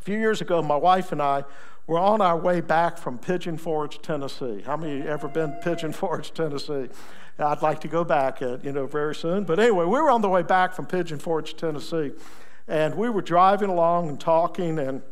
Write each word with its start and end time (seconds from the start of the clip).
A 0.00 0.02
few 0.02 0.18
years 0.18 0.40
ago, 0.40 0.62
my 0.62 0.76
wife 0.76 1.12
and 1.12 1.20
I 1.20 1.44
were 1.86 1.98
on 1.98 2.22
our 2.22 2.36
way 2.36 2.62
back 2.62 2.96
from 2.96 3.18
Pigeon 3.18 3.58
Forge, 3.58 4.00
Tennessee. 4.00 4.62
How 4.64 4.74
many 4.74 5.06
ever 5.06 5.28
been 5.28 5.50
to 5.50 5.60
Pigeon 5.62 5.92
Forge, 5.92 6.32
Tennessee? 6.32 6.88
I'd 7.38 7.60
like 7.60 7.80
to 7.80 7.88
go 7.88 8.02
back, 8.02 8.40
at, 8.40 8.64
you 8.64 8.72
know, 8.72 8.86
very 8.86 9.14
soon. 9.14 9.44
But 9.44 9.58
anyway, 9.58 9.84
we 9.84 10.00
were 10.00 10.10
on 10.10 10.22
the 10.22 10.28
way 10.28 10.42
back 10.42 10.72
from 10.72 10.86
Pigeon 10.86 11.18
Forge, 11.18 11.54
Tennessee, 11.54 12.12
and 12.66 12.94
we 12.94 13.10
were 13.10 13.20
driving 13.20 13.68
along 13.68 14.08
and 14.08 14.18
talking 14.18 14.78
and 14.78 15.02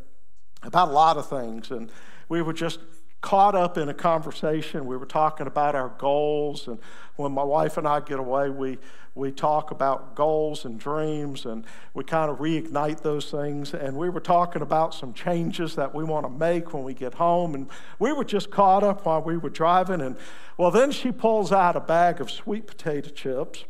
about 0.62 0.88
a 0.88 0.92
lot 0.92 1.18
of 1.18 1.28
things, 1.28 1.70
and 1.70 1.92
we 2.30 2.40
were 2.40 2.54
just 2.54 2.80
caught 3.20 3.54
up 3.54 3.76
in 3.76 3.88
a 3.88 3.94
conversation. 3.94 4.86
We 4.86 4.96
were 4.96 5.06
talking 5.06 5.46
about 5.46 5.74
our 5.74 5.90
goals, 5.98 6.68
and 6.68 6.78
when 7.16 7.32
my 7.32 7.42
wife 7.42 7.76
and 7.76 7.86
I 7.86 8.00
get 8.00 8.18
away, 8.18 8.50
we 8.50 8.78
we 9.18 9.32
talk 9.32 9.72
about 9.72 10.14
goals 10.14 10.64
and 10.64 10.78
dreams, 10.78 11.44
and 11.44 11.64
we 11.92 12.04
kind 12.04 12.30
of 12.30 12.38
reignite 12.38 13.00
those 13.00 13.30
things. 13.30 13.74
And 13.74 13.96
we 13.96 14.08
were 14.08 14.20
talking 14.20 14.62
about 14.62 14.94
some 14.94 15.12
changes 15.12 15.74
that 15.74 15.92
we 15.92 16.04
want 16.04 16.24
to 16.24 16.30
make 16.30 16.72
when 16.72 16.84
we 16.84 16.94
get 16.94 17.14
home, 17.14 17.56
and 17.56 17.68
we 17.98 18.12
were 18.12 18.24
just 18.24 18.50
caught 18.50 18.84
up 18.84 19.04
while 19.04 19.20
we 19.20 19.36
were 19.36 19.50
driving. 19.50 20.00
And 20.00 20.16
well, 20.56 20.70
then 20.70 20.92
she 20.92 21.10
pulls 21.10 21.50
out 21.50 21.74
a 21.74 21.80
bag 21.80 22.20
of 22.20 22.30
sweet 22.30 22.68
potato 22.68 23.10
chips, 23.10 23.64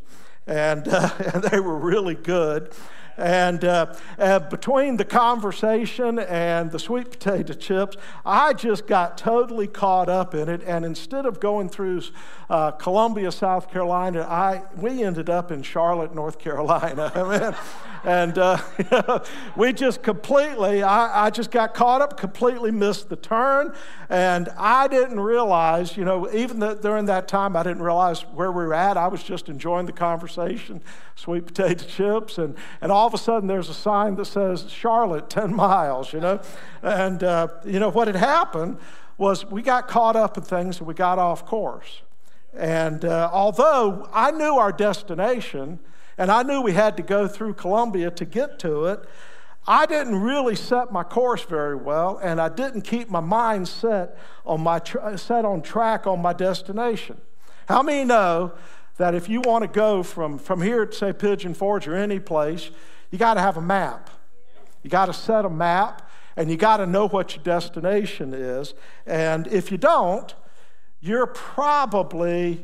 and, 0.46 0.87
uh, 0.87 1.10
and 1.33 1.43
they 1.45 1.60
were 1.60 1.79
really 1.79 2.15
good. 2.15 2.74
And 3.19 3.65
uh, 3.65 3.95
uh, 4.17 4.39
between 4.39 4.97
the 4.97 5.05
conversation 5.05 6.21
and 6.21 6.71
the 6.71 6.79
sweet 6.79 7.11
potato 7.11 7.53
chips, 7.53 7.97
I 8.25 8.53
just 8.53 8.87
got 8.87 9.19
totally 9.19 9.67
caught 9.67 10.09
up 10.09 10.35
in 10.35 10.49
it. 10.49 10.63
And 10.65 10.85
instead 10.85 11.27
of 11.27 11.41
going 11.41 11.69
through 11.69 12.03
uh, 12.49 12.71
Columbia, 12.73 13.33
South 13.33 13.71
Carolina, 13.71 14.21
I, 14.23 14.63
we 14.77 15.03
ended 15.03 15.29
up 15.29 15.51
in 15.51 15.63
Charlotte, 15.63 16.15
North 16.15 16.39
Carolina. 16.39 17.59
And 18.05 18.39
uh, 18.39 18.59
we 19.57 19.73
just 19.73 20.03
completely, 20.03 20.83
I, 20.83 21.27
I, 21.27 21.30
just 21.30 21.51
got 21.51 21.75
caught 21.75 22.01
up, 22.01 22.16
completely 22.16 22.71
missed 22.71 23.09
the 23.09 23.16
turn. 23.16 23.75
And 24.09 24.49
I 24.57 24.88
didn't 24.88 25.21
realize, 25.21 25.97
you 25.97 26.05
know, 26.05 26.32
even 26.32 26.60
the, 26.60 26.75
during 26.75 27.07
that 27.07 27.29
time, 27.29 27.57
I 27.57 27.63
didn't 27.63 27.82
realize 27.82 28.23
where 28.23 28.53
we 28.53 28.65
were 28.65 28.75
at. 28.75 28.97
I 28.97 29.09
was 29.09 29.23
just 29.23 29.49
enjoying 29.49 29.87
the 29.87 29.93
conversation, 29.93 30.80
sweet 31.16 31.47
potato 31.47 31.85
chips, 31.85 32.38
and, 32.38 32.57
and 32.80 32.93
all 32.93 33.07
of 33.09 33.14
a 33.14 33.18
sudden 33.18 33.48
there's 33.48 33.68
a 33.68 33.74
sign 33.74 34.14
that 34.16 34.26
says 34.26 34.70
Charlotte, 34.70 35.28
10 35.28 35.54
miles, 35.54 36.12
you 36.12 36.20
know. 36.20 36.40
And, 36.82 37.23
uh, 37.24 37.48
you 37.64 37.80
know, 37.80 37.88
what 37.88 38.06
had 38.06 38.16
happened 38.16 38.78
was 39.16 39.45
we 39.45 39.62
got 39.62 39.88
caught 39.88 40.14
up 40.14 40.38
in 40.38 40.45
things 40.45 40.78
and 40.78 40.87
we 40.87 40.95
got 40.95 41.18
off 41.18 41.45
course. 41.45 42.02
And 42.54 43.04
uh, 43.04 43.29
although 43.32 44.09
I 44.12 44.30
knew 44.30 44.56
our 44.56 44.73
destination 44.73 45.80
and 46.16 46.30
I 46.30 46.42
knew 46.42 46.60
we 46.60 46.73
had 46.73 46.96
to 46.96 47.02
go 47.02 47.26
through 47.26 47.54
Columbia 47.54 48.10
to 48.12 48.24
get 48.24 48.59
to 48.60 48.86
it, 48.86 49.01
I 49.66 49.84
didn't 49.84 50.16
really 50.16 50.56
set 50.56 50.90
my 50.90 51.02
course 51.02 51.42
very 51.42 51.76
well, 51.76 52.18
and 52.23 52.40
I 52.40 52.48
didn't 52.48 52.82
keep 52.82 53.10
my 53.10 53.20
mind 53.20 53.68
set 53.68 54.16
on 54.46 54.62
my 54.62 54.79
tra- 54.79 55.18
set 55.18 55.45
on 55.45 55.60
track 55.60 56.06
on 56.06 56.23
my 56.23 56.32
destination. 56.32 57.20
How 57.68 57.82
many 57.82 58.04
know 58.06 58.52
that 58.96 59.14
if 59.14 59.29
you 59.29 59.42
want 59.42 59.62
to 59.62 59.68
go 59.68 60.02
from, 60.02 60.38
from 60.38 60.62
here 60.62 60.86
to 60.86 60.92
say 60.92 61.12
Pigeon 61.12 61.52
Forge 61.52 61.86
or 61.86 61.95
any 61.95 62.18
place, 62.18 62.70
you 63.10 63.18
got 63.18 63.34
to 63.34 63.40
have 63.40 63.56
a 63.56 63.62
map. 63.62 64.10
You 64.82 64.91
got 64.91 65.06
to 65.06 65.12
set 65.12 65.44
a 65.44 65.50
map 65.50 66.09
and 66.37 66.50
you 66.50 66.56
got 66.56 66.76
to 66.76 66.87
know 66.87 67.09
what 67.09 67.34
your 67.34 67.42
destination 67.42 68.32
is. 68.32 68.75
And 69.06 69.47
if 69.48 69.72
you 69.72 69.78
don't, 69.78 70.34
you're 71.00 71.26
probably 71.26 72.62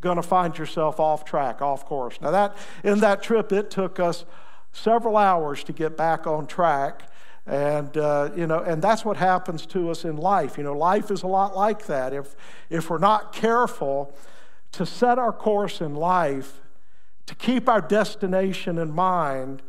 going 0.00 0.16
to 0.16 0.22
find 0.22 0.56
yourself 0.58 1.00
off 1.00 1.24
track, 1.24 1.62
off 1.62 1.86
course. 1.86 2.20
Now, 2.20 2.30
that 2.30 2.56
in 2.82 3.00
that 3.00 3.22
trip, 3.22 3.52
it 3.52 3.70
took 3.70 3.98
us 3.98 4.24
several 4.72 5.16
hours 5.16 5.64
to 5.64 5.72
get 5.72 5.96
back 5.96 6.26
on 6.26 6.46
track. 6.46 7.10
And, 7.46 7.96
uh, 7.96 8.30
you 8.36 8.46
know, 8.46 8.60
and 8.60 8.82
that's 8.82 9.04
what 9.04 9.16
happens 9.16 9.66
to 9.66 9.90
us 9.90 10.04
in 10.04 10.16
life. 10.16 10.56
You 10.56 10.64
know, 10.64 10.72
life 10.72 11.10
is 11.10 11.22
a 11.22 11.26
lot 11.26 11.56
like 11.56 11.86
that. 11.86 12.12
If, 12.12 12.34
if 12.70 12.90
we're 12.90 12.98
not 12.98 13.32
careful 13.32 14.14
to 14.72 14.84
set 14.84 15.18
our 15.18 15.32
course 15.32 15.80
in 15.80 15.94
life, 15.94 16.60
to 17.26 17.34
keep 17.34 17.68
our 17.68 17.80
destination 17.80 18.78
in 18.78 18.92
mind, 18.92 19.62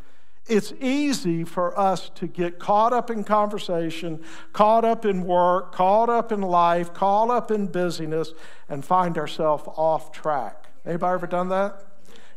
it's 0.48 0.72
easy 0.80 1.44
for 1.44 1.78
us 1.78 2.10
to 2.16 2.26
get 2.26 2.58
caught 2.58 2.92
up 2.92 3.10
in 3.10 3.24
conversation, 3.24 4.22
caught 4.52 4.84
up 4.84 5.04
in 5.04 5.24
work, 5.24 5.72
caught 5.72 6.08
up 6.08 6.30
in 6.30 6.40
life, 6.40 6.94
caught 6.94 7.30
up 7.30 7.50
in 7.50 7.66
busyness, 7.66 8.32
and 8.68 8.84
find 8.84 9.18
ourselves 9.18 9.64
off 9.76 10.12
track. 10.12 10.68
Anybody 10.84 11.14
ever 11.14 11.26
done 11.26 11.48
that? 11.48 11.84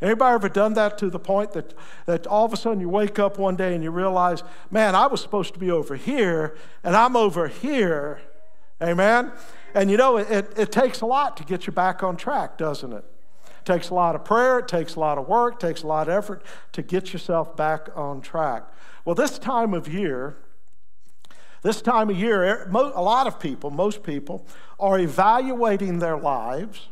Anybody 0.02 0.34
ever 0.34 0.48
done 0.48 0.74
that 0.74 0.96
to 0.98 1.10
the 1.10 1.18
point 1.18 1.52
that, 1.52 1.74
that 2.06 2.26
all 2.26 2.46
of 2.46 2.52
a 2.52 2.56
sudden 2.56 2.80
you 2.80 2.88
wake 2.88 3.18
up 3.18 3.38
one 3.38 3.54
day 3.54 3.74
and 3.74 3.84
you 3.84 3.90
realize, 3.90 4.42
man, 4.70 4.94
I 4.94 5.06
was 5.06 5.20
supposed 5.20 5.52
to 5.54 5.60
be 5.60 5.70
over 5.70 5.94
here 5.94 6.56
and 6.82 6.96
I'm 6.96 7.16
over 7.16 7.48
here. 7.48 8.22
Amen? 8.82 9.30
And 9.74 9.90
you 9.90 9.98
know, 9.98 10.16
it, 10.16 10.52
it 10.56 10.72
takes 10.72 11.02
a 11.02 11.06
lot 11.06 11.36
to 11.36 11.44
get 11.44 11.66
you 11.66 11.72
back 11.72 12.02
on 12.02 12.16
track, 12.16 12.56
doesn't 12.56 12.92
it? 12.92 13.04
It 13.60 13.64
takes 13.64 13.90
a 13.90 13.94
lot 13.94 14.14
of 14.14 14.24
prayer, 14.24 14.58
it 14.58 14.68
takes 14.68 14.94
a 14.96 15.00
lot 15.00 15.18
of 15.18 15.28
work, 15.28 15.54
it 15.54 15.60
takes 15.60 15.82
a 15.82 15.86
lot 15.86 16.08
of 16.08 16.14
effort 16.14 16.42
to 16.72 16.82
get 16.82 17.12
yourself 17.12 17.56
back 17.56 17.88
on 17.94 18.20
track. 18.20 18.64
Well, 19.04 19.14
this 19.14 19.38
time 19.38 19.74
of 19.74 19.86
year, 19.86 20.36
this 21.62 21.82
time 21.82 22.10
of 22.10 22.16
year, 22.16 22.68
a 22.70 23.02
lot 23.02 23.26
of 23.26 23.38
people, 23.38 23.70
most 23.70 24.02
people, 24.02 24.46
are 24.78 24.98
evaluating 24.98 25.98
their 25.98 26.16
lives 26.16 26.88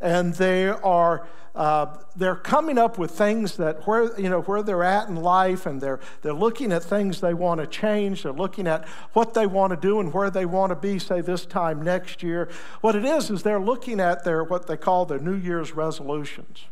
and 0.00 0.34
they 0.34 0.68
are 0.68 1.26
uh, 1.58 1.98
they're 2.14 2.36
coming 2.36 2.78
up 2.78 2.98
with 2.98 3.10
things 3.10 3.56
that 3.56 3.84
where 3.84 4.16
you 4.18 4.30
know 4.30 4.42
where 4.42 4.62
they're 4.62 4.84
at 4.84 5.08
in 5.08 5.16
life 5.16 5.66
and 5.66 5.80
they're 5.80 5.98
they're 6.22 6.32
looking 6.32 6.70
at 6.70 6.84
things 6.84 7.20
they 7.20 7.34
want 7.34 7.60
to 7.60 7.66
change. 7.66 8.22
They're 8.22 8.32
looking 8.32 8.68
at 8.68 8.86
what 9.12 9.34
they 9.34 9.44
want 9.44 9.72
to 9.72 9.76
do 9.76 9.98
and 9.98 10.14
where 10.14 10.30
they 10.30 10.46
want 10.46 10.70
to 10.70 10.76
be 10.76 11.00
say 11.00 11.20
this 11.20 11.44
time 11.44 11.82
next 11.82 12.22
year. 12.22 12.48
What 12.80 12.94
it 12.94 13.04
is 13.04 13.28
is 13.28 13.42
they're 13.42 13.58
looking 13.58 13.98
at 13.98 14.22
their 14.22 14.44
what 14.44 14.68
they 14.68 14.76
call 14.76 15.04
their 15.04 15.18
new 15.18 15.34
year's 15.34 15.72
resolutions 15.72 16.66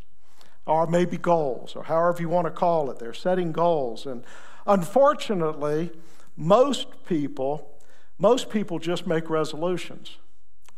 or 0.67 0.87
maybe 0.87 1.19
goals 1.19 1.75
or 1.75 1.83
however 1.83 2.23
you 2.23 2.29
want 2.29 2.47
to 2.47 2.53
call 2.53 2.89
it. 2.89 3.01
They're 3.01 3.13
setting 3.13 3.51
goals. 3.51 4.07
And 4.07 4.23
unfortunately 4.69 5.91
most 6.37 6.87
people 7.07 7.73
most 8.21 8.51
people 8.51 8.79
just 8.79 9.05
make 9.05 9.29
resolutions. 9.29 10.19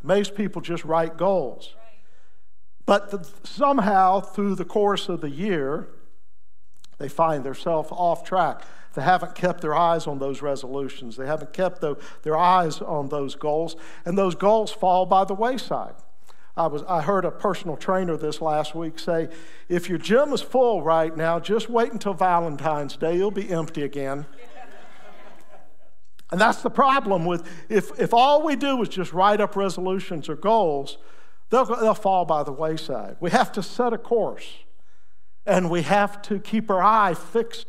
Most 0.02 0.34
people 0.34 0.62
just 0.62 0.86
write 0.86 1.18
goals 1.18 1.74
but 2.88 3.10
the, 3.10 3.28
somehow, 3.44 4.18
through 4.18 4.54
the 4.54 4.64
course 4.64 5.10
of 5.10 5.20
the 5.20 5.28
year, 5.28 5.88
they 6.96 7.06
find 7.06 7.44
themselves 7.44 7.90
off 7.92 8.24
track. 8.24 8.62
They 8.94 9.02
haven't 9.02 9.34
kept 9.34 9.60
their 9.60 9.74
eyes 9.74 10.06
on 10.06 10.18
those 10.18 10.40
resolutions. 10.40 11.18
They 11.18 11.26
haven't 11.26 11.52
kept 11.52 11.82
the, 11.82 11.96
their 12.22 12.38
eyes 12.38 12.80
on 12.80 13.10
those 13.10 13.34
goals, 13.34 13.76
and 14.06 14.16
those 14.16 14.34
goals 14.34 14.72
fall 14.72 15.04
by 15.04 15.26
the 15.26 15.34
wayside. 15.34 15.96
I, 16.56 16.66
was, 16.66 16.82
I 16.84 17.02
heard 17.02 17.26
a 17.26 17.30
personal 17.30 17.76
trainer 17.76 18.16
this 18.16 18.40
last 18.40 18.74
week 18.74 18.98
say, 18.98 19.28
if 19.68 19.90
your 19.90 19.98
gym 19.98 20.32
is 20.32 20.40
full 20.40 20.80
right 20.80 21.14
now, 21.14 21.38
just 21.38 21.68
wait 21.68 21.92
until 21.92 22.14
Valentine's 22.14 22.96
Day, 22.96 23.16
it'll 23.16 23.30
be 23.30 23.50
empty 23.50 23.82
again. 23.82 24.24
and 26.30 26.40
that's 26.40 26.62
the 26.62 26.70
problem 26.70 27.26
with 27.26 27.46
if, 27.68 27.90
if 28.00 28.14
all 28.14 28.42
we 28.42 28.56
do 28.56 28.80
is 28.80 28.88
just 28.88 29.12
write 29.12 29.42
up 29.42 29.56
resolutions 29.56 30.30
or 30.30 30.36
goals, 30.36 30.96
They'll, 31.50 31.64
they'll 31.64 31.94
fall 31.94 32.24
by 32.24 32.42
the 32.42 32.52
wayside. 32.52 33.16
We 33.20 33.30
have 33.30 33.52
to 33.52 33.62
set 33.62 33.92
a 33.92 33.98
course, 33.98 34.46
and 35.46 35.70
we 35.70 35.82
have 35.82 36.20
to 36.22 36.38
keep 36.38 36.70
our 36.70 36.82
eye 36.82 37.14
fixed 37.14 37.66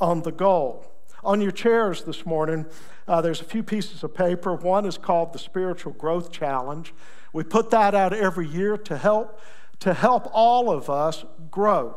on 0.00 0.22
the 0.22 0.32
goal. 0.32 0.86
On 1.22 1.40
your 1.40 1.52
chairs 1.52 2.04
this 2.04 2.24
morning, 2.24 2.66
uh, 3.06 3.20
there's 3.20 3.40
a 3.40 3.44
few 3.44 3.62
pieces 3.62 4.02
of 4.02 4.14
paper. 4.14 4.54
One 4.54 4.86
is 4.86 4.96
called 4.96 5.32
the 5.32 5.38
Spiritual 5.38 5.92
Growth 5.92 6.32
Challenge. 6.32 6.94
We 7.32 7.44
put 7.44 7.70
that 7.70 7.94
out 7.94 8.12
every 8.12 8.48
year 8.48 8.76
to 8.78 8.96
help 8.96 9.38
to 9.80 9.94
help 9.94 10.28
all 10.32 10.70
of 10.70 10.88
us 10.90 11.24
grow. 11.50 11.96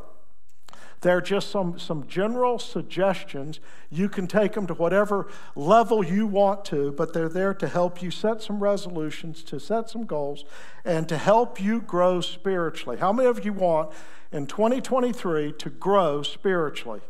They're 1.03 1.22
just 1.22 1.52
some, 1.52 1.78
some 1.78 2.08
general 2.08 2.58
suggestions. 2.58 3.59
You 3.91 4.09
can 4.09 4.25
take 4.25 4.53
them 4.53 4.66
to 4.68 4.74
whatever 4.74 5.28
level 5.56 6.04
you 6.04 6.25
want 6.25 6.66
to, 6.66 6.92
but 6.94 7.13
they're 7.13 7.30
there 7.30 7.54
to 7.54 7.68
help 7.68 8.01
you 8.01 8.10
set 8.10 8.42
some 8.42 8.63
resolutions, 8.63 9.44
to 9.44 9.60
set 9.60 9.89
some 9.89 10.06
goals, 10.06 10.45
and 10.83 11.07
to 11.10 11.18
help 11.18 11.62
you 11.62 11.81
grow 11.81 12.22
spiritually. 12.22 12.98
How 12.98 13.13
many 13.13 13.28
of 13.28 13.45
you 13.45 13.54
want 13.54 13.92
in 14.31 14.48
2023 14.48 15.51
to 15.51 15.69
grow 15.69 16.24
spiritually? 16.24 17.01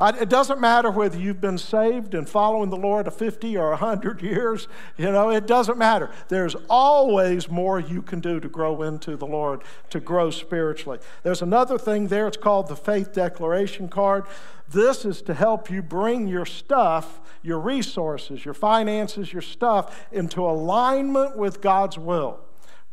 It 0.00 0.28
doesn't 0.28 0.60
matter 0.60 0.90
whether 0.90 1.18
you've 1.18 1.40
been 1.40 1.58
saved 1.58 2.14
and 2.14 2.28
following 2.28 2.70
the 2.70 2.76
Lord 2.76 3.06
a 3.06 3.10
50 3.10 3.56
or 3.56 3.70
100 3.70 4.22
years, 4.22 4.68
you 4.96 5.10
know, 5.10 5.30
it 5.30 5.46
doesn't 5.46 5.78
matter. 5.78 6.10
There's 6.28 6.54
always 6.68 7.50
more 7.50 7.80
you 7.80 8.02
can 8.02 8.20
do 8.20 8.40
to 8.40 8.48
grow 8.48 8.82
into 8.82 9.16
the 9.16 9.26
Lord, 9.26 9.62
to 9.90 10.00
grow 10.00 10.30
spiritually. 10.30 10.98
There's 11.22 11.42
another 11.42 11.78
thing 11.78 12.08
there, 12.08 12.26
it's 12.26 12.36
called 12.36 12.68
the 12.68 12.76
faith 12.76 13.12
declaration 13.12 13.88
card. 13.88 14.26
This 14.68 15.04
is 15.04 15.22
to 15.22 15.34
help 15.34 15.70
you 15.70 15.82
bring 15.82 16.26
your 16.26 16.46
stuff, 16.46 17.20
your 17.42 17.60
resources, 17.60 18.44
your 18.44 18.54
finances, 18.54 19.32
your 19.32 19.42
stuff 19.42 20.06
into 20.10 20.44
alignment 20.44 21.36
with 21.36 21.60
God's 21.60 21.98
will 21.98 22.40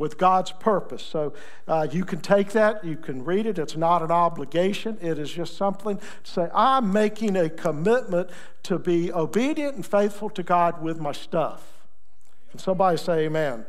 with 0.04 0.18
God's 0.18 0.52
purpose. 0.52 1.02
So 1.02 1.32
uh, 1.66 1.88
you 1.90 2.04
can 2.04 2.20
take 2.20 2.52
that, 2.52 2.84
you 2.84 2.98
can 2.98 3.24
read 3.24 3.46
it. 3.46 3.58
It's 3.58 3.78
not 3.78 4.02
an 4.02 4.12
obligation, 4.12 4.98
it 5.02 5.18
is 5.18 5.32
just 5.32 5.56
something 5.56 5.98
to 5.98 6.04
say, 6.24 6.50
I'm 6.54 6.92
making 6.92 7.38
a 7.38 7.50
commitment 7.50 8.30
to 8.64 8.78
be 8.78 9.14
obedient 9.14 9.76
and 9.76 9.86
faithful 9.86 10.30
to 10.32 10.44
God 10.44 10.82
with 10.82 11.00
my 11.00 11.14
stuff. 11.14 11.88
Can 12.52 12.60
somebody 12.60 12.98
say 12.98 13.28
amen? 13.28 13.66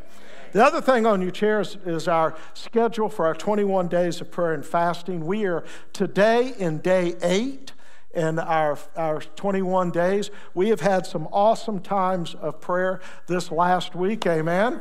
The 0.50 0.64
other 0.64 0.80
thing 0.80 1.06
on 1.06 1.22
your 1.22 1.30
chairs 1.30 1.78
is 1.86 2.08
our 2.08 2.34
schedule 2.52 3.08
for 3.08 3.26
our 3.26 3.34
21 3.34 3.86
days 3.86 4.20
of 4.20 4.32
prayer 4.32 4.54
and 4.54 4.66
fasting. 4.66 5.26
We 5.26 5.44
are 5.46 5.62
today 5.92 6.52
in 6.58 6.78
day 6.78 7.14
eight 7.22 7.70
in 8.12 8.40
our, 8.40 8.76
our 8.96 9.20
21 9.20 9.92
days. 9.92 10.32
We 10.52 10.70
have 10.70 10.80
had 10.80 11.06
some 11.06 11.28
awesome 11.30 11.78
times 11.78 12.34
of 12.34 12.60
prayer 12.60 13.00
this 13.28 13.52
last 13.52 13.94
week. 13.94 14.26
Amen. 14.26 14.80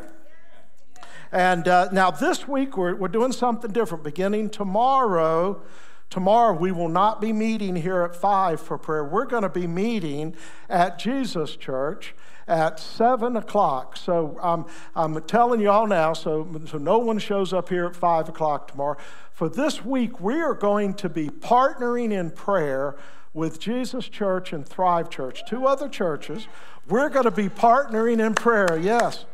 And 1.34 1.68
uh, 1.68 1.90
now 1.92 2.12
this 2.12 2.48
week 2.48 2.78
we're, 2.78 2.94
we're 2.94 3.08
doing 3.08 3.32
something 3.32 3.72
different. 3.72 4.04
Beginning 4.04 4.52
tomorrow, 4.52 5.64
tomorrow 6.12 6.56
we 6.56 6.72
will 6.72 6.90
not 6.90 7.20
be 7.20 7.34
meeting 7.34 7.76
here 7.76 8.04
at 8.04 8.16
5 8.16 8.62
for 8.62 8.78
prayer. 8.78 9.04
We're 9.04 9.26
going 9.26 9.42
to 9.42 9.50
be 9.50 9.66
meeting 9.66 10.36
at 10.70 11.00
Jesus 11.00 11.56
Church 11.56 12.14
at 12.48 12.80
7 12.80 13.36
o'clock. 13.36 13.98
So 13.98 14.38
I'm, 14.44 14.66
I'm 14.96 15.20
telling 15.24 15.60
you 15.60 15.72
all 15.72 15.88
now, 15.88 16.14
so, 16.14 16.48
so 16.68 16.78
no 16.78 17.00
one 17.00 17.18
shows 17.18 17.52
up 17.52 17.70
here 17.70 17.88
at 17.88 17.96
5 17.96 18.30
o'clock 18.30 18.70
tomorrow. 18.70 18.98
For 19.32 19.50
this 19.50 19.84
week, 19.84 20.22
we 20.22 20.36
are 20.40 20.54
going 20.54 20.94
to 20.96 21.10
be 21.10 21.30
partnering 21.30 22.12
in 22.12 22.30
prayer 22.30 22.96
with 23.34 23.60
Jesus 23.60 24.08
Church 24.08 24.54
and 24.54 24.68
Thrive 24.68 25.10
Church, 25.10 25.42
two 25.48 25.66
other 25.66 25.90
churches. 25.90 26.48
We're 26.88 27.10
going 27.10 27.26
to 27.26 27.32
be 27.32 27.50
partnering 27.50 28.24
in 28.24 28.36
prayer, 28.36 28.78
yes. 28.78 29.26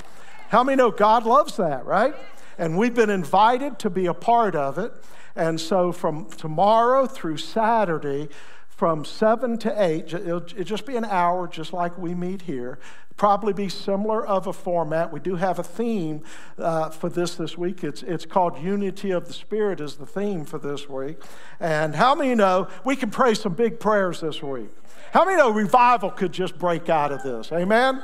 How 0.50 0.63
many 0.63 0.75
know 0.75 0.92
God 0.92 1.25
loves 1.25 1.57
that, 1.57 1.86
right? 1.86 2.16
And 2.57 2.78
we've 2.78 2.94
been 2.94 3.10
invited 3.10 3.80
to 3.80 3.90
be 3.90 4.06
a 4.06 4.13
part 4.13 4.56
of 4.56 4.78
it. 4.78 4.92
And 5.36 5.60
so 5.60 5.92
from 5.92 6.30
tomorrow 6.30 7.06
through 7.06 7.38
Saturday, 7.38 8.30
from 8.68 9.06
7 9.06 9.57
to 9.60 9.84
8, 9.84 10.13
it'll, 10.13 10.38
it'll 10.38 10.63
just 10.63 10.86
be 10.86 10.96
an 10.96 11.06
hour, 11.06 11.48
just 11.48 11.72
like 11.74 11.98
we 11.98 12.13
meet 12.16 12.44
here 12.44 12.80
probably 13.19 13.51
be 13.51 13.68
similar 13.69 14.25
of 14.25 14.48
a 14.48 14.54
format. 14.54 15.12
We 15.12 15.19
do 15.19 15.36
have 15.36 15.60
a 15.60 15.63
theme 15.63 16.24
uh, 16.57 16.90
for 16.90 17.10
this 17.10 17.36
this 17.36 17.57
week. 17.57 17.84
It's, 17.84 18.02
it's 18.02 18.25
called 18.25 18.57
Unity 18.57 19.12
of 19.12 19.28
the 19.28 19.34
Spirit 19.34 19.81
is 19.81 19.98
the 19.98 20.06
theme 20.06 20.45
for 20.45 20.57
this 20.57 20.90
week. 20.90 21.22
And 21.60 21.94
how 21.94 22.16
many 22.16 22.34
know 22.34 22.69
we 22.86 22.95
can 22.95 23.12
pray 23.12 23.34
some 23.34 23.54
big 23.54 23.80
prayers 23.80 24.22
this 24.22 24.42
week? 24.42 24.69
How 25.12 25.25
many 25.25 25.38
know 25.38 25.52
revival 25.52 26.12
could 26.12 26.31
just 26.31 26.57
break 26.57 26.88
out 26.88 27.12
of 27.12 27.22
this? 27.22 27.52
Amen? 27.52 28.02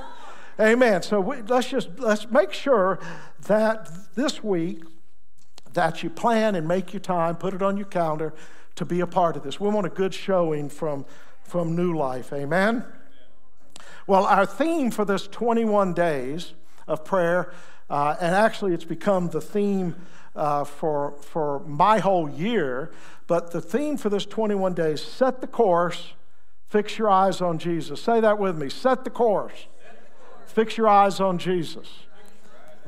Amen. 0.60 1.02
So 1.02 1.20
we, 1.20 1.42
let's 1.42 1.70
just 1.70 1.90
let's 1.98 2.32
make 2.32 2.54
sure 2.54 3.00
that 3.48 3.90
this 4.16 4.42
week 4.42 4.84
that 5.74 6.02
you 6.02 6.10
plan 6.10 6.56
and 6.56 6.66
make 6.66 6.94
your 6.94 7.02
time, 7.02 7.36
put 7.36 7.54
it 7.54 7.62
on 7.62 7.76
your 7.76 7.88
calendar 7.88 8.34
to 8.76 8.86
be 8.86 9.02
a 9.02 9.08
part 9.08 9.36
of 9.36 9.44
this. 9.44 9.60
We 9.60 9.68
want 9.70 9.86
a 9.86 9.90
good 9.90 10.14
showing 10.14 10.70
from 10.70 11.06
from 11.44 11.76
New 11.76 11.98
Life. 11.98 12.32
Amen. 12.32 12.86
Well, 14.08 14.26
our 14.26 14.46
theme 14.46 14.92
for 14.92 15.04
this 15.04 15.28
21 15.28 15.94
days 15.94 16.54
of 16.88 17.04
prayer, 17.04 17.52
uh, 17.90 18.16
and 18.22 18.34
actually 18.34 18.74
it's 18.74 18.86
become 18.86 19.30
the 19.30 19.42
theme 19.42 19.96
uh, 20.38 20.64
for 20.64 21.16
for 21.22 21.60
my 21.66 22.00
whole 22.00 22.30
year. 22.30 22.92
But 23.28 23.52
the 23.52 23.62
theme 23.62 23.98
for 23.98 24.10
this 24.10 24.26
21 24.26 24.74
days: 24.74 25.02
set 25.04 25.42
the 25.42 25.48
course, 25.48 26.14
fix 26.70 26.98
your 26.98 27.10
eyes 27.10 27.42
on 27.42 27.60
Jesus. 27.60 28.02
Say 28.02 28.22
that 28.22 28.40
with 28.40 28.58
me. 28.58 28.70
Set 28.70 29.04
the 29.04 29.10
course 29.10 29.68
Fix 30.48 30.78
your 30.78 30.88
eyes 30.88 31.20
on 31.20 31.38
Jesus. 31.38 31.88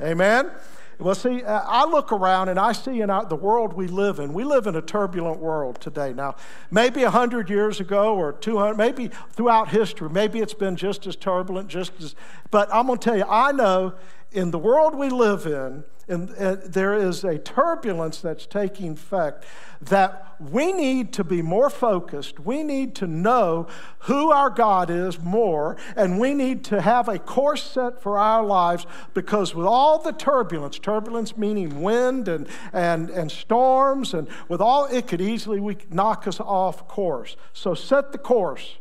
Amen. 0.02 0.52
Well, 1.00 1.14
see, 1.14 1.44
uh, 1.44 1.62
I 1.64 1.86
look 1.86 2.12
around 2.12 2.50
and 2.50 2.60
I 2.60 2.72
see 2.72 3.02
in 3.02 3.08
the 3.08 3.36
world 3.36 3.74
we 3.74 3.88
live 3.88 4.20
in, 4.20 4.34
we 4.34 4.44
live 4.44 4.66
in 4.66 4.76
a 4.76 4.82
turbulent 4.82 5.40
world 5.40 5.80
today. 5.80 6.12
Now, 6.12 6.36
maybe 6.72 7.04
100 7.04 7.52
years 7.52 7.80
ago 7.80 8.16
or 8.16 8.34
200, 8.34 8.76
maybe 8.76 9.12
throughout 9.32 9.70
history, 9.70 10.10
maybe 10.10 10.40
it's 10.40 10.56
been 10.56 10.76
just 10.76 11.06
as 11.06 11.16
turbulent, 11.16 11.68
just 11.68 11.92
as, 12.02 12.16
but 12.50 12.68
I'm 12.74 12.88
going 12.88 12.98
to 12.98 13.04
tell 13.04 13.18
you, 13.18 13.26
I 13.30 13.52
know 13.52 13.94
in 14.32 14.52
the 14.52 14.60
world 14.60 14.96
we 14.96 15.10
live 15.10 15.46
in, 15.46 15.84
and, 16.10 16.30
there 16.30 16.94
is 16.94 17.26
a 17.26 17.38
turbulence 17.38 18.22
that's 18.22 18.46
taking 18.46 18.94
effect 18.94 19.44
that 19.82 20.36
we 20.40 20.72
need 20.72 21.12
to 21.14 21.24
be 21.24 21.42
more 21.42 21.70
focused. 21.70 22.40
We 22.40 22.64
need 22.64 22.96
to 22.96 23.08
know 23.08 23.68
who 24.00 24.32
our 24.32 24.50
God 24.50 24.90
is 24.90 25.20
more, 25.20 25.76
and 25.96 26.20
we 26.20 26.34
need 26.34 26.64
to 26.66 26.82
have 26.82 27.10
a 27.10 27.20
course 27.20 27.64
set 27.64 28.02
for 28.02 28.18
our 28.18 28.46
lives 28.46 28.86
because 29.14 29.54
with 29.54 29.66
all 29.66 30.00
the 30.00 30.14
turbulence, 30.14 30.80
turbulence 30.80 31.36
meaning 31.36 31.82
wind 31.82 32.30
and, 32.30 32.48
and, 32.72 33.10
and 33.10 33.30
storms, 33.30 34.14
and 34.14 34.30
with 34.48 34.62
all, 34.62 34.86
it 34.86 35.08
could 35.08 35.22
easily 35.22 35.60
we, 35.60 35.78
knock 35.90 36.26
us 36.26 36.40
off 36.40 36.88
course. 36.88 37.36
So 37.52 37.74
set 37.74 38.14
the 38.14 38.18
course 38.18 38.78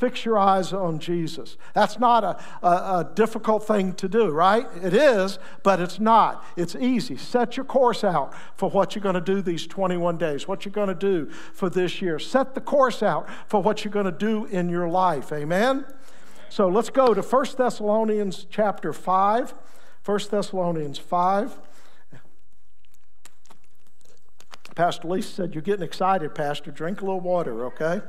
Fix 0.00 0.24
your 0.24 0.38
eyes 0.38 0.72
on 0.72 0.98
Jesus. 0.98 1.58
That's 1.74 1.98
not 1.98 2.24
a, 2.24 2.66
a, 2.66 2.70
a, 2.70 3.10
difficult 3.14 3.66
thing 3.66 3.92
to 3.96 4.08
do, 4.08 4.30
right? 4.30 4.66
It 4.82 4.94
is, 4.94 5.38
but 5.62 5.78
it's 5.78 6.00
not. 6.00 6.42
It's 6.56 6.74
easy. 6.74 7.18
Set 7.18 7.58
your 7.58 7.66
course 7.66 8.02
out 8.02 8.32
for 8.56 8.70
what 8.70 8.94
you're 8.94 9.02
going 9.02 9.16
to 9.16 9.20
do 9.20 9.42
these 9.42 9.66
21 9.66 10.16
days, 10.16 10.48
what 10.48 10.64
you're 10.64 10.72
going 10.72 10.88
to 10.88 10.94
do 10.94 11.28
for 11.52 11.68
this 11.68 12.00
year. 12.00 12.18
Set 12.18 12.54
the 12.54 12.62
course 12.62 13.02
out 13.02 13.28
for 13.46 13.62
what 13.62 13.84
you're 13.84 13.92
going 13.92 14.06
to 14.06 14.10
do 14.10 14.46
in 14.46 14.70
your 14.70 14.88
life. 14.88 15.34
Amen? 15.34 15.84
So 16.48 16.66
let's 16.66 16.88
go 16.88 17.12
to 17.12 17.20
1 17.20 17.46
Thessalonians 17.58 18.46
chapter 18.48 18.94
5. 18.94 19.54
1 20.06 20.18
Thessalonians 20.30 20.96
5. 20.96 21.58
Pastor 24.74 25.08
Lisa 25.08 25.30
said, 25.30 25.54
You're 25.54 25.60
getting 25.60 25.84
excited, 25.84 26.34
Pastor. 26.34 26.70
Drink 26.70 27.02
a 27.02 27.04
little 27.04 27.20
water, 27.20 27.66
okay? 27.66 28.00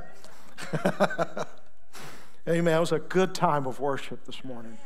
Amen. 2.47 2.75
It 2.75 2.79
was 2.79 2.91
a 2.91 2.97
good 2.97 3.35
time 3.35 3.67
of 3.67 3.79
worship 3.79 4.25
this 4.25 4.43
morning. 4.43 4.79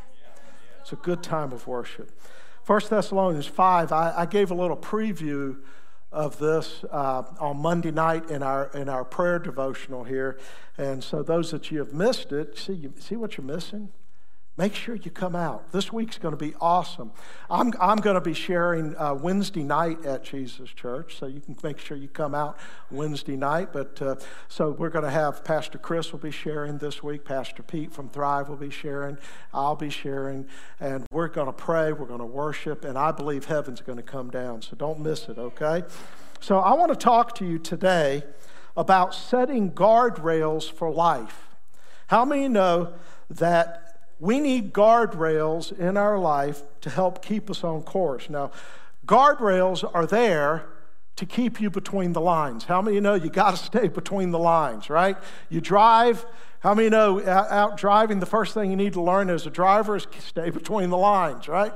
It's 0.82 0.92
a 0.92 0.98
good 0.98 1.24
time 1.24 1.54
of 1.54 1.68
worship. 1.68 2.20
1 2.66 2.82
Thessalonians 2.90 3.46
5, 3.46 3.94
I, 3.94 4.14
I 4.18 4.26
gave 4.26 4.52
a 4.52 4.54
little 4.54 4.76
preview 4.76 5.60
of 6.12 6.38
this 6.38 6.84
uh, 6.92 7.24
on 7.40 7.58
Monday 7.58 7.92
night 7.92 8.30
in 8.30 8.44
our, 8.44 8.70
in 8.74 8.90
our 8.90 9.06
prayer 9.06 9.40
devotional 9.40 10.04
here. 10.04 10.38
And 10.78 11.02
so, 11.02 11.24
those 11.24 11.52
that 11.52 11.72
you 11.72 11.80
have 11.80 11.94
missed 11.94 12.34
it, 12.34 12.58
see, 12.58 12.74
you, 12.74 12.94
see 13.00 13.16
what 13.16 13.38
you're 13.38 13.48
missing? 13.48 13.90
Make 14.58 14.74
sure 14.74 14.96
you 14.96 15.12
come 15.12 15.36
out. 15.36 15.74
This 15.74 15.92
week's 15.92 16.18
going 16.18 16.32
to 16.32 16.38
be 16.38 16.54
awesome. 16.62 17.12
I'm, 17.50 17.74
I'm 17.78 17.98
going 17.98 18.14
to 18.14 18.22
be 18.22 18.34
sharing 18.34 18.96
uh, 18.96 19.14
Wednesday 19.14 19.64
night 19.64 20.06
at 20.06 20.24
Jesus 20.24 20.70
Church, 20.70 21.18
so 21.18 21.26
you 21.26 21.42
can 21.42 21.58
make 21.62 21.78
sure 21.78 21.98
you 21.98 22.08
come 22.08 22.34
out 22.34 22.58
Wednesday 22.90 23.36
night. 23.36 23.74
But 23.74 24.02
uh, 24.02 24.16
so 24.48 24.72
we're 24.72 24.92
going 24.92 25.04
to 25.04 25.12
have 25.12 25.44
Pastor 25.44 25.78
Chris 25.78 26.14
will 26.14 26.20
be 26.20 26.32
sharing 26.32 26.78
this 26.78 27.04
week. 27.04 27.26
Pastor 27.26 27.64
Pete 27.64 27.92
from 27.92 28.08
Thrive 28.08 28.48
will 28.48 28.56
be 28.56 28.70
sharing. 28.70 29.18
I'll 29.54 29.76
be 29.76 29.90
sharing, 29.90 30.48
and 30.80 31.06
we're 31.12 31.28
going 31.28 31.48
to 31.48 31.54
pray. 31.54 31.92
We're 31.92 32.06
going 32.06 32.20
to 32.20 32.26
worship, 32.26 32.86
and 32.86 32.98
I 32.98 33.12
believe 33.12 33.46
heaven's 33.46 33.82
going 33.82 33.98
to 33.98 34.04
come 34.04 34.30
down. 34.30 34.62
So 34.62 34.78
don't 34.78 35.02
miss 35.02 35.28
it. 35.28 35.38
Okay. 35.38 35.84
So 36.40 36.60
I 36.60 36.76
want 36.76 36.94
to 36.94 36.98
talk 36.98 37.36
to 37.36 37.46
you 37.46 37.60
today 37.60 38.24
about 38.78 39.14
setting 39.14 39.72
guardrails 39.72 40.72
for 40.72 40.90
life. 40.90 41.50
How 42.08 42.24
many 42.24 42.48
know 42.48 42.94
that? 43.30 43.82
We 44.20 44.40
need 44.40 44.74
guardrails 44.74 45.78
in 45.78 45.98
our 45.98 46.18
life 46.18 46.62
to 46.82 46.90
help 46.90 47.24
keep 47.24 47.50
us 47.50 47.64
on 47.64 47.84
course. 47.84 48.30
Now, 48.30 48.52
guardrails 49.06 49.90
are 49.94 50.06
there 50.06 50.66
to 51.16 51.26
keep 51.26 51.62
you 51.62 51.70
between 51.70 52.14
the 52.14 52.22
lines. 52.22 52.66
How 52.66 52.82
many 52.82 53.00
know 53.00 53.14
you 53.16 53.30
got 53.30 53.52
to 53.52 53.58
stay 53.58 53.88
between 53.88 54.32
the 54.32 54.40
lines, 54.40 54.90
right? 54.90 55.18
You 55.50 55.62
drive, 55.62 56.26
how 56.66 56.74
many 56.74 56.90
know 56.90 57.24
out 57.28 57.78
driving, 57.78 58.20
the 58.20 58.26
first 58.26 58.56
thing 58.56 58.72
you 58.72 58.76
need 58.76 58.94
to 58.94 59.02
learn 59.02 59.30
as 59.30 59.46
a 59.46 59.52
driver 59.52 59.98
is 59.98 60.08
stay 60.20 60.50
between 60.50 60.90
the 60.90 60.98
lines, 60.98 61.48
right? 61.48 61.72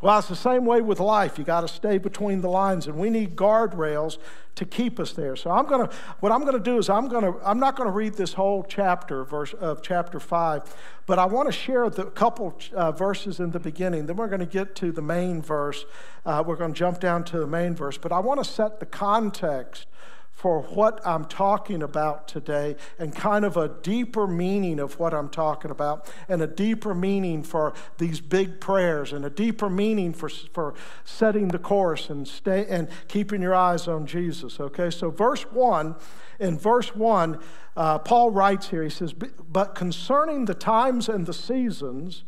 Well, 0.00 0.18
it's 0.18 0.26
the 0.26 0.34
same 0.34 0.64
way 0.64 0.80
with 0.80 0.98
life. 0.98 1.38
You 1.38 1.44
got 1.44 1.60
to 1.60 1.68
stay 1.68 1.98
between 1.98 2.40
the 2.40 2.48
lines, 2.48 2.88
and 2.88 2.98
we 2.98 3.08
need 3.08 3.36
guardrails 3.36 4.18
to 4.56 4.64
keep 4.64 4.98
us 4.98 5.12
there. 5.12 5.36
So 5.36 5.52
I'm 5.52 5.68
to, 5.86 5.94
what 6.18 6.32
I'm 6.32 6.40
to 6.54 6.58
do 6.58 6.76
is 6.76 6.90
I'm 6.90 7.08
to, 7.22 7.38
I'm 7.44 7.60
not 7.60 7.76
to 7.86 7.94
read 7.94 8.14
this 8.14 8.32
whole 8.32 8.64
chapter 8.64 9.22
verse 9.22 9.52
of 9.52 9.80
chapter 9.80 10.18
five, 10.18 10.74
but 11.06 11.20
I 11.20 11.26
want 11.26 11.46
to 11.46 11.52
share 11.52 11.88
the 11.88 12.06
couple 12.06 12.58
uh, 12.74 12.90
verses 12.90 13.38
in 13.38 13.52
the 13.52 13.60
beginning. 13.60 14.06
Then 14.06 14.16
we're 14.16 14.26
to 14.40 14.44
get 14.44 14.74
to 14.74 14.90
the 14.90 15.02
main 15.02 15.40
verse. 15.40 15.84
Uh, 16.26 16.42
we're 16.44 16.56
to 16.74 16.76
jump 16.76 16.98
down 16.98 17.22
to 17.26 17.38
the 17.38 17.46
main 17.46 17.76
verse, 17.76 17.96
but 17.96 18.10
I 18.10 18.18
want 18.18 18.42
to 18.42 18.50
set 18.50 18.80
the 18.80 18.86
context 18.86 19.86
for 20.32 20.62
what 20.62 21.06
I'm 21.06 21.26
talking 21.26 21.82
about 21.82 22.26
today 22.26 22.74
and 22.98 23.14
kind 23.14 23.44
of 23.44 23.56
a 23.56 23.68
deeper 23.68 24.26
meaning 24.26 24.80
of 24.80 24.98
what 24.98 25.14
I'm 25.14 25.28
talking 25.28 25.70
about 25.70 26.12
and 26.28 26.42
a 26.42 26.46
deeper 26.46 26.94
meaning 26.94 27.44
for 27.44 27.74
these 27.98 28.20
big 28.20 28.60
prayers 28.60 29.12
and 29.12 29.24
a 29.24 29.30
deeper 29.30 29.70
meaning 29.70 30.12
for, 30.12 30.28
for 30.28 30.74
setting 31.04 31.48
the 31.48 31.60
course 31.60 32.10
and 32.10 32.26
stay 32.26 32.66
and 32.68 32.88
keeping 33.06 33.40
your 33.40 33.54
eyes 33.54 33.86
on 33.86 34.06
Jesus. 34.06 34.58
Okay, 34.58 34.90
so 34.90 35.10
verse 35.10 35.42
1, 35.42 35.94
in 36.40 36.58
verse 36.58 36.96
1, 36.96 37.38
uh, 37.76 37.98
Paul 37.98 38.30
writes 38.30 38.70
here, 38.70 38.82
he 38.82 38.90
says, 38.90 39.12
But 39.12 39.76
concerning 39.76 40.46
the 40.46 40.54
times 40.54 41.08
and 41.08 41.26
the 41.26 41.34
seasons, 41.34 42.24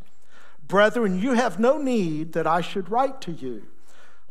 brethren, 0.69 1.19
you 1.19 1.33
have 1.33 1.59
no 1.59 1.79
need 1.79 2.33
that 2.35 2.47
I 2.47 2.61
should 2.61 2.91
write 2.91 3.21
to 3.23 3.33
you 3.33 3.67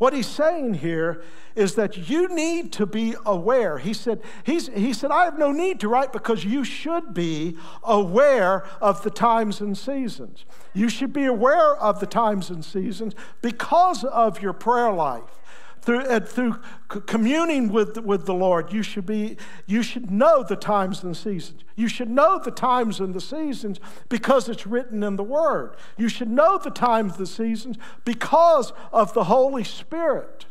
What 0.03 0.11
he's 0.11 0.27
saying 0.27 0.73
here 0.73 1.23
is 1.55 1.75
that 1.75 2.09
you 2.09 2.27
need 2.27 2.73
to 2.73 2.85
be 2.85 3.15
aware. 3.25 3.77
He 3.77 3.93
said, 3.93 4.21
he's, 4.43 4.67
he 4.67 4.91
said, 4.91 5.11
I 5.11 5.23
have 5.23 5.39
no 5.39 5.53
need 5.53 5.79
to 5.79 5.87
write 5.87 6.11
because 6.11 6.43
you 6.43 6.65
should 6.65 7.13
be 7.13 7.55
aware 7.85 8.65
of 8.81 9.01
the 9.03 9.09
times 9.09 9.61
and 9.61 9.77
seasons. 9.77 10.43
You 10.73 10.89
should 10.89 11.13
be 11.13 11.23
aware 11.23 11.77
of 11.77 12.01
the 12.01 12.05
times 12.05 12.49
and 12.49 12.65
seasons 12.65 13.13
because 13.41 14.03
of 14.03 14.41
your 14.41 14.51
prayer 14.51 14.91
life 14.91 15.39
through, 15.83 16.19
through 16.21 16.55
communing 16.87 17.69
with, 17.69 17.97
with 17.97 18.25
the 18.25 18.33
Lord, 18.33 18.71
you 18.71 18.83
should, 18.83 19.05
be, 19.05 19.35
you 19.65 19.83
should 19.83 20.09
know 20.09 20.41
the 20.41 20.55
times 20.55 21.03
and 21.03 21.11
the 21.13 21.19
seasons. 21.19 21.63
You 21.75 21.89
should 21.89 22.09
know 22.09 22.39
the 22.39 22.51
times 22.51 23.01
and 23.01 23.13
the 23.13 23.19
seasons 23.19 23.81
because 24.07 24.47
it's 24.47 24.65
written 24.65 25.03
in 25.03 25.17
the 25.17 25.23
Word. 25.23 25.75
You 25.97 26.07
should 26.07 26.29
know 26.29 26.57
the 26.57 26.69
times 26.69 27.13
and 27.13 27.21
the 27.21 27.27
seasons 27.27 27.77
because 28.05 28.71
of 28.93 29.13
the 29.13 29.25
Holy 29.25 29.65
Spirit. 29.65 30.45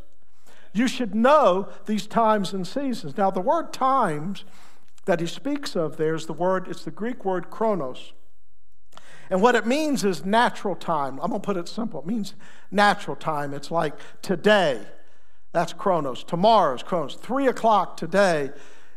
You 0.74 0.86
should 0.86 1.14
know 1.14 1.68
these 1.86 2.06
times 2.06 2.52
and 2.52 2.66
seasons. 2.66 3.16
Now, 3.16 3.30
the 3.30 3.40
word 3.40 3.72
times 3.72 4.44
that 5.04 5.20
he 5.20 5.26
speaks 5.26 5.76
of 5.76 5.96
there 5.96 6.14
is 6.14 6.26
the 6.26 6.32
word, 6.32 6.68
it's 6.68 6.84
the 6.84 6.90
Greek 6.90 7.24
word 7.24 7.50
chronos. 7.50 8.12
And 9.30 9.40
what 9.40 9.54
it 9.54 9.66
means 9.66 10.04
is 10.04 10.24
natural 10.26 10.74
time. 10.74 11.18
I'm 11.20 11.30
going 11.30 11.40
to 11.40 11.46
put 11.46 11.56
it 11.56 11.68
simple. 11.68 12.00
It 12.00 12.06
means 12.06 12.34
natural 12.70 13.16
time. 13.16 13.54
It's 13.54 13.70
like 13.70 13.94
today. 14.20 14.82
That's 15.52 15.72
Chronos. 15.74 16.24
Tomorrow 16.24 16.76
is 16.76 16.82
Chronos. 16.82 17.14
Three 17.14 17.46
o'clock 17.46 17.96
today 17.96 18.50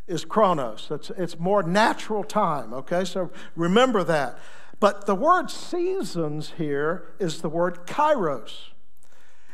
is 0.07 0.23
Chronos. 0.23 0.87
It's, 0.89 1.09
it's 1.11 1.37
more 1.37 1.63
natural 1.63 2.23
time, 2.23 2.73
okay? 2.73 3.03
So 3.03 3.29
remember 3.55 4.03
that. 4.05 4.39
But 4.79 5.05
the 5.05 5.15
word 5.15 5.49
seasons 5.49 6.53
here 6.57 7.13
is 7.19 7.41
the 7.41 7.49
word 7.49 7.85
kairos. 7.87 8.69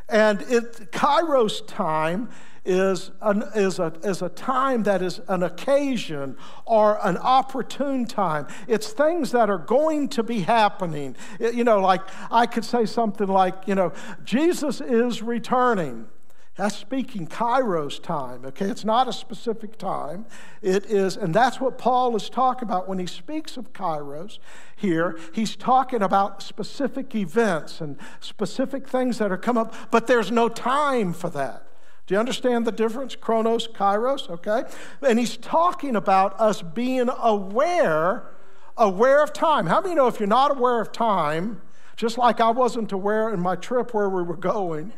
And 0.10 0.42
it, 0.44 0.92
kairos 0.92 1.66
time 1.66 2.30
is, 2.66 3.12
an, 3.22 3.44
is, 3.56 3.80
a, 3.80 3.94
is 4.04 4.22
a 4.22 4.30
time 4.30 4.84
that 4.84 5.02
is 5.02 5.22
an 5.28 5.42
occasion 5.42 6.38
or 6.66 7.00
an 7.02 7.18
opportune 7.18 8.06
time. 8.06 8.46
It's 8.68 8.92
things 8.92 9.32
that 9.32 9.50
are 9.50 9.58
going 9.58 10.10
to 10.10 10.24
be 10.24 10.42
happening. 10.42 11.16
It, 11.40 11.56
you 11.56 11.64
know, 11.64 11.80
like 11.80 12.02
I 12.30 12.46
could 12.46 12.66
say 12.66 12.86
something 12.86 13.28
like, 13.28 13.68
you 13.68 13.74
know, 13.74 13.94
Jesus 14.24 14.82
is 14.82 15.24
returning. 15.24 16.08
That's 16.56 16.76
speaking 16.76 17.28
Kairos 17.28 18.02
time, 18.04 18.46
okay? 18.46 18.66
It's 18.66 18.84
not 18.84 19.08
a 19.08 19.14
specific 19.14 19.78
time. 19.78 20.26
It 20.62 20.86
is, 20.86 21.16
and 21.16 21.34
that's 21.34 21.62
what 21.62 21.78
Paul 21.78 22.16
is 22.16 22.30
talking 22.30 22.68
about 22.68 22.90
when 22.90 23.00
he 23.00 23.06
speaks 23.06 23.56
of 23.56 23.72
Kairos 23.72 24.38
here. 24.76 25.18
He's 25.34 25.56
talking 25.56 26.02
about 26.02 26.44
specific 26.44 27.16
events 27.16 27.80
and 27.80 27.98
specific 28.20 28.88
things 28.88 29.18
that 29.20 29.32
are 29.32 29.38
come 29.38 29.58
up, 29.58 29.74
but 29.92 30.08
there's 30.08 30.30
no 30.30 30.50
time 30.50 31.14
for 31.14 31.30
that. 31.30 31.68
Do 32.06 32.16
you 32.16 32.20
understand 32.20 32.68
the 32.68 32.74
difference? 32.74 33.16
Chronos, 33.16 33.70
Kairos, 33.70 34.30
okay? 34.30 34.64
And 35.02 35.18
he's 35.18 35.38
talking 35.38 35.96
about 35.96 36.38
us 36.38 36.62
being 36.62 37.10
aware, 37.18 38.26
aware 38.76 39.24
of 39.24 39.32
time. 39.32 39.68
How 39.68 39.80
many 39.80 39.96
know 39.96 40.08
if 40.08 40.20
you're 40.20 40.28
not 40.28 40.52
aware 40.52 40.82
of 40.82 40.92
time, 40.92 41.62
just 41.96 42.18
like 42.18 42.42
I 42.42 42.52
wasn't 42.52 42.92
aware 42.92 43.34
in 43.34 43.40
my 43.40 43.56
trip 43.56 43.94
where 43.94 44.10
we 44.10 44.22
were 44.24 44.36
going, 44.36 44.92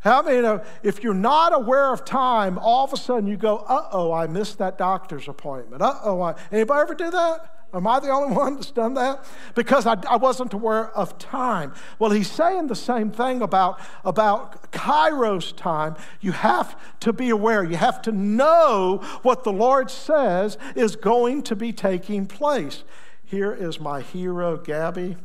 how 0.00 0.22
many 0.22 0.40
know 0.40 0.62
if 0.82 1.02
you're 1.02 1.14
not 1.14 1.54
aware 1.54 1.92
of 1.92 2.04
time, 2.04 2.58
all 2.58 2.84
of 2.84 2.92
a 2.92 2.96
sudden 2.96 3.26
you 3.26 3.36
go, 3.36 3.58
uh 3.58 3.88
oh, 3.92 4.12
I 4.12 4.26
missed 4.26 4.58
that 4.58 4.78
doctor's 4.78 5.28
appointment. 5.28 5.82
Uh 5.82 5.98
oh, 6.02 6.34
anybody 6.50 6.80
ever 6.80 6.94
do 6.94 7.10
that? 7.10 7.60
Am 7.72 7.86
I 7.86 8.00
the 8.00 8.10
only 8.10 8.34
one 8.36 8.56
that's 8.56 8.70
done 8.70 8.94
that? 8.94 9.24
Because 9.54 9.86
I, 9.86 9.96
I, 10.08 10.16
wasn't 10.16 10.52
aware 10.52 10.90
of 10.90 11.18
time. 11.18 11.72
Well, 11.98 12.10
he's 12.10 12.30
saying 12.30 12.66
the 12.66 12.74
same 12.74 13.10
thing 13.10 13.42
about, 13.42 13.80
about 14.04 14.72
Kairos 14.72 15.56
time. 15.56 15.96
You 16.20 16.32
have 16.32 16.76
to 17.00 17.12
be 17.12 17.30
aware. 17.30 17.62
You 17.62 17.76
have 17.76 18.02
to 18.02 18.12
know 18.12 19.00
what 19.22 19.44
the 19.44 19.52
Lord 19.52 19.90
says 19.90 20.58
is 20.74 20.96
going 20.96 21.42
to 21.44 21.56
be 21.56 21.72
taking 21.72 22.26
place. 22.26 22.84
Here 23.24 23.52
is 23.52 23.78
my 23.78 24.00
hero, 24.00 24.56
Gabby. 24.56 25.16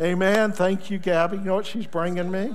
Amen. 0.00 0.52
Thank 0.52 0.90
you, 0.90 0.98
Gabby. 0.98 1.38
You 1.38 1.44
know 1.44 1.54
what 1.56 1.66
she's 1.66 1.86
bringing 1.86 2.30
me? 2.30 2.54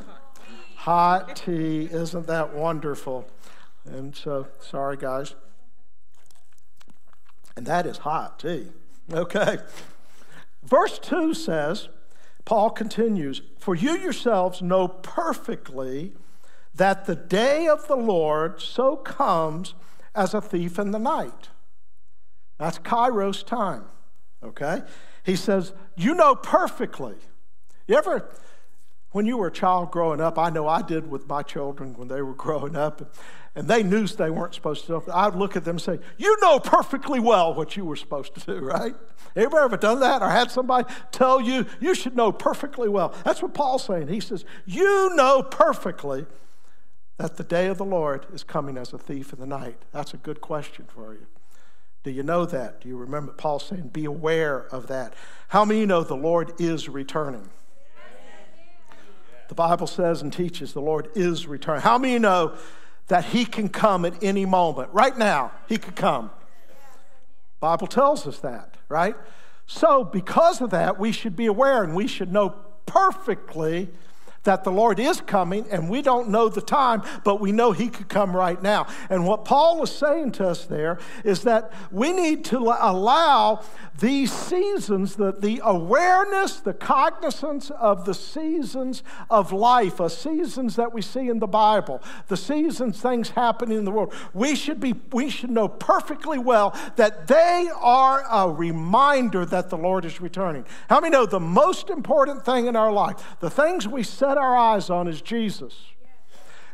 Hot 0.84 1.38
tea. 1.38 1.88
Isn't 1.90 2.28
that 2.28 2.54
wonderful? 2.54 3.26
And 3.86 4.14
so, 4.14 4.48
sorry, 4.60 4.98
guys. 4.98 5.34
And 7.56 7.66
that 7.66 7.86
is 7.86 8.00
hot 8.00 8.40
tea. 8.40 8.68
Okay. 9.12 9.60
Verse 10.62 11.00
2 11.00 11.34
says, 11.34 11.88
Paul 12.44 12.70
continues, 12.70 13.42
For 13.60 13.76
you 13.76 13.98
yourselves 13.98 14.62
know 14.62 14.90
perfectly 14.90 16.12
that 16.76 17.06
the 17.06 17.16
day 17.16 17.66
of 17.66 17.88
the 17.88 17.96
Lord 17.96 18.60
so 18.60 18.98
comes 18.98 19.76
as 20.14 20.34
a 20.34 20.42
thief 20.42 20.78
in 20.78 20.92
the 20.92 21.00
night. 21.00 21.48
That's 22.58 22.80
Kairos 22.80 23.46
time. 23.46 23.86
Okay? 24.44 24.82
He 25.24 25.38
says, 25.38 25.72
You 25.96 26.14
know 26.14 26.36
perfectly. 26.36 27.16
You 27.88 27.96
ever 27.96 28.30
when 29.14 29.28
you 29.28 29.38
were 29.38 29.48
a 29.48 29.52
child 29.52 29.92
growing 29.92 30.20
up, 30.20 30.38
I 30.38 30.50
know 30.50 30.68
I 30.68 30.82
did 30.82 31.10
with 31.10 31.28
my 31.28 31.44
children 31.44 31.94
when 31.94 32.08
they 32.08 32.22
were 32.22 32.34
growing 32.34 32.76
up, 32.76 33.16
and 33.56 33.68
they 33.68 33.84
knew 33.84 34.08
they 34.08 34.32
weren't 34.32 34.56
supposed 34.56 34.88
to 34.88 35.00
do 35.00 35.12
I'd 35.14 35.36
look 35.36 35.56
at 35.56 35.64
them 35.64 35.76
and 35.76 35.82
say, 35.82 36.00
You 36.18 36.36
know 36.42 36.60
perfectly 36.60 37.20
well 37.20 37.54
what 37.54 37.78
you 37.78 37.86
were 37.86 37.96
supposed 37.96 38.34
to 38.36 38.42
do, 38.42 38.60
right? 38.60 38.96
Anybody 39.36 39.64
ever 39.64 39.78
done 39.78 40.00
that 40.00 40.24
or 40.24 40.30
had 40.30 40.50
somebody 40.50 40.92
tell 41.12 41.40
you, 41.40 41.68
You 41.80 41.94
should 41.94 42.16
know 42.16 42.32
perfectly 42.32 42.90
well? 42.90 43.14
That's 43.24 43.42
what 43.42 43.54
Paul's 43.54 43.86
saying. 43.86 44.08
He 44.08 44.20
says, 44.20 44.44
You 44.66 45.16
know 45.16 45.44
perfectly 45.44 46.26
that 47.18 47.38
the 47.38 47.44
day 47.44 47.68
of 47.68 47.78
the 47.78 47.86
Lord 47.86 48.26
is 48.34 48.44
coming 48.44 48.78
as 48.78 48.92
a 48.92 48.98
thief 48.98 49.32
in 49.32 49.40
the 49.40 49.46
night. 49.46 49.78
That's 49.92 50.16
a 50.16 50.18
good 50.18 50.42
question 50.42 50.86
for 50.88 51.14
you. 51.14 51.28
Do 52.04 52.10
you 52.10 52.24
know 52.24 52.46
that? 52.48 52.82
Do 52.82 52.90
you 52.90 52.98
remember 52.98 53.32
Paul 53.34 53.60
saying, 53.60 53.90
Be 53.90 54.06
aware 54.06 54.66
of 54.72 54.88
that? 54.88 55.14
How 55.50 55.64
many 55.64 55.86
know 55.86 56.04
the 56.04 56.16
Lord 56.16 56.54
is 56.60 56.90
returning? 56.90 57.52
The 59.48 59.56
Bible 59.56 59.88
says 59.88 60.22
and 60.22 60.32
teaches 60.32 60.74
the 60.74 60.82
Lord 60.82 61.10
is 61.16 61.48
returning. 61.48 61.82
How 61.82 61.98
many 61.98 62.20
know 62.20 62.56
that 63.08 63.26
He 63.26 63.46
can 63.46 63.70
come 63.70 64.06
at 64.06 64.24
any 64.24 64.46
moment? 64.46 64.90
Right 64.94 65.18
now, 65.18 65.52
He 65.68 65.78
could 65.78 65.96
come. 65.96 66.32
Bible 67.60 67.88
tells 67.88 68.28
us 68.28 68.40
that, 68.40 68.76
right? 68.90 69.16
So, 69.66 70.04
because 70.04 70.62
of 70.62 70.72
that, 70.72 71.00
we 71.00 71.12
should 71.12 71.36
be 71.36 71.46
aware 71.46 71.84
and 71.84 71.96
we 71.96 72.08
should 72.08 72.32
know 72.32 72.50
perfectly 72.86 73.90
that 74.44 74.64
the 74.64 74.72
Lord 74.72 75.00
is 75.00 75.22
coming, 75.22 75.66
and 75.72 75.90
we 75.90 76.02
don't 76.02 76.30
know 76.30 76.50
the 76.50 76.62
time, 76.62 77.02
but 77.24 77.40
we 77.40 77.52
know 77.52 77.72
He 77.72 77.90
could 77.90 78.10
come 78.10 78.36
right 78.36 78.62
now. 78.62 78.88
And 79.10 79.26
what 79.26 79.46
Paul 79.46 79.82
is 79.84 79.92
saying 79.92 80.34
to 80.34 80.48
us 80.48 80.66
there 80.66 81.00
is 81.24 81.44
that 81.44 81.72
we 81.92 82.12
need 82.12 82.44
to 82.46 82.58
allow 82.58 83.64
these 84.00 84.34
seasons, 84.34 85.16
the, 85.16 85.32
the 85.32 85.62
awareness, 85.64 86.60
the 86.60 86.74
cognizance 86.74 87.70
of 87.72 88.06
the 88.06 88.14
seasons 88.14 89.04
of 89.30 89.54
life, 89.54 89.98
the 89.98 90.10
seasons 90.10 90.76
that 90.76 90.92
we 90.92 91.02
see 91.02 91.30
in 91.30 91.40
the 91.40 91.48
Bible, 91.48 92.02
the 92.28 92.36
seasons 92.36 93.00
things 93.00 93.30
happening 93.30 93.78
in 93.78 93.86
the 93.86 93.92
world. 93.92 94.14
We 94.34 94.56
should 94.56 94.80
be, 94.80 94.96
we 95.12 95.30
should 95.30 95.52
know 95.52 95.68
perfectly 95.68 96.38
well 96.38 96.76
that 96.96 97.28
they 97.28 97.70
are 97.80 98.26
a 98.30 98.50
reminder 98.50 99.46
that 99.46 99.70
the 99.70 99.78
Lord 99.78 100.06
is 100.06 100.20
returning. 100.20 100.66
How 100.90 101.00
many 101.00 101.14
know 101.14 101.26
the 101.26 101.40
most 101.40 101.90
important 101.90 102.44
thing 102.44 102.66
in 102.66 102.76
our 102.76 102.92
life, 102.92 103.38
the 103.40 103.50
things 103.50 103.88
we 103.88 104.04
set 104.34 104.42
our 104.42 104.58
eyes 104.58 104.90
on 104.90 105.08
is 105.08 105.22
Jesus? 105.22 105.93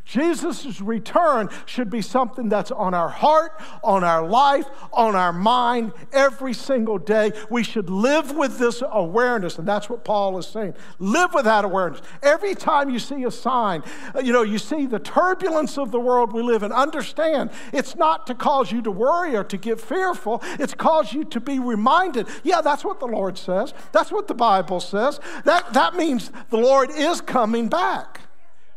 Jesus' 0.09 0.81
return 0.81 1.49
should 1.67 1.91
be 1.91 2.01
something 2.01 2.49
that's 2.49 2.71
on 2.71 2.95
our 2.95 3.09
heart, 3.09 3.61
on 3.83 4.03
our 4.03 4.27
life, 4.27 4.65
on 4.91 5.15
our 5.15 5.31
mind 5.31 5.93
every 6.11 6.55
single 6.55 6.97
day. 6.97 7.31
We 7.51 7.63
should 7.63 7.91
live 7.91 8.35
with 8.35 8.57
this 8.57 8.81
awareness, 8.91 9.59
and 9.59 9.67
that's 9.67 9.87
what 9.87 10.03
Paul 10.03 10.39
is 10.39 10.47
saying. 10.47 10.73
Live 10.97 11.35
with 11.35 11.45
that 11.45 11.63
awareness. 11.63 12.01
Every 12.23 12.55
time 12.55 12.89
you 12.89 12.97
see 12.97 13.23
a 13.23 13.29
sign, 13.29 13.83
uh, 14.15 14.21
you 14.21 14.33
know, 14.33 14.41
you 14.41 14.57
see 14.57 14.87
the 14.87 14.97
turbulence 14.97 15.77
of 15.77 15.91
the 15.91 15.99
world 15.99 16.33
we 16.33 16.41
live 16.41 16.63
in, 16.63 16.71
understand 16.71 17.51
it's 17.71 17.95
not 17.95 18.25
to 18.27 18.33
cause 18.33 18.71
you 18.71 18.81
to 18.81 18.91
worry 18.91 19.35
or 19.35 19.43
to 19.43 19.57
get 19.57 19.79
fearful, 19.79 20.41
it's 20.57 20.73
cause 20.73 21.13
you 21.13 21.23
to 21.25 21.39
be 21.39 21.59
reminded. 21.59 22.27
Yeah, 22.43 22.61
that's 22.61 22.83
what 22.83 22.99
the 22.99 23.05
Lord 23.05 23.37
says. 23.37 23.75
That's 23.91 24.11
what 24.11 24.27
the 24.27 24.33
Bible 24.33 24.79
says. 24.79 25.19
That, 25.45 25.71
that 25.73 25.95
means 25.95 26.31
the 26.49 26.57
Lord 26.57 26.89
is 26.89 27.21
coming 27.21 27.69
back. 27.69 28.21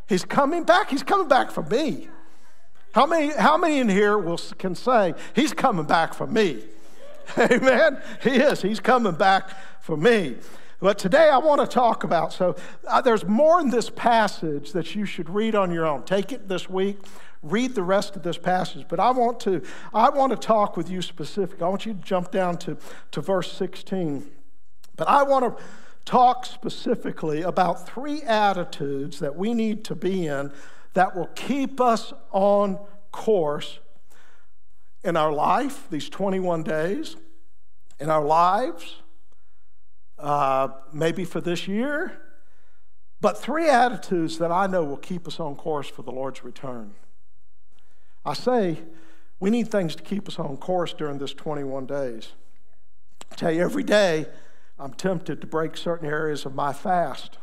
He's 0.07 0.25
coming 0.25 0.63
back. 0.63 0.89
He's 0.89 1.03
coming 1.03 1.27
back 1.27 1.51
for 1.51 1.63
me. 1.63 2.09
How 2.93 3.05
many, 3.05 3.33
how 3.33 3.57
many 3.57 3.79
in 3.79 3.89
here 3.89 4.17
will, 4.17 4.37
can 4.57 4.75
say, 4.75 5.13
He's 5.35 5.53
coming 5.53 5.85
back 5.85 6.13
for 6.13 6.27
me? 6.27 6.63
Amen. 7.37 8.01
He 8.21 8.31
is. 8.31 8.61
He's 8.61 8.79
coming 8.79 9.13
back 9.13 9.49
for 9.81 9.97
me. 9.97 10.37
But 10.79 10.97
today 10.97 11.29
I 11.29 11.37
want 11.37 11.61
to 11.61 11.67
talk 11.67 12.03
about, 12.03 12.33
so 12.33 12.57
uh, 12.87 12.99
there's 12.99 13.25
more 13.25 13.61
in 13.61 13.69
this 13.69 13.89
passage 13.89 14.73
that 14.73 14.93
you 14.95 15.05
should 15.05 15.29
read 15.29 15.55
on 15.55 15.71
your 15.71 15.85
own. 15.85 16.03
Take 16.03 16.33
it 16.33 16.49
this 16.49 16.69
week, 16.69 16.99
read 17.41 17.73
the 17.73 17.83
rest 17.83 18.17
of 18.17 18.23
this 18.23 18.37
passage. 18.37 18.85
But 18.89 18.99
I 18.99 19.11
want 19.11 19.39
to, 19.41 19.61
I 19.93 20.09
want 20.09 20.31
to 20.31 20.37
talk 20.37 20.75
with 20.75 20.89
you 20.89 21.01
specifically. 21.01 21.63
I 21.63 21.69
want 21.69 21.85
you 21.85 21.93
to 21.93 22.01
jump 22.01 22.31
down 22.31 22.57
to, 22.59 22.77
to 23.11 23.21
verse 23.21 23.51
16. 23.53 24.29
But 24.97 25.07
I 25.07 25.23
want 25.23 25.57
to 25.57 25.63
talk 26.05 26.45
specifically 26.45 27.41
about 27.41 27.87
three 27.87 28.21
attitudes 28.23 29.19
that 29.19 29.35
we 29.35 29.53
need 29.53 29.83
to 29.85 29.95
be 29.95 30.27
in 30.27 30.51
that 30.93 31.15
will 31.15 31.29
keep 31.35 31.79
us 31.79 32.13
on 32.31 32.79
course 33.11 33.79
in 35.03 35.17
our 35.17 35.31
life, 35.31 35.87
these 35.89 36.09
21 36.09 36.63
days, 36.63 37.15
in 37.99 38.09
our 38.09 38.23
lives, 38.23 38.97
uh, 40.19 40.69
maybe 40.91 41.25
for 41.25 41.41
this 41.41 41.67
year, 41.67 42.19
but 43.21 43.37
three 43.41 43.69
attitudes 43.69 44.37
that 44.37 44.51
I 44.51 44.67
know 44.67 44.83
will 44.83 44.97
keep 44.97 45.27
us 45.27 45.39
on 45.39 45.55
course 45.55 45.87
for 45.87 46.01
the 46.01 46.11
Lord's 46.11 46.43
return. 46.43 46.93
I 48.25 48.33
say 48.33 48.79
we 49.39 49.49
need 49.49 49.69
things 49.69 49.95
to 49.95 50.03
keep 50.03 50.27
us 50.27 50.39
on 50.39 50.57
course 50.57 50.93
during 50.93 51.17
this 51.17 51.33
21 51.33 51.85
days. 51.85 52.33
I 53.31 53.35
tell 53.35 53.51
you, 53.51 53.61
every 53.61 53.83
day 53.83 54.27
I'm 54.83 54.93
tempted 54.93 55.41
to 55.41 55.47
break 55.47 55.77
certain 55.77 56.07
areas 56.07 56.45
of 56.45 56.53
my 56.53 56.73
fast. 56.73 57.37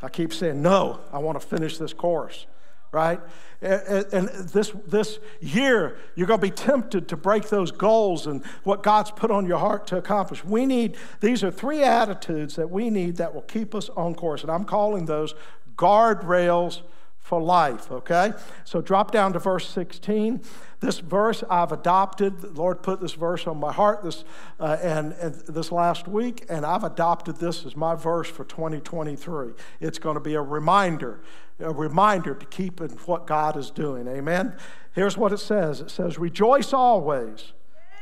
I 0.00 0.08
keep 0.08 0.32
saying, 0.32 0.62
no, 0.62 1.00
I 1.12 1.18
want 1.18 1.40
to 1.40 1.46
finish 1.46 1.78
this 1.78 1.92
course 1.92 2.46
right? 2.92 3.20
And 3.60 4.28
this, 4.28 4.72
this 4.86 5.18
year, 5.40 5.98
you're 6.14 6.26
going 6.26 6.40
to 6.40 6.46
be 6.46 6.50
tempted 6.50 7.08
to 7.08 7.16
break 7.16 7.48
those 7.48 7.72
goals 7.72 8.26
and 8.26 8.44
what 8.62 8.82
God's 8.82 9.10
put 9.10 9.30
on 9.30 9.46
your 9.46 9.58
heart 9.58 9.86
to 9.88 9.96
accomplish. 9.96 10.44
We 10.44 10.64
need, 10.64 10.96
these 11.20 11.42
are 11.42 11.50
three 11.50 11.82
attitudes 11.82 12.56
that 12.56 12.70
we 12.70 12.88
need 12.88 13.16
that 13.16 13.34
will 13.34 13.42
keep 13.42 13.74
us 13.74 13.88
on 13.90 14.14
course. 14.14 14.42
And 14.42 14.50
I'm 14.50 14.64
calling 14.64 15.06
those 15.06 15.34
guardrails 15.76 16.82
for 17.28 17.42
life, 17.42 17.92
okay? 17.92 18.32
So 18.64 18.80
drop 18.80 19.10
down 19.10 19.34
to 19.34 19.38
verse 19.38 19.68
16. 19.68 20.40
This 20.80 20.98
verse 21.00 21.44
I've 21.50 21.72
adopted. 21.72 22.40
The 22.40 22.48
Lord 22.48 22.82
put 22.82 23.02
this 23.02 23.12
verse 23.12 23.46
on 23.46 23.60
my 23.60 23.70
heart 23.70 24.02
this, 24.02 24.24
uh, 24.58 24.78
and, 24.82 25.12
and 25.12 25.34
this 25.34 25.70
last 25.70 26.08
week, 26.08 26.46
and 26.48 26.64
I've 26.64 26.84
adopted 26.84 27.36
this 27.36 27.66
as 27.66 27.76
my 27.76 27.94
verse 27.94 28.30
for 28.30 28.44
2023. 28.44 29.50
It's 29.78 29.98
going 29.98 30.14
to 30.14 30.20
be 30.20 30.36
a 30.36 30.40
reminder, 30.40 31.20
a 31.60 31.70
reminder 31.70 32.34
to 32.34 32.46
keep 32.46 32.80
in 32.80 32.88
what 33.04 33.26
God 33.26 33.58
is 33.58 33.70
doing. 33.70 34.08
Amen? 34.08 34.56
Here's 34.94 35.18
what 35.18 35.30
it 35.30 35.38
says 35.38 35.82
it 35.82 35.90
says, 35.90 36.18
Rejoice 36.18 36.72
always, 36.72 37.52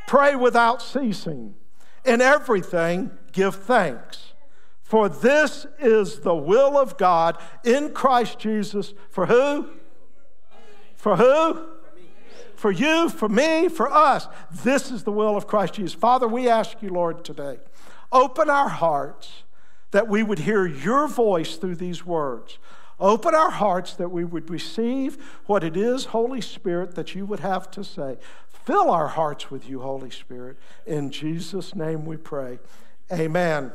pray 0.06 0.37
without 0.37 0.80
ceasing, 0.80 1.56
in 2.04 2.21
everything 2.21 3.11
give 3.33 3.56
thanks 3.56 4.35
for 4.87 5.09
this 5.09 5.66
is 5.81 6.21
the 6.21 6.37
will 6.37 6.78
of 6.78 6.97
God 6.97 7.43
in 7.64 7.93
Christ 7.93 8.38
Jesus 8.38 8.95
for 9.11 9.26
who? 9.26 9.69
For 10.95 11.16
who? 11.16 11.66
For 12.55 12.71
you, 12.71 13.09
for 13.09 13.28
me, 13.28 13.69
for 13.69 13.93
us. 13.93 14.28
This 14.62 14.93
is 14.93 15.02
the 15.02 15.11
will 15.11 15.37
of 15.37 15.49
Christ 15.49 15.75
Jesus. 15.75 15.93
Father, 15.93 16.28
we 16.28 16.49
ask 16.49 16.81
you, 16.83 16.90
Lord, 16.90 17.25
today, 17.25 17.59
open 18.12 18.49
our 18.49 18.69
hearts 18.69 19.43
that 19.90 20.07
we 20.07 20.23
would 20.23 20.38
hear 20.38 20.64
your 20.69 21.09
voice 21.09 21.57
through 21.57 21.75
these 21.75 22.07
words. 22.07 22.59
Open 23.00 23.35
our 23.35 23.50
hearts 23.50 23.95
that 23.95 24.12
we 24.12 24.25
would 24.25 24.49
receive 24.49 25.19
what 25.47 25.64
it 25.64 25.76
is, 25.76 26.07
Holy 26.07 26.40
Spirit, 26.40 26.95
that 26.95 27.12
you 27.16 27.26
would 27.26 27.40
have 27.40 27.73
to 27.73 27.83
say. 27.83 28.19
Fill 28.49 28.88
our 28.93 29.09
hearts 29.09 29.50
with 29.50 29.69
you, 29.69 29.81
Holy 29.81 30.11
Spirit. 30.11 30.59
In 30.87 31.11
Jesus' 31.11 31.75
name 31.75 32.05
we 32.05 32.16
pray. 32.16 32.61
Amen. 33.12 33.73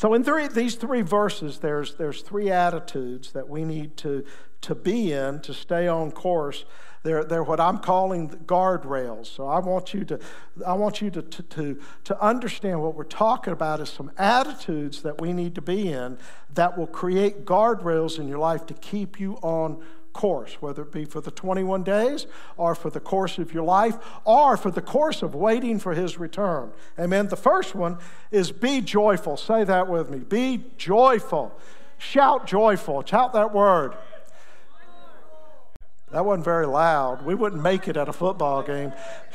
So, 0.00 0.14
in 0.14 0.24
three, 0.24 0.48
these 0.48 0.76
three 0.76 1.02
verses, 1.02 1.58
there's, 1.58 1.96
there's 1.96 2.22
three 2.22 2.50
attitudes 2.50 3.32
that 3.32 3.50
we 3.50 3.66
need 3.66 3.98
to, 3.98 4.24
to 4.62 4.74
be 4.74 5.12
in 5.12 5.40
to 5.40 5.52
stay 5.52 5.88
on 5.88 6.10
course. 6.10 6.64
They're, 7.02 7.22
they're 7.22 7.42
what 7.42 7.60
I'm 7.60 7.80
calling 7.80 8.30
guardrails. 8.30 9.26
So, 9.26 9.46
I 9.46 9.58
want 9.58 9.92
you, 9.92 10.06
to, 10.06 10.18
I 10.66 10.72
want 10.72 11.02
you 11.02 11.10
to, 11.10 11.20
to, 11.20 11.42
to, 11.42 11.80
to 12.04 12.24
understand 12.24 12.80
what 12.80 12.94
we're 12.94 13.04
talking 13.04 13.52
about 13.52 13.80
is 13.80 13.90
some 13.90 14.10
attitudes 14.16 15.02
that 15.02 15.20
we 15.20 15.34
need 15.34 15.54
to 15.56 15.60
be 15.60 15.92
in 15.92 16.16
that 16.54 16.78
will 16.78 16.86
create 16.86 17.44
guardrails 17.44 18.18
in 18.18 18.26
your 18.26 18.38
life 18.38 18.64
to 18.68 18.74
keep 18.74 19.20
you 19.20 19.34
on 19.42 19.82
course, 20.12 20.54
whether 20.60 20.82
it 20.82 20.92
be 20.92 21.04
for 21.04 21.20
the 21.20 21.30
21 21.30 21.82
days 21.82 22.26
or 22.56 22.74
for 22.74 22.90
the 22.90 23.00
course 23.00 23.38
of 23.38 23.52
your 23.54 23.64
life 23.64 23.96
or 24.24 24.56
for 24.56 24.70
the 24.70 24.80
course 24.80 25.22
of 25.22 25.34
waiting 25.34 25.78
for 25.78 25.94
his 25.94 26.18
return. 26.18 26.72
Amen. 26.98 27.28
The 27.28 27.36
first 27.36 27.74
one 27.74 27.98
is 28.30 28.52
be 28.52 28.80
joyful. 28.80 29.36
Say 29.36 29.64
that 29.64 29.88
with 29.88 30.10
me. 30.10 30.18
Be 30.18 30.64
joyful. 30.76 31.56
Shout 31.98 32.46
joyful. 32.46 33.04
Shout 33.04 33.32
that 33.34 33.54
word. 33.54 33.94
That 36.12 36.24
wasn't 36.24 36.44
very 36.44 36.66
loud. 36.66 37.24
We 37.24 37.34
wouldn't 37.34 37.62
make 37.62 37.86
it 37.86 37.96
at 37.96 38.08
a 38.08 38.12
football 38.12 38.62
game. 38.62 38.92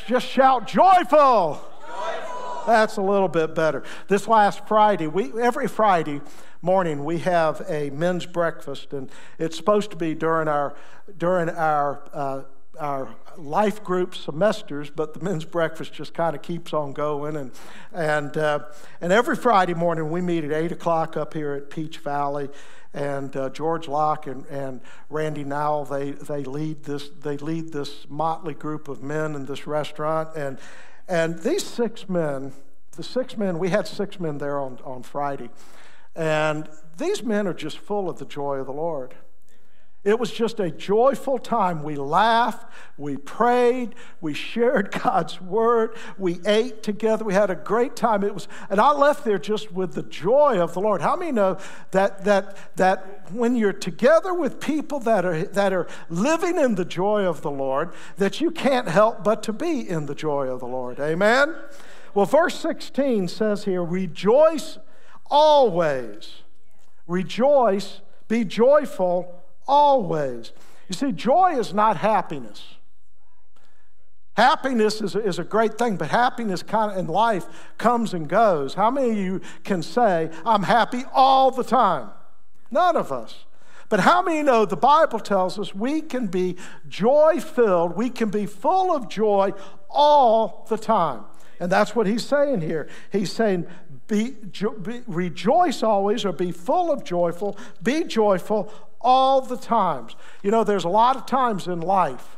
Just 0.07 0.27
shout 0.27 0.67
joyful. 0.67 1.61
joyful. 1.87 2.34
That's 2.65 2.97
a 2.97 3.01
little 3.01 3.27
bit 3.27 3.53
better. 3.53 3.83
This 4.07 4.27
last 4.27 4.67
Friday, 4.67 5.07
we 5.07 5.31
every 5.39 5.67
Friday 5.67 6.21
morning 6.61 7.03
we 7.05 7.19
have 7.19 7.61
a 7.67 7.89
men's 7.91 8.25
breakfast, 8.25 8.93
and 8.93 9.09
it's 9.37 9.55
supposed 9.55 9.91
to 9.91 9.97
be 9.97 10.15
during 10.15 10.47
our 10.47 10.75
during 11.17 11.49
our 11.49 12.03
uh, 12.13 12.41
our 12.79 13.15
life 13.37 13.83
group 13.83 14.15
semesters, 14.15 14.89
but 14.89 15.13
the 15.13 15.19
men's 15.19 15.45
breakfast 15.45 15.93
just 15.93 16.13
kind 16.13 16.35
of 16.35 16.41
keeps 16.41 16.73
on 16.73 16.93
going. 16.93 17.35
And, 17.35 17.51
and, 17.93 18.35
uh, 18.35 18.59
and 18.99 19.13
every 19.13 19.35
Friday 19.35 19.73
morning, 19.73 20.09
we 20.09 20.21
meet 20.21 20.43
at 20.43 20.51
8 20.51 20.73
o'clock 20.73 21.15
up 21.15 21.33
here 21.33 21.53
at 21.53 21.69
Peach 21.69 21.99
Valley. 21.99 22.49
And 22.93 23.35
uh, 23.35 23.49
George 23.49 23.87
Locke 23.87 24.27
and, 24.27 24.45
and 24.47 24.81
Randy 25.09 25.43
Nowell, 25.43 25.85
they, 25.85 26.11
they, 26.11 26.43
lead 26.43 26.83
this, 26.83 27.09
they 27.09 27.37
lead 27.37 27.73
this 27.73 28.05
motley 28.09 28.53
group 28.53 28.87
of 28.87 29.03
men 29.03 29.35
in 29.35 29.45
this 29.45 29.67
restaurant. 29.67 30.35
And, 30.35 30.59
and 31.07 31.39
these 31.39 31.65
six 31.65 32.09
men, 32.09 32.53
the 32.95 33.03
six 33.03 33.37
men, 33.37 33.59
we 33.59 33.69
had 33.69 33.87
six 33.87 34.19
men 34.19 34.37
there 34.37 34.59
on, 34.59 34.79
on 34.83 35.03
Friday. 35.03 35.49
And 36.15 36.69
these 36.97 37.23
men 37.23 37.45
are 37.47 37.53
just 37.53 37.77
full 37.77 38.09
of 38.09 38.19
the 38.19 38.25
joy 38.25 38.55
of 38.55 38.67
the 38.67 38.73
Lord. 38.73 39.15
It 40.05 40.19
was 40.19 40.31
just 40.31 40.59
a 40.59 40.69
joyful 40.69 41.39
time. 41.39 41.81
We 41.81 41.95
laughed, 41.95 42.71
we 42.95 43.17
prayed, 43.17 43.95
we 44.21 44.35
shared 44.35 44.91
God's 45.03 45.41
word, 45.41 45.97
we 46.19 46.39
ate 46.45 46.83
together, 46.83 47.25
we 47.25 47.33
had 47.33 47.49
a 47.49 47.55
great 47.55 47.95
time. 47.95 48.23
It 48.23 48.31
was, 48.31 48.47
and 48.69 48.79
I 48.79 48.91
left 48.91 49.25
there 49.25 49.39
just 49.39 49.71
with 49.71 49.95
the 49.95 50.03
joy 50.03 50.59
of 50.59 50.75
the 50.75 50.79
Lord. 50.79 51.01
How 51.01 51.15
many 51.15 51.31
know 51.31 51.57
that 51.89 52.23
that 52.23 52.55
that 52.75 53.31
when 53.31 53.55
you're 53.55 53.73
together 53.73 54.31
with 54.31 54.59
people 54.59 54.99
that 54.99 55.25
are 55.25 55.43
that 55.43 55.73
are 55.73 55.87
living 56.07 56.59
in 56.59 56.75
the 56.75 56.85
joy 56.85 57.25
of 57.25 57.41
the 57.41 57.51
Lord, 57.51 57.91
that 58.17 58.39
you 58.39 58.51
can't 58.51 58.87
help 58.87 59.23
but 59.23 59.41
to 59.43 59.53
be 59.53 59.89
in 59.89 60.05
the 60.05 60.15
joy 60.15 60.47
of 60.47 60.59
the 60.59 60.67
Lord. 60.67 60.99
Amen. 60.99 61.55
Well, 62.13 62.27
verse 62.27 62.59
16 62.59 63.27
says 63.27 63.65
here, 63.65 63.83
rejoice 63.83 64.77
always. 65.31 66.43
Rejoice, 67.07 68.01
be 68.27 68.45
joyful 68.45 69.41
always. 69.67 70.51
You 70.87 70.95
see, 70.95 71.11
joy 71.11 71.57
is 71.57 71.73
not 71.73 71.97
happiness. 71.97 72.75
Happiness 74.35 75.01
is, 75.01 75.15
is 75.15 75.39
a 75.39 75.43
great 75.43 75.77
thing, 75.77 75.95
but 75.95 76.09
happiness 76.09 76.61
kind 76.61 76.91
of 76.91 76.97
in 76.97 77.07
life 77.07 77.45
comes 77.77 78.13
and 78.13 78.27
goes. 78.27 78.73
How 78.73 78.91
many 78.91 79.11
of 79.11 79.17
you 79.17 79.41
can 79.63 79.81
say, 79.81 80.29
I'm 80.45 80.63
happy 80.63 81.03
all 81.13 81.51
the 81.51 81.63
time? 81.63 82.09
None 82.69 82.97
of 82.97 83.11
us. 83.11 83.45
But 83.87 84.01
how 84.01 84.21
many 84.21 84.43
know 84.43 84.65
the 84.65 84.75
Bible 84.75 85.19
tells 85.19 85.57
us 85.59 85.73
we 85.73 86.01
can 86.01 86.27
be 86.27 86.57
joy 86.89 87.39
filled, 87.39 87.95
we 87.95 88.09
can 88.09 88.29
be 88.29 88.45
full 88.45 88.93
of 88.93 89.07
joy 89.07 89.53
all 89.89 90.65
the 90.69 90.77
time? 90.77 91.23
And 91.59 91.71
that's 91.71 91.95
what 91.95 92.07
he's 92.07 92.25
saying 92.25 92.61
here. 92.61 92.87
He's 93.11 93.31
saying, 93.31 93.67
be, 94.07 94.31
be, 94.31 95.01
rejoice 95.07 95.83
always 95.83 96.25
or 96.25 96.31
be 96.31 96.51
full 96.51 96.91
of 96.91 97.03
joyful, 97.03 97.57
be 97.81 98.03
joyful 98.03 98.71
all 99.01 99.41
the 99.41 99.57
times. 99.57 100.15
You 100.43 100.51
know, 100.51 100.63
there's 100.63 100.83
a 100.83 100.89
lot 100.89 101.15
of 101.15 101.25
times 101.25 101.67
in 101.67 101.79
life 101.79 102.37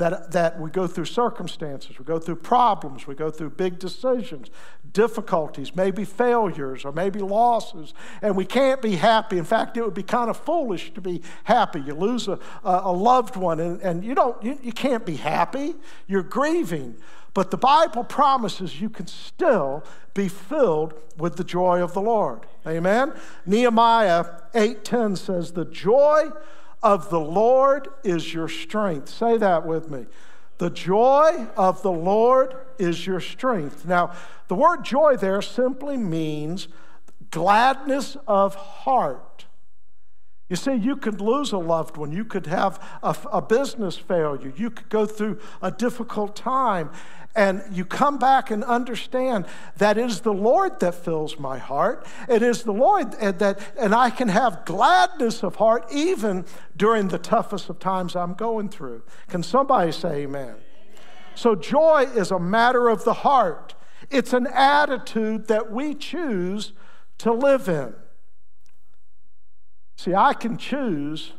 that, 0.00 0.32
that 0.32 0.58
we 0.58 0.70
go 0.70 0.86
through 0.86 1.04
circumstances, 1.04 1.98
we 1.98 2.06
go 2.06 2.18
through 2.18 2.36
problems, 2.36 3.06
we 3.06 3.14
go 3.14 3.30
through 3.30 3.50
big 3.50 3.78
decisions, 3.78 4.48
difficulties, 4.92 5.76
maybe 5.76 6.06
failures 6.06 6.86
or 6.86 6.92
maybe 6.92 7.20
losses, 7.20 7.92
and 8.22 8.34
we 8.34 8.46
can't 8.46 8.80
be 8.80 8.96
happy. 8.96 9.36
In 9.36 9.44
fact, 9.44 9.76
it 9.76 9.84
would 9.84 9.94
be 9.94 10.02
kind 10.02 10.30
of 10.30 10.38
foolish 10.38 10.94
to 10.94 11.02
be 11.02 11.20
happy. 11.44 11.82
You 11.82 11.94
lose 11.94 12.28
a, 12.28 12.38
a 12.64 12.90
loved 12.90 13.36
one 13.36 13.60
and, 13.60 13.80
and 13.82 14.02
you, 14.02 14.14
don't, 14.14 14.42
you, 14.42 14.58
you 14.62 14.72
can't 14.72 15.04
be 15.04 15.16
happy, 15.16 15.74
you're 16.06 16.22
grieving. 16.22 16.96
But 17.32 17.50
the 17.50 17.56
Bible 17.56 18.04
promises 18.04 18.80
you 18.80 18.90
can 18.90 19.06
still 19.06 19.84
be 20.14 20.28
filled 20.28 20.94
with 21.16 21.36
the 21.36 21.44
joy 21.44 21.82
of 21.82 21.94
the 21.94 22.00
Lord. 22.00 22.46
Amen. 22.66 23.12
Nehemiah 23.46 24.26
8:10 24.54 25.16
says, 25.16 25.52
"The 25.52 25.64
joy 25.64 26.30
of 26.82 27.10
the 27.10 27.20
Lord 27.20 27.88
is 28.02 28.34
your 28.34 28.48
strength." 28.48 29.08
Say 29.08 29.36
that 29.38 29.64
with 29.64 29.90
me. 29.90 30.06
The 30.58 30.70
joy 30.70 31.46
of 31.56 31.82
the 31.82 31.92
Lord 31.92 32.54
is 32.78 33.06
your 33.06 33.20
strength. 33.20 33.86
Now, 33.86 34.10
the 34.48 34.54
word 34.54 34.84
joy 34.84 35.16
there 35.16 35.40
simply 35.40 35.96
means 35.96 36.68
gladness 37.30 38.16
of 38.26 38.54
heart. 38.56 39.46
You 40.50 40.56
see, 40.56 40.74
you 40.74 40.96
could 40.96 41.20
lose 41.20 41.52
a 41.52 41.58
loved 41.58 41.96
one. 41.96 42.10
You 42.10 42.24
could 42.24 42.46
have 42.46 42.82
a, 43.04 43.16
a, 43.32 43.40
business 43.40 43.96
failure. 43.96 44.52
You 44.56 44.68
could 44.68 44.88
go 44.88 45.06
through 45.06 45.38
a 45.62 45.70
difficult 45.70 46.34
time. 46.34 46.90
And 47.36 47.62
you 47.70 47.84
come 47.84 48.18
back 48.18 48.50
and 48.50 48.64
understand 48.64 49.46
that 49.76 49.96
is 49.96 50.22
the 50.22 50.32
Lord 50.32 50.80
that 50.80 50.96
fills 50.96 51.38
my 51.38 51.58
heart. 51.58 52.04
It 52.28 52.42
is 52.42 52.64
the 52.64 52.72
Lord 52.72 53.12
that, 53.12 53.60
and 53.78 53.94
I 53.94 54.10
can 54.10 54.26
have 54.26 54.64
gladness 54.64 55.44
of 55.44 55.54
heart 55.54 55.86
even 55.92 56.44
during 56.76 57.06
the 57.06 57.18
toughest 57.18 57.70
of 57.70 57.78
times 57.78 58.16
I'm 58.16 58.34
going 58.34 58.70
through. 58.70 59.04
Can 59.28 59.44
somebody 59.44 59.92
say 59.92 60.22
amen? 60.22 60.56
So, 61.36 61.54
joy 61.54 62.08
is 62.16 62.32
a 62.32 62.40
matter 62.40 62.88
of 62.88 63.04
the 63.04 63.14
heart, 63.14 63.76
it's 64.10 64.32
an 64.32 64.48
attitude 64.48 65.46
that 65.46 65.70
we 65.70 65.94
choose 65.94 66.72
to 67.18 67.32
live 67.32 67.68
in. 67.68 67.94
See, 70.00 70.14
I 70.14 70.32
can 70.32 70.56
choose, 70.56 71.34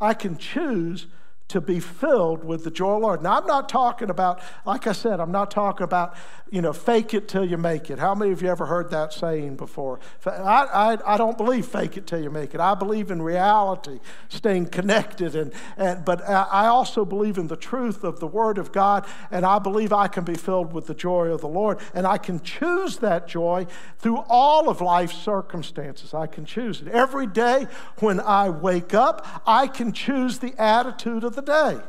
I 0.00 0.14
can 0.14 0.38
choose 0.38 1.06
to 1.46 1.60
be 1.60 1.78
filled 1.78 2.42
with 2.42 2.64
the 2.64 2.70
joy 2.70 2.94
of 2.94 3.00
the 3.00 3.06
Lord. 3.06 3.22
Now, 3.22 3.38
I'm 3.38 3.46
not 3.46 3.68
talking 3.68 4.08
about, 4.08 4.40
like 4.64 4.86
I 4.86 4.92
said, 4.92 5.20
I'm 5.20 5.30
not 5.30 5.50
talking 5.50 5.84
about, 5.84 6.16
you 6.50 6.62
know, 6.62 6.72
fake 6.72 7.12
it 7.12 7.28
till 7.28 7.44
you 7.44 7.58
make 7.58 7.90
it. 7.90 7.98
How 7.98 8.14
many 8.14 8.32
of 8.32 8.40
you 8.40 8.48
ever 8.48 8.66
heard 8.66 8.90
that 8.90 9.12
saying 9.12 9.56
before? 9.56 10.00
I, 10.24 10.30
I, 10.30 11.14
I 11.14 11.16
don't 11.18 11.36
believe 11.36 11.66
fake 11.66 11.96
it 11.98 12.06
till 12.06 12.22
you 12.22 12.30
make 12.30 12.54
it. 12.54 12.60
I 12.60 12.74
believe 12.74 13.10
in 13.10 13.20
reality, 13.20 14.00
staying 14.28 14.66
connected. 14.66 15.36
And, 15.36 15.52
and, 15.76 16.04
but 16.04 16.26
I 16.26 16.66
also 16.66 17.04
believe 17.04 17.36
in 17.36 17.48
the 17.48 17.56
truth 17.56 18.04
of 18.04 18.20
the 18.20 18.26
Word 18.26 18.56
of 18.56 18.72
God, 18.72 19.06
and 19.30 19.44
I 19.44 19.58
believe 19.58 19.92
I 19.92 20.08
can 20.08 20.24
be 20.24 20.36
filled 20.36 20.72
with 20.72 20.86
the 20.86 20.94
joy 20.94 21.28
of 21.28 21.42
the 21.42 21.48
Lord. 21.48 21.78
And 21.92 22.06
I 22.06 22.16
can 22.16 22.40
choose 22.40 22.98
that 22.98 23.28
joy 23.28 23.66
through 23.98 24.24
all 24.28 24.70
of 24.70 24.80
life's 24.80 25.18
circumstances. 25.18 26.14
I 26.14 26.26
can 26.26 26.46
choose 26.46 26.80
it. 26.80 26.88
Every 26.88 27.26
day 27.26 27.66
when 27.98 28.18
I 28.18 28.48
wake 28.48 28.94
up, 28.94 29.26
I 29.46 29.66
can 29.66 29.92
choose 29.92 30.38
the 30.38 30.54
attitude 30.58 31.22
of 31.22 31.33
the 31.34 31.42
day. 31.42 31.80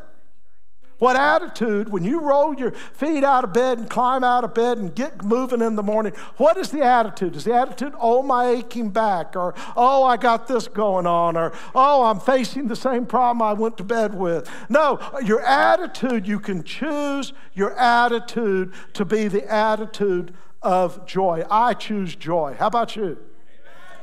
What 0.97 1.17
attitude, 1.17 1.89
when 1.89 2.05
you 2.05 2.21
roll 2.21 2.53
your 2.53 2.71
feet 2.71 3.25
out 3.25 3.43
of 3.43 3.51
bed 3.51 3.79
and 3.79 3.89
climb 3.89 4.23
out 4.23 4.45
of 4.45 4.53
bed 4.53 4.77
and 4.77 4.95
get 4.95 5.25
moving 5.25 5.61
in 5.61 5.75
the 5.75 5.83
morning, 5.83 6.13
what 6.37 6.55
is 6.55 6.71
the 6.71 6.83
attitude? 6.83 7.35
Is 7.35 7.43
the 7.43 7.53
attitude, 7.53 7.93
oh, 7.99 8.23
my 8.23 8.47
aching 8.47 8.91
back, 8.91 9.35
or 9.35 9.53
oh, 9.75 10.05
I 10.05 10.15
got 10.15 10.47
this 10.47 10.69
going 10.69 11.05
on, 11.05 11.35
or 11.35 11.51
oh, 11.73 12.05
I'm 12.05 12.21
facing 12.21 12.67
the 12.67 12.77
same 12.77 13.05
problem 13.05 13.41
I 13.41 13.51
went 13.51 13.75
to 13.77 13.83
bed 13.83 14.15
with? 14.15 14.49
No, 14.69 14.99
your 15.21 15.41
attitude, 15.41 16.25
you 16.25 16.39
can 16.39 16.63
choose 16.63 17.33
your 17.53 17.77
attitude 17.77 18.73
to 18.93 19.03
be 19.03 19.27
the 19.27 19.45
attitude 19.51 20.33
of 20.61 21.05
joy. 21.05 21.43
I 21.51 21.73
choose 21.73 22.15
joy. 22.15 22.55
How 22.57 22.67
about 22.67 22.95
you? 22.95 23.17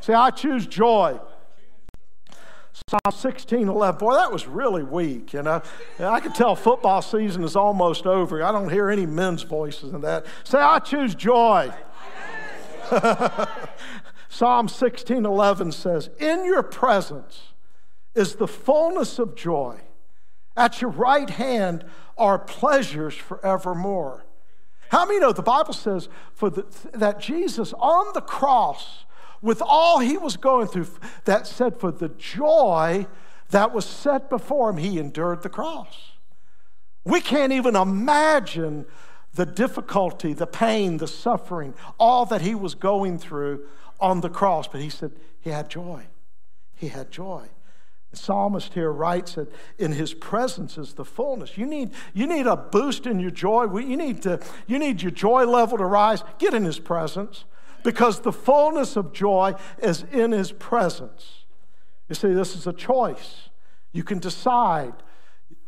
Say, 0.03 0.13
I 0.13 0.31
choose 0.31 0.67
joy. 0.67 1.19
Psalm 2.73 3.13
16, 3.13 3.69
11. 3.69 3.99
Boy, 3.99 4.15
that 4.15 4.33
was 4.33 4.47
really 4.47 4.83
weak, 4.83 5.33
you 5.35 5.43
know. 5.43 5.63
I 5.99 6.21
can 6.21 6.33
tell 6.33 6.57
football 6.57 7.03
season 7.03 7.45
is 7.45 7.55
almost 7.55 8.07
over. 8.07 8.43
I 8.43 8.51
don't 8.53 8.71
hear 8.71 8.91
any 8.91 9.07
men's 9.07 9.43
voices 9.43 9.93
in 9.93 10.01
that. 10.03 10.27
Say, 10.45 10.59
I 10.59 10.79
choose 10.79 11.15
joy. 11.15 11.73
Psalm 14.29 14.69
16, 14.69 15.27
11 15.27 15.73
says, 15.73 16.11
In 16.19 16.45
your 16.45 16.63
presence 16.63 17.53
is 18.15 18.37
the 18.37 18.49
fullness 18.49 19.19
of 19.19 19.35
joy. 19.35 19.81
At 20.57 20.81
your 20.81 20.91
right 20.91 21.29
hand 21.29 21.85
are 22.17 22.39
pleasures 22.39 23.15
forevermore. 23.15 24.25
How 24.91 25.07
many 25.07 25.21
know 25.21 25.33
the 25.33 25.43
Bible 25.43 25.73
says 25.73 26.09
for 26.35 26.51
the, 26.51 26.67
that 26.93 27.19
Jesus 27.19 27.73
on 27.79 28.13
the 28.13 28.21
cross 28.21 29.07
with 29.43 29.61
all 29.61 29.99
he 29.99 30.17
was 30.17 30.37
going 30.37 30.69
through, 30.69 30.87
that 31.25 31.47
said, 31.47 31.79
for 31.79 31.91
the 31.91 32.09
joy 32.09 33.07
that 33.51 33.75
was 33.75 33.85
set 33.85 34.31
before 34.31 34.71
him, 34.71 34.79
he 34.79 34.99
endured 34.99 35.43
the 35.43 35.49
cross. 35.49 36.13
We 37.05 37.21
can't 37.21 37.53
even 37.53 37.75
imagine 37.75 38.87
the 39.35 39.45
difficulty, 39.45 40.33
the 40.33 40.47
pain, 40.47 40.99
the 40.99 41.09
suffering, 41.09 41.75
all 41.99 42.25
that 42.27 42.43
he 42.43 42.55
was 42.55 42.75
going 42.75 43.19
through 43.19 43.67
on 44.01 44.21
the 44.21 44.31
cross. 44.31 44.69
But 44.69 44.81
he 44.81 44.91
said 44.91 45.13
he 45.41 45.51
had 45.51 45.69
joy. 45.69 46.07
He 46.77 46.89
had 46.89 47.11
joy. 47.11 47.49
The 48.13 48.19
psalmist 48.19 48.75
here 48.75 48.93
writes 48.93 49.35
that 49.35 49.51
in 49.79 49.93
his 49.93 50.13
presence 50.13 50.77
is 50.77 50.93
the 50.93 51.05
fullness. 51.05 51.57
You 51.57 51.67
need, 51.67 51.93
you 52.13 52.27
need 52.27 52.47
a 52.47 52.57
boost 52.57 53.07
in 53.07 53.19
your 53.19 53.31
joy. 53.31 53.65
You 53.79 53.97
need, 53.97 54.23
to, 54.23 54.39
you 54.67 54.79
need 54.79 55.03
your 55.03 55.11
joy 55.11 55.47
level 55.47 55.79
to 55.79 55.87
rise. 55.87 56.23
Get 56.39 56.55
in 56.55 56.65
his 56.65 56.79
presence 56.79 57.45
because 57.83 58.21
the 58.21 58.33
fullness 58.33 58.97
of 58.97 59.13
joy 59.13 59.55
is 59.83 60.05
in 60.13 60.33
his 60.33 60.53
presence. 60.53 61.45
You 62.09 62.15
see, 62.15 62.33
this 62.33 62.55
is 62.57 62.67
a 62.67 62.73
choice. 62.73 63.49
You 63.93 64.05
can 64.05 64.19
decide 64.19 64.95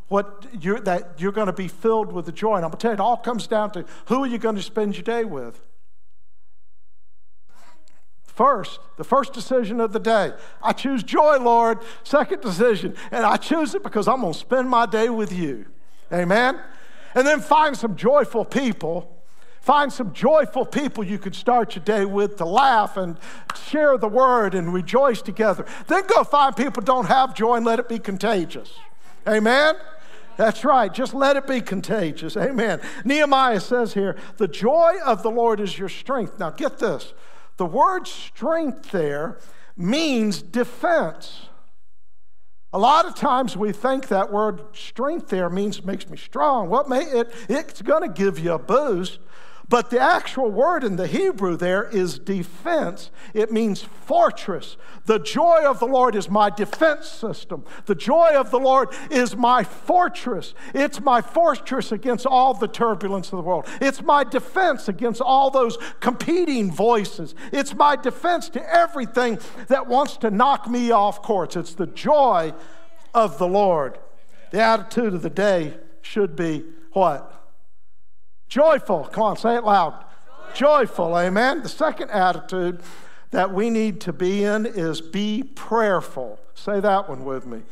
what 0.08 0.46
you're, 0.60 0.80
that 0.80 1.20
you're 1.20 1.32
going 1.32 1.46
to 1.46 1.52
be 1.52 1.68
filled 1.68 2.12
with 2.12 2.26
the 2.26 2.32
joy. 2.32 2.56
And 2.56 2.64
I'm 2.64 2.70
going 2.70 2.78
to 2.78 2.82
tell 2.82 2.90
you, 2.92 2.94
it 2.94 3.00
all 3.00 3.16
comes 3.16 3.46
down 3.46 3.70
to 3.72 3.84
who 4.06 4.22
are 4.24 4.26
you 4.26 4.38
going 4.38 4.56
to 4.56 4.62
spend 4.62 4.94
your 4.94 5.02
day 5.02 5.24
with? 5.24 5.62
First, 8.24 8.80
the 8.96 9.04
first 9.04 9.32
decision 9.32 9.80
of 9.80 9.92
the 9.92 10.00
day. 10.00 10.32
I 10.60 10.72
choose 10.72 11.04
joy, 11.04 11.38
Lord. 11.38 11.78
Second 12.02 12.42
decision, 12.42 12.96
and 13.12 13.24
I 13.24 13.36
choose 13.36 13.76
it 13.76 13.84
because 13.84 14.08
I'm 14.08 14.20
going 14.22 14.32
to 14.32 14.38
spend 14.38 14.68
my 14.68 14.86
day 14.86 15.08
with 15.08 15.32
you. 15.32 15.66
Amen? 16.12 16.60
And 17.14 17.26
then 17.26 17.40
find 17.40 17.76
some 17.76 17.94
joyful 17.94 18.44
people 18.44 19.13
Find 19.64 19.90
some 19.90 20.12
joyful 20.12 20.66
people 20.66 21.02
you 21.04 21.18
can 21.18 21.32
start 21.32 21.74
your 21.74 21.82
day 21.86 22.04
with 22.04 22.36
to 22.36 22.44
laugh 22.44 22.98
and 22.98 23.16
share 23.66 23.96
the 23.96 24.08
word 24.08 24.54
and 24.54 24.74
rejoice 24.74 25.22
together. 25.22 25.64
Then 25.86 26.02
go 26.06 26.22
find 26.22 26.54
people 26.54 26.82
don't 26.82 27.06
have 27.06 27.34
joy 27.34 27.54
and 27.54 27.64
let 27.64 27.78
it 27.78 27.88
be 27.88 27.98
contagious. 27.98 28.74
Amen? 29.26 29.76
That's 30.36 30.66
right. 30.66 30.92
Just 30.92 31.14
let 31.14 31.36
it 31.36 31.46
be 31.46 31.62
contagious. 31.62 32.36
Amen. 32.36 32.78
Nehemiah 33.06 33.58
says 33.58 33.94
here, 33.94 34.16
the 34.36 34.48
joy 34.48 34.96
of 35.02 35.22
the 35.22 35.30
Lord 35.30 35.60
is 35.60 35.78
your 35.78 35.88
strength. 35.88 36.38
Now 36.38 36.50
get 36.50 36.76
this. 36.76 37.14
The 37.56 37.64
word 37.64 38.06
strength 38.06 38.90
there 38.90 39.38
means 39.78 40.42
defense. 40.42 41.46
A 42.74 42.78
lot 42.78 43.06
of 43.06 43.14
times 43.14 43.56
we 43.56 43.72
think 43.72 44.08
that 44.08 44.30
word 44.30 44.60
strength 44.74 45.28
there 45.28 45.48
means 45.48 45.82
makes 45.82 46.10
me 46.10 46.18
strong. 46.18 46.68
May 46.86 47.04
it 47.04 47.32
it's 47.48 47.80
going 47.80 48.02
to 48.02 48.12
give 48.12 48.38
you 48.38 48.52
a 48.52 48.58
boost, 48.58 49.20
but 49.68 49.90
the 49.90 49.98
actual 49.98 50.50
word 50.50 50.84
in 50.84 50.96
the 50.96 51.06
Hebrew 51.06 51.56
there 51.56 51.84
is 51.84 52.18
defense. 52.18 53.10
It 53.32 53.50
means 53.50 53.82
fortress. 53.82 54.76
The 55.06 55.18
joy 55.18 55.62
of 55.64 55.78
the 55.78 55.86
Lord 55.86 56.14
is 56.14 56.28
my 56.28 56.50
defense 56.50 57.08
system. 57.08 57.64
The 57.86 57.94
joy 57.94 58.34
of 58.34 58.50
the 58.50 58.58
Lord 58.58 58.90
is 59.10 59.36
my 59.36 59.64
fortress. 59.64 60.54
It's 60.74 61.00
my 61.00 61.22
fortress 61.22 61.92
against 61.92 62.26
all 62.26 62.52
the 62.54 62.68
turbulence 62.68 63.32
of 63.32 63.38
the 63.38 63.42
world. 63.42 63.66
It's 63.80 64.02
my 64.02 64.22
defense 64.22 64.88
against 64.88 65.20
all 65.20 65.50
those 65.50 65.78
competing 66.00 66.70
voices. 66.70 67.34
It's 67.52 67.74
my 67.74 67.96
defense 67.96 68.50
to 68.50 68.74
everything 68.74 69.38
that 69.68 69.86
wants 69.86 70.18
to 70.18 70.30
knock 70.30 70.68
me 70.68 70.90
off 70.90 71.22
course. 71.22 71.56
It's 71.56 71.74
the 71.74 71.86
joy 71.86 72.52
of 73.14 73.38
the 73.38 73.48
Lord. 73.48 73.98
The 74.50 74.60
attitude 74.60 75.14
of 75.14 75.22
the 75.22 75.30
day 75.30 75.74
should 76.02 76.36
be 76.36 76.64
what? 76.92 77.33
Joyful. 78.54 79.06
Come 79.06 79.24
on, 79.24 79.36
say 79.36 79.56
it 79.56 79.64
loud. 79.64 80.04
Joyful. 80.54 80.54
Joyful. 80.54 81.18
Amen. 81.18 81.64
The 81.64 81.68
second 81.68 82.12
attitude 82.12 82.82
that 83.32 83.52
we 83.52 83.68
need 83.68 84.00
to 84.02 84.12
be 84.12 84.44
in 84.44 84.64
is 84.64 85.00
be 85.00 85.42
prayerful. 85.42 86.38
Say 86.54 86.78
that 86.78 87.08
one 87.08 87.24
with 87.24 87.46
me. 87.46 87.62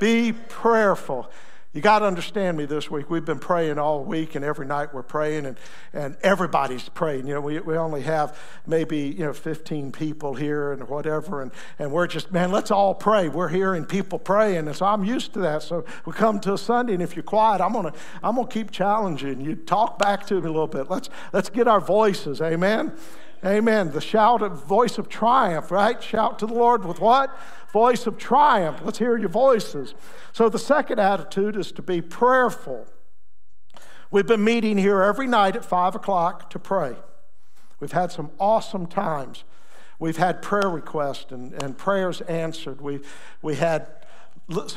Be 0.00 0.32
prayerful. 0.32 1.30
You 1.74 1.80
got 1.80 1.98
to 1.98 2.04
understand 2.04 2.56
me 2.56 2.66
this 2.66 2.88
week. 2.88 3.10
We've 3.10 3.24
been 3.24 3.40
praying 3.40 3.80
all 3.80 4.04
week, 4.04 4.36
and 4.36 4.44
every 4.44 4.64
night 4.64 4.94
we're 4.94 5.02
praying, 5.02 5.44
and, 5.44 5.58
and 5.92 6.16
everybody's 6.22 6.88
praying. 6.88 7.26
You 7.26 7.34
know, 7.34 7.40
we, 7.40 7.58
we 7.58 7.76
only 7.76 8.02
have 8.02 8.38
maybe, 8.64 8.98
you 8.98 9.24
know, 9.24 9.32
15 9.32 9.90
people 9.90 10.34
here 10.34 10.70
and 10.70 10.88
whatever, 10.88 11.42
and, 11.42 11.50
and 11.80 11.90
we're 11.90 12.06
just, 12.06 12.30
man, 12.30 12.52
let's 12.52 12.70
all 12.70 12.94
pray. 12.94 13.28
We're 13.28 13.48
hearing 13.48 13.84
people 13.86 14.20
praying, 14.20 14.68
and 14.68 14.76
so 14.76 14.86
I'm 14.86 15.04
used 15.04 15.32
to 15.32 15.40
that. 15.40 15.64
So 15.64 15.84
we 16.06 16.12
come 16.12 16.38
to 16.40 16.54
a 16.54 16.58
Sunday, 16.58 16.94
and 16.94 17.02
if 17.02 17.16
you're 17.16 17.24
quiet, 17.24 17.60
I'm 17.60 17.72
going 17.72 17.92
to 17.92 17.98
I'm 18.22 18.36
gonna 18.36 18.46
keep 18.46 18.70
challenging 18.70 19.40
you. 19.40 19.56
Talk 19.56 19.98
back 19.98 20.28
to 20.28 20.34
me 20.34 20.46
a 20.46 20.52
little 20.52 20.68
bit. 20.68 20.88
Let's, 20.88 21.10
let's 21.32 21.50
get 21.50 21.66
our 21.66 21.80
voices. 21.80 22.40
Amen. 22.40 22.92
Amen. 23.44 23.90
The 23.90 24.00
shout 24.00 24.40
of 24.40 24.64
voice 24.64 24.96
of 24.96 25.08
triumph, 25.08 25.70
right? 25.70 26.02
Shout 26.02 26.38
to 26.38 26.46
the 26.46 26.54
Lord 26.54 26.84
with 26.86 26.98
what? 26.98 27.36
Voice 27.72 28.06
of 28.06 28.16
triumph. 28.16 28.80
Let's 28.82 28.98
hear 28.98 29.18
your 29.18 29.28
voices. 29.28 29.94
So 30.32 30.48
the 30.48 30.58
second 30.58 30.98
attitude 30.98 31.54
is 31.56 31.70
to 31.72 31.82
be 31.82 32.00
prayerful. 32.00 32.86
We've 34.10 34.26
been 34.26 34.44
meeting 34.44 34.78
here 34.78 35.02
every 35.02 35.26
night 35.26 35.56
at 35.56 35.64
five 35.64 35.94
o'clock 35.94 36.48
to 36.50 36.58
pray. 36.58 36.96
We've 37.80 37.92
had 37.92 38.12
some 38.12 38.30
awesome 38.40 38.86
times. 38.86 39.44
We've 39.98 40.16
had 40.16 40.40
prayer 40.40 40.70
requests 40.70 41.30
and, 41.30 41.52
and 41.62 41.76
prayers 41.76 42.22
answered. 42.22 42.80
We, 42.80 43.00
we 43.42 43.56
had 43.56 43.86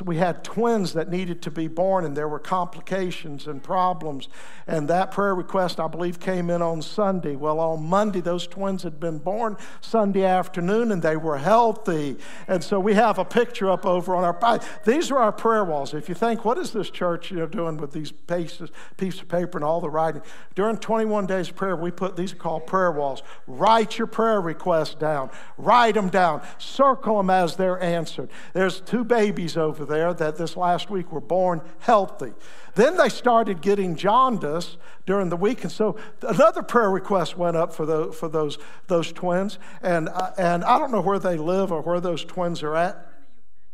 we 0.06 0.16
had 0.16 0.46
twins 0.46 0.94
that 0.94 1.10
needed 1.10 1.42
to 1.42 1.52
be 1.52 1.68
born 1.68 2.06
and 2.06 2.16
there 2.16 2.30
were 2.30 2.40
complications 2.40 3.48
and 3.48 3.62
problems. 3.62 4.30
And 4.66 4.88
that 4.88 5.12
prayer 5.12 5.36
request 5.36 5.78
i 5.80 5.88
believe 5.88 6.22
came 6.22 6.50
in 6.50 6.62
on 6.62 6.82
sunday. 6.82 7.36
Well 7.36 7.60
on 7.60 7.84
monday 7.84 8.22
those 8.22 8.48
twins 8.48 8.84
had 8.84 8.98
been 8.98 9.18
born 9.18 9.58
sunday 9.82 10.24
afternoon 10.24 10.90
and 10.94 11.02
they 11.02 11.18
were 11.18 11.38
healthy. 11.38 12.16
And 12.48 12.64
so 12.64 12.80
we 12.80 12.94
have 12.94 13.20
a 13.20 13.26
picture 13.26 13.70
up 13.70 13.86
over 13.86 14.16
on 14.16 14.24
our 14.24 14.62
these 14.86 15.12
are 15.12 15.18
our 15.18 15.34
prayer 15.34 15.66
walls. 15.66 15.94
If 15.94 16.08
you 16.08 16.16
think 16.16 16.46
what 16.46 16.58
is 16.58 16.72
this 16.72 16.90
church 16.90 17.32
you 17.32 17.38
know 17.38 17.48
doing 17.48 17.76
with 17.76 17.92
these 17.92 18.14
pieces 18.14 18.70
piece 18.96 19.20
of 19.20 19.28
paper 19.28 19.58
and 19.58 19.66
all 19.66 19.82
the 19.82 19.90
writing? 19.90 20.22
During 20.56 20.78
21 20.78 21.26
days 21.26 21.50
of 21.50 21.58
prayer 21.58 21.76
we 21.76 21.92
put 21.92 22.16
these 22.16 22.32
are 22.32 22.38
called 22.38 22.68
prayer 22.68 22.92
walls. 22.94 23.22
Write 23.48 23.98
your 23.98 24.08
prayer 24.08 24.40
requests 24.40 24.96
down. 24.96 25.30
Write 25.58 25.96
them 25.96 26.08
down. 26.08 26.42
Circle 26.58 27.18
them 27.18 27.30
as 27.30 27.58
they're 27.58 27.82
answered. 27.84 28.30
There's 28.54 28.80
two 28.80 29.04
babies 29.04 29.57
over 29.58 29.86
there 29.86 30.14
that 30.14 30.38
this 30.38 30.56
last 30.56 30.90
week 30.90 31.12
were 31.12 31.22
born 31.22 31.62
healthy. 31.80 32.34
Then 32.76 32.98
they 32.98 33.10
started 33.10 33.62
getting 33.62 33.96
jaundice 33.96 34.78
during 35.06 35.30
the 35.30 35.38
week, 35.38 35.64
and 35.64 35.72
so 35.72 35.98
another 36.22 36.62
prayer 36.62 36.92
request 36.92 37.38
went 37.38 37.58
up 37.58 37.74
for, 37.74 37.86
the, 37.86 38.12
for 38.12 38.28
those, 38.28 38.58
those 38.88 39.12
twins. 39.12 39.58
And, 39.82 40.10
uh, 40.10 40.32
and 40.38 40.64
I 40.64 40.78
don't 40.78 40.92
know 40.92 41.02
where 41.02 41.20
they 41.20 41.38
live 41.38 41.72
or 41.72 41.82
where 41.82 42.00
those 42.00 42.24
twins 42.24 42.62
are 42.64 42.76
at. 42.76 43.17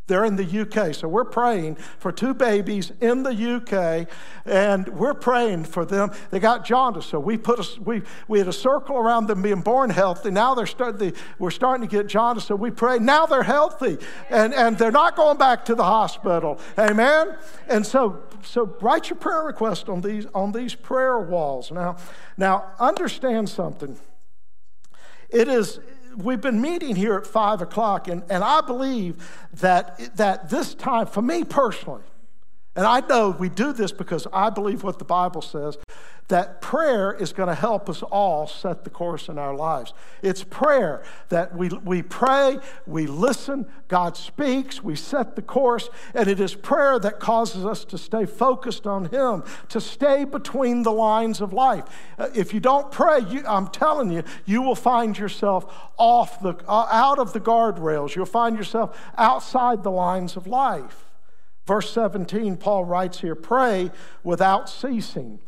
They're 0.07 0.25
in 0.25 0.35
the 0.35 0.61
UK. 0.61 0.93
So 0.93 1.07
we're 1.07 1.23
praying 1.23 1.75
for 1.75 2.11
two 2.11 2.33
babies 2.33 2.91
in 2.99 3.23
the 3.23 3.31
UK, 3.31 4.09
and 4.45 4.87
we're 4.89 5.13
praying 5.13 5.63
for 5.63 5.85
them. 5.85 6.11
They 6.29 6.41
got 6.41 6.65
jaundice. 6.65 7.05
So 7.05 7.19
we 7.19 7.37
put 7.37 7.59
a, 7.59 7.81
we, 7.81 8.01
we 8.27 8.39
had 8.39 8.49
a 8.49 8.53
circle 8.53 8.97
around 8.97 9.27
them 9.27 9.41
being 9.41 9.61
born 9.61 9.89
healthy. 9.89 10.29
Now 10.29 10.55
they're 10.55 10.65
start, 10.65 10.99
they, 10.99 11.13
we're 11.39 11.51
starting 11.51 11.87
to 11.87 11.91
get 11.91 12.07
jaundice. 12.07 12.43
So 12.45 12.55
we 12.55 12.69
pray. 12.69 12.99
Now 12.99 13.25
they're 13.25 13.43
healthy, 13.43 13.97
and, 14.29 14.53
and 14.53 14.77
they're 14.77 14.91
not 14.91 15.15
going 15.15 15.37
back 15.37 15.63
to 15.65 15.75
the 15.75 15.85
hospital. 15.85 16.59
Amen? 16.77 17.37
And 17.69 17.85
so, 17.85 18.23
so 18.43 18.75
write 18.81 19.09
your 19.09 19.17
prayer 19.17 19.43
request 19.43 19.87
on 19.87 20.01
these, 20.01 20.27
on 20.35 20.51
these 20.51 20.75
prayer 20.75 21.19
walls. 21.19 21.71
Now, 21.71 21.95
now 22.35 22.71
understand 22.77 23.47
something. 23.47 23.97
It 25.29 25.47
is 25.47 25.79
we've 26.17 26.41
been 26.41 26.61
meeting 26.61 26.95
here 26.95 27.15
at 27.15 27.27
five 27.27 27.61
o'clock, 27.61 28.07
and, 28.07 28.23
and 28.29 28.43
I 28.43 28.61
believe 28.61 29.15
that, 29.55 30.15
that 30.15 30.49
this 30.49 30.73
time, 30.73 31.07
for 31.07 31.21
me 31.21 31.43
personally, 31.43 32.03
and 32.75 32.85
I 32.85 33.01
know 33.01 33.29
we 33.29 33.49
do 33.49 33.71
this 33.73 33.91
because 33.91 34.27
I 34.33 34.49
believe 34.49 34.83
what 34.83 34.99
the 34.99 35.05
Bible 35.05 35.41
says 35.41 35.77
that 36.29 36.61
prayer 36.61 37.11
is 37.13 37.33
going 37.33 37.49
to 37.49 37.55
help 37.55 37.89
us 37.89 38.01
all 38.01 38.47
set 38.47 38.83
the 38.83 38.89
course 38.89 39.27
in 39.27 39.37
our 39.37 39.53
lives. 39.53 39.93
It's 40.21 40.43
prayer 40.43 41.03
that 41.29 41.55
we, 41.55 41.67
we 41.67 42.01
pray, 42.01 42.59
we 42.87 43.07
listen, 43.07 43.67
God 43.87 44.15
speaks, 44.15 44.81
we 44.81 44.95
set 44.95 45.35
the 45.35 45.41
course, 45.41 45.89
and 46.13 46.27
it 46.27 46.39
is 46.39 46.55
prayer 46.55 46.97
that 46.99 47.19
causes 47.19 47.65
us 47.65 47.83
to 47.85 47.97
stay 47.97 48.25
focused 48.25 48.87
on 48.87 49.05
Him, 49.05 49.43
to 49.69 49.81
stay 49.81 50.23
between 50.23 50.83
the 50.83 50.91
lines 50.91 51.41
of 51.41 51.51
life. 51.51 51.83
Uh, 52.17 52.29
if 52.33 52.53
you 52.53 52.59
don't 52.59 52.91
pray, 52.91 53.19
you, 53.19 53.43
I'm 53.45 53.67
telling 53.67 54.09
you, 54.09 54.23
you 54.45 54.61
will 54.61 54.75
find 54.75 55.17
yourself 55.17 55.71
off 55.97 56.41
the, 56.41 56.55
uh, 56.67 56.87
out 56.89 57.19
of 57.19 57.33
the 57.33 57.41
guardrails. 57.41 58.15
You'll 58.15 58.25
find 58.25 58.57
yourself 58.57 58.97
outside 59.17 59.83
the 59.83 59.91
lines 59.91 60.37
of 60.37 60.47
life. 60.47 61.02
Verse 61.65 61.91
17, 61.91 62.57
Paul 62.57 62.83
writes 62.85 63.21
here, 63.21 63.35
pray 63.35 63.91
without 64.23 64.69
ceasing. 64.69 65.39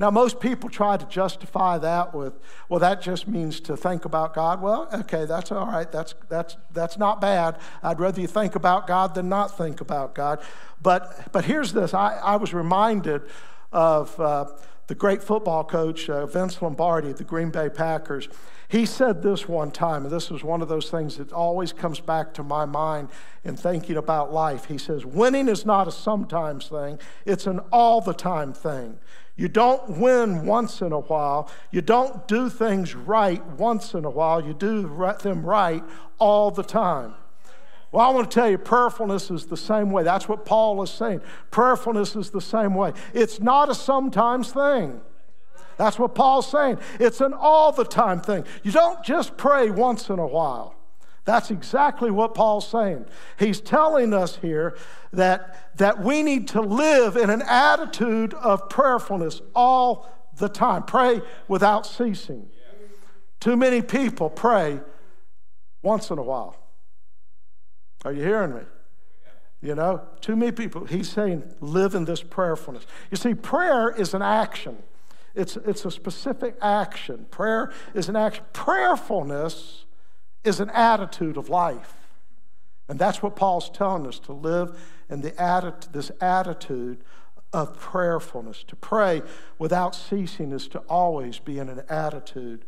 Now, 0.00 0.10
most 0.10 0.40
people 0.40 0.70
try 0.70 0.96
to 0.96 1.04
justify 1.04 1.76
that 1.76 2.14
with, 2.14 2.32
well, 2.70 2.80
that 2.80 3.02
just 3.02 3.28
means 3.28 3.60
to 3.60 3.76
think 3.76 4.06
about 4.06 4.32
God. 4.34 4.62
Well, 4.62 4.88
okay, 4.92 5.26
that's 5.26 5.52
all 5.52 5.66
right. 5.66 5.92
That's, 5.92 6.14
that's, 6.30 6.56
that's 6.72 6.96
not 6.96 7.20
bad. 7.20 7.58
I'd 7.82 8.00
rather 8.00 8.18
you 8.18 8.26
think 8.26 8.54
about 8.54 8.86
God 8.86 9.14
than 9.14 9.28
not 9.28 9.58
think 9.58 9.82
about 9.82 10.14
God. 10.14 10.40
But, 10.80 11.30
but 11.32 11.44
here's 11.44 11.74
this 11.74 11.92
I, 11.92 12.14
I 12.16 12.36
was 12.36 12.54
reminded 12.54 13.22
of 13.72 14.18
uh, 14.18 14.46
the 14.90 14.96
great 14.96 15.22
football 15.22 15.62
coach, 15.62 16.10
uh, 16.10 16.26
Vince 16.26 16.60
Lombardi, 16.60 17.10
of 17.10 17.16
the 17.16 17.22
Green 17.22 17.50
Bay 17.50 17.68
Packers. 17.68 18.28
He 18.66 18.84
said 18.84 19.22
this 19.22 19.48
one 19.48 19.70
time, 19.70 20.02
and 20.02 20.10
this 20.10 20.30
was 20.30 20.42
one 20.42 20.62
of 20.62 20.68
those 20.68 20.90
things 20.90 21.16
that 21.18 21.32
always 21.32 21.72
comes 21.72 22.00
back 22.00 22.34
to 22.34 22.42
my 22.42 22.64
mind 22.64 23.08
in 23.44 23.56
thinking 23.56 23.96
about 23.96 24.32
life. 24.32 24.64
He 24.64 24.78
says, 24.78 25.06
Winning 25.06 25.46
is 25.46 25.64
not 25.64 25.86
a 25.86 25.92
sometimes 25.92 26.66
thing, 26.66 26.98
it's 27.24 27.46
an 27.46 27.60
all 27.70 28.00
the 28.00 28.12
time 28.12 28.52
thing. 28.52 28.98
You 29.36 29.46
don't 29.46 29.90
win 29.90 30.44
once 30.44 30.80
in 30.80 30.90
a 30.90 30.98
while. 30.98 31.48
You 31.70 31.82
don't 31.82 32.26
do 32.26 32.50
things 32.50 32.96
right 32.96 33.46
once 33.46 33.94
in 33.94 34.04
a 34.04 34.10
while. 34.10 34.44
You 34.44 34.54
do 34.54 34.82
them 35.22 35.46
right 35.46 35.84
all 36.18 36.50
the 36.50 36.64
time. 36.64 37.14
Well, 37.92 38.06
I 38.06 38.10
want 38.10 38.30
to 38.30 38.34
tell 38.34 38.48
you, 38.48 38.56
prayerfulness 38.56 39.30
is 39.30 39.46
the 39.46 39.56
same 39.56 39.90
way. 39.90 40.04
That's 40.04 40.28
what 40.28 40.44
Paul 40.44 40.80
is 40.82 40.90
saying. 40.90 41.22
Prayerfulness 41.50 42.14
is 42.14 42.30
the 42.30 42.40
same 42.40 42.74
way. 42.74 42.92
It's 43.12 43.40
not 43.40 43.68
a 43.68 43.74
sometimes 43.74 44.52
thing. 44.52 45.00
That's 45.76 45.98
what 45.98 46.14
Paul's 46.14 46.48
saying. 46.48 46.78
It's 47.00 47.20
an 47.20 47.32
all 47.32 47.72
the 47.72 47.84
time 47.84 48.20
thing. 48.20 48.44
You 48.62 48.70
don't 48.70 49.02
just 49.02 49.36
pray 49.36 49.70
once 49.70 50.08
in 50.08 50.18
a 50.18 50.26
while. 50.26 50.76
That's 51.24 51.50
exactly 51.50 52.10
what 52.10 52.34
Paul's 52.34 52.68
saying. 52.68 53.06
He's 53.38 53.60
telling 53.60 54.14
us 54.14 54.36
here 54.36 54.76
that, 55.12 55.76
that 55.78 56.02
we 56.02 56.22
need 56.22 56.48
to 56.48 56.60
live 56.60 57.16
in 57.16 57.30
an 57.30 57.42
attitude 57.42 58.34
of 58.34 58.68
prayerfulness 58.68 59.40
all 59.54 60.08
the 60.36 60.48
time. 60.48 60.84
Pray 60.84 61.22
without 61.48 61.86
ceasing. 61.86 62.48
Too 63.40 63.56
many 63.56 63.80
people 63.80 64.28
pray 64.28 64.80
once 65.82 66.10
in 66.10 66.18
a 66.18 66.22
while. 66.22 66.59
Are 68.04 68.12
you 68.12 68.22
hearing 68.22 68.54
me? 68.54 68.62
You 69.62 69.74
know, 69.74 70.02
too 70.20 70.36
many 70.36 70.52
people, 70.52 70.86
he's 70.86 71.10
saying, 71.10 71.54
live 71.60 71.94
in 71.94 72.06
this 72.06 72.22
prayerfulness. 72.22 72.86
You 73.10 73.18
see, 73.18 73.34
prayer 73.34 73.90
is 73.90 74.14
an 74.14 74.22
action, 74.22 74.78
it's, 75.34 75.56
it's 75.56 75.84
a 75.84 75.90
specific 75.90 76.56
action. 76.60 77.26
Prayer 77.30 77.72
is 77.94 78.08
an 78.08 78.16
action. 78.16 78.44
Prayerfulness 78.52 79.84
is 80.42 80.58
an 80.58 80.70
attitude 80.70 81.36
of 81.36 81.48
life. 81.48 81.94
And 82.88 82.98
that's 82.98 83.22
what 83.22 83.36
Paul's 83.36 83.70
telling 83.70 84.06
us 84.08 84.18
to 84.20 84.32
live 84.32 84.76
in 85.08 85.20
the 85.20 85.30
atti- 85.32 85.92
this 85.92 86.10
attitude 86.20 87.04
of 87.52 87.78
prayerfulness. 87.78 88.64
To 88.64 88.76
pray 88.76 89.22
without 89.58 89.94
ceasing 89.94 90.50
is 90.50 90.66
to 90.68 90.80
always 90.80 91.38
be 91.38 91.60
in 91.60 91.68
an 91.68 91.82
attitude 91.88 92.64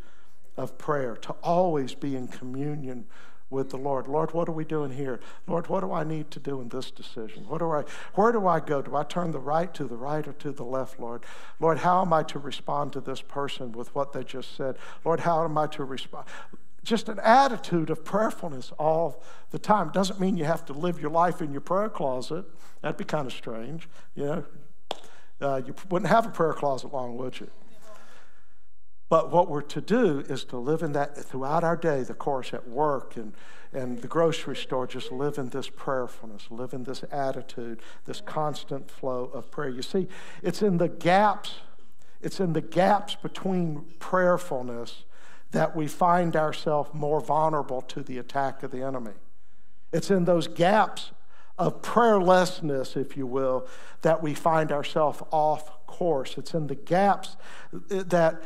of 0.56 0.78
prayer, 0.78 1.16
to 1.16 1.32
always 1.42 1.96
be 1.96 2.14
in 2.14 2.28
communion 2.28 3.06
with 3.52 3.70
the 3.70 3.76
Lord. 3.76 4.08
Lord, 4.08 4.32
what 4.32 4.48
are 4.48 4.52
we 4.52 4.64
doing 4.64 4.90
here? 4.90 5.20
Lord, 5.46 5.68
what 5.68 5.80
do 5.80 5.92
I 5.92 6.02
need 6.02 6.32
to 6.32 6.40
do 6.40 6.60
in 6.60 6.68
this 6.68 6.90
decision? 6.90 7.44
What 7.46 7.58
do 7.58 7.70
I, 7.70 7.84
where 8.14 8.32
do 8.32 8.48
I 8.48 8.58
go? 8.58 8.82
Do 8.82 8.96
I 8.96 9.04
turn 9.04 9.30
the 9.30 9.38
right 9.38 9.72
to 9.74 9.84
the 9.84 9.94
right 9.96 10.26
or 10.26 10.32
to 10.32 10.50
the 10.50 10.64
left, 10.64 10.98
Lord? 10.98 11.22
Lord, 11.60 11.78
how 11.78 12.02
am 12.02 12.12
I 12.12 12.24
to 12.24 12.40
respond 12.40 12.92
to 12.94 13.00
this 13.00 13.20
person 13.20 13.70
with 13.70 13.94
what 13.94 14.12
they 14.12 14.24
just 14.24 14.56
said? 14.56 14.76
Lord, 15.04 15.20
how 15.20 15.44
am 15.44 15.56
I 15.56 15.68
to 15.68 15.84
respond? 15.84 16.26
just 16.84 17.08
an 17.08 17.20
attitude 17.20 17.90
of 17.90 18.04
prayerfulness 18.04 18.72
all 18.72 19.22
the 19.50 19.58
time. 19.58 19.90
Doesn't 19.90 20.18
mean 20.18 20.36
you 20.36 20.44
have 20.44 20.64
to 20.64 20.72
live 20.72 21.00
your 21.00 21.10
life 21.10 21.40
in 21.40 21.52
your 21.52 21.60
prayer 21.60 21.88
closet. 21.88 22.44
That'd 22.80 22.96
be 22.96 23.04
kind 23.04 23.26
of 23.26 23.32
strange. 23.32 23.88
You 24.16 24.24
know, 24.24 24.44
uh, 25.40 25.62
you 25.64 25.74
wouldn't 25.90 26.10
have 26.10 26.26
a 26.26 26.30
prayer 26.30 26.52
closet 26.52 26.92
long, 26.92 27.16
would 27.18 27.38
you? 27.38 27.50
But 29.12 29.30
what 29.30 29.50
we're 29.50 29.60
to 29.60 29.82
do 29.82 30.20
is 30.20 30.42
to 30.44 30.56
live 30.56 30.82
in 30.82 30.92
that 30.92 31.14
throughout 31.14 31.64
our 31.64 31.76
day, 31.76 32.02
the 32.02 32.14
course 32.14 32.54
at 32.54 32.66
work 32.66 33.14
and, 33.14 33.34
and 33.70 34.00
the 34.00 34.08
grocery 34.08 34.56
store, 34.56 34.86
just 34.86 35.12
live 35.12 35.36
in 35.36 35.50
this 35.50 35.68
prayerfulness, 35.68 36.46
live 36.50 36.72
in 36.72 36.84
this 36.84 37.04
attitude, 37.12 37.82
this 38.06 38.22
constant 38.22 38.90
flow 38.90 39.24
of 39.34 39.50
prayer. 39.50 39.68
You 39.68 39.82
see, 39.82 40.08
it's 40.42 40.62
in 40.62 40.78
the 40.78 40.88
gaps, 40.88 41.56
it's 42.22 42.40
in 42.40 42.54
the 42.54 42.62
gaps 42.62 43.14
between 43.14 43.84
prayerfulness 43.98 45.04
that 45.50 45.76
we 45.76 45.88
find 45.88 46.34
ourselves 46.34 46.88
more 46.94 47.20
vulnerable 47.20 47.82
to 47.82 48.02
the 48.02 48.16
attack 48.16 48.62
of 48.62 48.70
the 48.70 48.82
enemy. 48.82 49.12
It's 49.92 50.10
in 50.10 50.24
those 50.24 50.48
gaps 50.48 51.10
of 51.58 51.82
prayerlessness, 51.82 52.96
if 52.96 53.16
you 53.16 53.26
will, 53.26 53.66
that 54.02 54.22
we 54.22 54.34
find 54.34 54.72
ourselves 54.72 55.22
off 55.30 55.86
course. 55.86 56.38
It's 56.38 56.54
in 56.54 56.66
the 56.66 56.74
gaps 56.74 57.36
that 57.88 58.42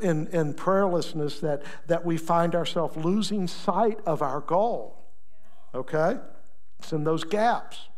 in, 0.00 0.28
in 0.28 0.54
prayerlessness 0.54 1.40
that, 1.40 1.62
that 1.88 2.04
we 2.04 2.16
find 2.16 2.54
ourselves 2.54 2.96
losing 2.96 3.48
sight 3.48 3.98
of 4.06 4.22
our 4.22 4.40
goal. 4.40 5.04
Okay? 5.74 6.18
It's 6.78 6.92
in 6.92 7.04
those 7.04 7.24
gaps. 7.24 7.88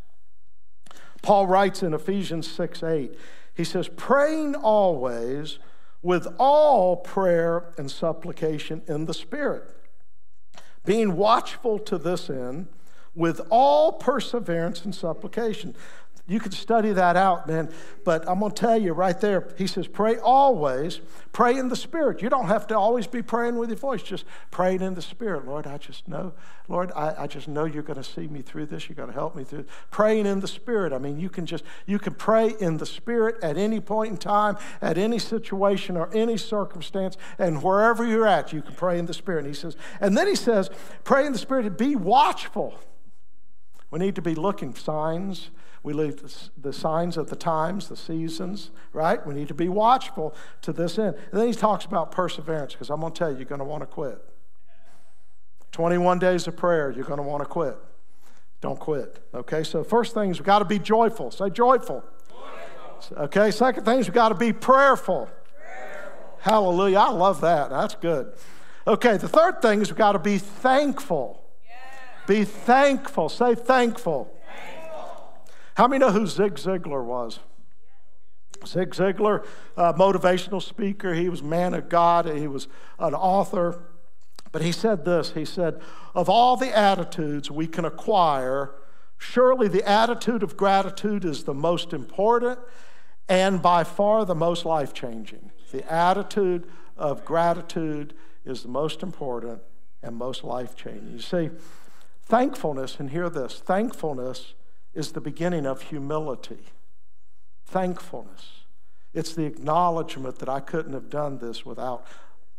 Paul 1.23 1.47
writes 1.47 1.83
in 1.83 1.92
Ephesians 1.92 2.51
6 2.51 2.83
8, 2.83 3.19
he 3.55 3.64
says, 3.64 3.88
praying 3.88 4.55
always 4.55 5.59
with 6.03 6.27
all 6.38 6.97
prayer 6.97 7.73
and 7.77 7.90
supplication 7.90 8.83
in 8.87 9.07
the 9.07 9.14
Spirit, 9.14 9.75
being 10.85 11.16
watchful 11.16 11.79
to 11.81 11.99
this 11.99 12.31
end 12.31 12.69
with 13.16 13.40
all 13.50 13.92
perseverance 13.92 14.85
and 14.85 14.94
supplication. 14.94 15.74
you 16.29 16.40
could 16.40 16.52
study 16.52 16.92
that 16.92 17.16
out, 17.16 17.46
man. 17.46 17.72
But 18.05 18.29
I'm 18.29 18.40
going 18.40 18.50
to 18.50 18.61
tell 18.61 18.81
you 18.81 18.92
right 18.92 19.18
there, 19.20 19.48
he 19.57 19.68
says, 19.68 19.87
pray 19.87 20.18
always, 20.18 21.00
pray 21.33 21.57
in 21.57 21.68
the 21.68 21.76
Spirit. 21.76 22.20
You 22.20 22.29
don't 22.29 22.48
have 22.48 22.66
to 22.68 22.76
always 22.76 23.07
be 23.07 23.22
praying 23.22 23.57
with 23.57 23.68
your 23.68 23.79
voice, 23.79 24.02
just 24.02 24.24
praying 24.50 24.83
in 24.83 24.94
the 24.94 25.02
Spirit. 25.02 25.46
Lord, 25.46 25.68
I 25.68 25.79
just 25.79 26.09
know, 26.09 26.33
Lord, 26.66 26.90
I, 26.96 27.14
I 27.16 27.26
just 27.29 27.46
know 27.46 27.64
you're 27.64 27.85
going 27.85 28.02
to 28.02 28.05
see 28.05 28.26
me 28.26 28.42
through 28.42 28.66
this. 28.66 28.88
You're 28.88 28.96
going 28.96 29.09
to 29.09 29.14
help 29.14 29.37
me 29.37 29.44
through 29.44 29.66
Praying 29.92 30.26
in 30.26 30.40
the 30.40 30.48
Spirit. 30.48 30.92
I 30.92 30.98
mean, 30.98 31.20
you 31.20 31.29
can 31.29 31.46
just, 31.46 31.62
you 31.87 32.00
can 32.00 32.14
pray 32.14 32.55
in 32.61 32.79
the 32.79 32.87
Spirit 32.87 33.37
at 33.40 33.57
any 33.57 33.79
point 33.79 34.11
in 34.11 34.18
time, 34.18 34.57
at 34.83 34.98
any 34.98 35.20
situation 35.20 35.96
or 35.96 36.12
any 36.12 36.37
circumstance, 36.37 37.16
and 37.38 37.62
wherever 37.62 38.05
you're 38.05 38.26
at, 38.26 38.52
you 38.52 38.62
can 38.62 38.74
pray 38.74 38.98
in 38.98 39.07
the 39.07 39.14
Spirit. 39.14 39.44
And 39.44 39.48
he 39.48 39.55
says, 39.55 39.76
and 40.00 40.18
then 40.18 40.26
he 40.26 40.35
says, 40.35 40.70
pray 41.05 41.24
in 41.24 41.33
the 41.33 41.38
Spirit 41.38 41.66
and 41.66 41.76
be 41.76 41.94
watchful. 41.94 42.74
We 43.90 43.99
need 43.99 44.14
to 44.16 44.22
be 44.22 44.35
looking 44.35 44.75
signs. 44.75 45.51
We 45.83 45.92
leave 45.92 46.20
the 46.61 46.72
signs 46.72 47.16
of 47.16 47.31
the 47.31 47.37
times, 47.37 47.88
the 47.88 47.96
seasons, 47.96 48.70
right? 48.92 49.25
We 49.25 49.35
need 49.35 49.49
to 49.49 49.55
be 49.55 49.68
watchful 49.68 50.35
to 50.62 50.72
this 50.72 50.99
end. 50.99 51.14
And 51.31 51.40
then 51.40 51.46
he 51.46 51.55
talks 51.55 51.85
about 51.85 52.11
perseverance 52.11 52.72
because 52.72 52.90
I'm 52.90 53.01
going 53.01 53.12
to 53.12 53.18
tell 53.18 53.31
you, 53.31 53.37
you're 53.37 53.44
going 53.44 53.61
to 53.61 53.64
want 53.64 53.83
to 53.83 53.87
quit. 53.87 54.20
21 55.70 56.18
days 56.18 56.49
of 56.49 56.57
prayer, 56.57 56.90
you're 56.90 57.05
going 57.05 57.18
to 57.18 57.22
want 57.22 57.42
to 57.42 57.49
quit. 57.49 57.77
Don't 58.61 58.81
quit. 58.81 59.22
Okay, 59.33 59.62
so 59.62 59.85
first 59.85 60.14
thing 60.14 60.31
is 60.31 60.40
we've 60.40 60.46
got 60.46 60.59
to 60.59 60.64
be 60.64 60.79
joyful. 60.81 61.31
Say 61.31 61.51
joyful. 61.51 62.03
joyful. 62.29 63.18
Okay, 63.25 63.51
second 63.53 63.85
thing 63.85 64.01
is 64.01 64.09
we've 64.09 64.14
got 64.14 64.31
to 64.31 64.35
be 64.35 64.53
prayerful. 64.53 65.29
prayerful. 65.29 66.38
Hallelujah. 66.40 66.99
I 66.99 67.11
love 67.11 67.42
that. 67.42 67.70
That's 67.70 67.94
good. 67.94 68.33
Okay, 68.88 69.18
the 69.18 69.29
third 69.29 69.62
thing 69.62 69.83
is 69.83 69.90
we've 69.90 69.99
got 69.99 70.12
to 70.12 70.18
be 70.18 70.38
thankful. 70.38 71.45
Be 72.26 72.44
thankful. 72.44 73.28
Say 73.28 73.54
thankful. 73.54 74.34
thankful. 74.46 75.44
How 75.76 75.86
many 75.86 76.00
know 76.00 76.10
who 76.10 76.26
Zig 76.26 76.54
Ziglar 76.54 77.04
was? 77.04 77.40
Zig 78.66 78.90
Ziglar, 78.90 79.44
motivational 79.76 80.62
speaker. 80.62 81.14
He 81.14 81.28
was 81.28 81.42
man 81.42 81.74
of 81.74 81.88
God. 81.88 82.26
He 82.26 82.48
was 82.48 82.68
an 82.98 83.14
author. 83.14 83.82
But 84.52 84.62
he 84.62 84.72
said 84.72 85.04
this 85.04 85.32
He 85.32 85.44
said, 85.44 85.80
Of 86.14 86.28
all 86.28 86.56
the 86.56 86.76
attitudes 86.76 87.50
we 87.50 87.66
can 87.66 87.84
acquire, 87.84 88.72
surely 89.18 89.68
the 89.68 89.86
attitude 89.88 90.42
of 90.42 90.56
gratitude 90.56 91.24
is 91.24 91.44
the 91.44 91.54
most 91.54 91.92
important 91.92 92.58
and 93.28 93.60
by 93.60 93.84
far 93.84 94.24
the 94.24 94.34
most 94.34 94.64
life 94.64 94.94
changing. 94.94 95.50
The 95.72 95.90
attitude 95.92 96.66
of 96.96 97.24
gratitude 97.24 98.14
is 98.44 98.62
the 98.62 98.68
most 98.68 99.02
important 99.02 99.60
and 100.02 100.16
most 100.16 100.44
life 100.44 100.76
changing. 100.76 101.12
You 101.12 101.20
see, 101.20 101.50
Thankfulness, 102.26 102.98
and 102.98 103.10
hear 103.10 103.30
this 103.30 103.60
thankfulness 103.60 104.54
is 104.94 105.12
the 105.12 105.20
beginning 105.20 105.64
of 105.64 105.82
humility. 105.82 106.64
Thankfulness. 107.64 108.64
It's 109.14 109.32
the 109.32 109.44
acknowledgement 109.44 110.40
that 110.40 110.48
I 110.48 110.58
couldn't 110.58 110.92
have 110.92 111.08
done 111.08 111.38
this 111.38 111.64
without, 111.64 112.04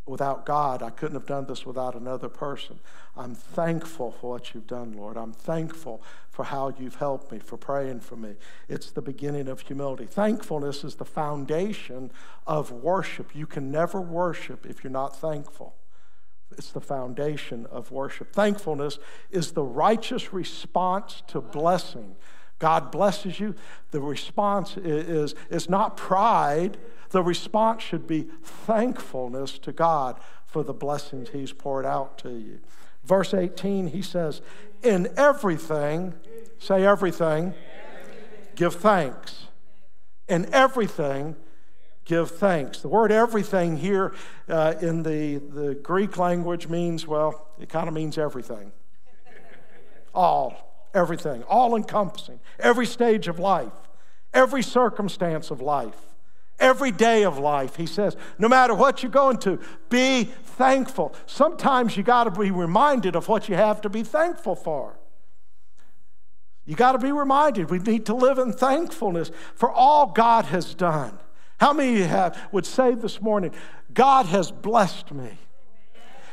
without 0.06 0.46
God. 0.46 0.82
I 0.82 0.88
couldn't 0.88 1.16
have 1.16 1.26
done 1.26 1.46
this 1.46 1.66
without 1.66 1.94
another 1.94 2.30
person. 2.30 2.80
I'm 3.14 3.34
thankful 3.34 4.12
for 4.12 4.30
what 4.32 4.54
you've 4.54 4.66
done, 4.66 4.92
Lord. 4.92 5.18
I'm 5.18 5.34
thankful 5.34 6.02
for 6.30 6.46
how 6.46 6.72
you've 6.78 6.96
helped 6.96 7.30
me, 7.30 7.38
for 7.38 7.58
praying 7.58 8.00
for 8.00 8.16
me. 8.16 8.36
It's 8.68 8.90
the 8.90 9.02
beginning 9.02 9.48
of 9.48 9.60
humility. 9.60 10.06
Thankfulness 10.06 10.82
is 10.82 10.94
the 10.94 11.04
foundation 11.04 12.10
of 12.46 12.70
worship. 12.72 13.36
You 13.36 13.46
can 13.46 13.70
never 13.70 14.00
worship 14.00 14.64
if 14.64 14.82
you're 14.82 14.90
not 14.90 15.14
thankful. 15.14 15.74
It's 16.56 16.72
the 16.72 16.80
foundation 16.80 17.66
of 17.66 17.90
worship. 17.90 18.32
Thankfulness 18.32 18.98
is 19.30 19.52
the 19.52 19.62
righteous 19.62 20.32
response 20.32 21.22
to 21.28 21.40
blessing. 21.40 22.16
God 22.58 22.90
blesses 22.90 23.38
you. 23.38 23.54
The 23.90 24.00
response 24.00 24.76
is, 24.76 25.34
is 25.50 25.68
not 25.68 25.96
pride. 25.96 26.78
The 27.10 27.22
response 27.22 27.82
should 27.82 28.06
be 28.06 28.28
thankfulness 28.42 29.58
to 29.60 29.72
God 29.72 30.18
for 30.46 30.64
the 30.64 30.74
blessings 30.74 31.28
He's 31.30 31.52
poured 31.52 31.86
out 31.86 32.18
to 32.18 32.30
you. 32.30 32.60
Verse 33.04 33.32
18, 33.32 33.88
he 33.88 34.02
says, 34.02 34.42
In 34.82 35.08
everything, 35.16 36.14
say 36.58 36.84
everything, 36.84 37.54
give 38.54 38.74
thanks. 38.74 39.46
In 40.28 40.52
everything, 40.52 41.36
give 42.08 42.30
thanks. 42.30 42.80
The 42.80 42.88
word 42.88 43.12
everything 43.12 43.76
here 43.76 44.14
uh, 44.48 44.74
in 44.80 45.02
the, 45.02 45.36
the 45.36 45.74
Greek 45.74 46.16
language 46.16 46.66
means, 46.66 47.06
well, 47.06 47.46
it 47.60 47.68
kind 47.68 47.86
of 47.86 47.94
means 47.94 48.18
everything. 48.18 48.72
All, 50.14 50.88
everything, 50.94 51.44
all 51.44 51.76
encompassing, 51.76 52.40
every 52.58 52.86
stage 52.86 53.28
of 53.28 53.38
life, 53.38 53.72
every 54.32 54.62
circumstance 54.62 55.50
of 55.50 55.60
life, 55.60 56.00
every 56.58 56.90
day 56.90 57.24
of 57.24 57.38
life. 57.38 57.76
He 57.76 57.86
says, 57.86 58.16
no 58.38 58.48
matter 58.48 58.74
what 58.74 59.02
you're 59.02 59.12
going 59.12 59.36
to, 59.38 59.60
be 59.90 60.24
thankful. 60.24 61.14
Sometimes 61.26 61.96
you 61.96 62.02
got 62.02 62.24
to 62.24 62.30
be 62.30 62.50
reminded 62.50 63.14
of 63.16 63.28
what 63.28 63.48
you 63.48 63.54
have 63.54 63.82
to 63.82 63.90
be 63.90 64.02
thankful 64.02 64.56
for. 64.56 64.98
You 66.64 66.74
got 66.74 66.92
to 66.92 66.98
be 66.98 67.12
reminded. 67.12 67.70
We 67.70 67.78
need 67.78 68.06
to 68.06 68.14
live 68.14 68.38
in 68.38 68.52
thankfulness 68.52 69.30
for 69.54 69.70
all 69.70 70.06
God 70.06 70.46
has 70.46 70.74
done. 70.74 71.18
How 71.58 71.72
many 71.72 72.00
have, 72.02 72.40
would 72.52 72.66
say 72.66 72.94
this 72.94 73.20
morning, 73.20 73.52
God 73.92 74.26
has 74.26 74.50
blessed 74.50 75.12
me? 75.12 75.30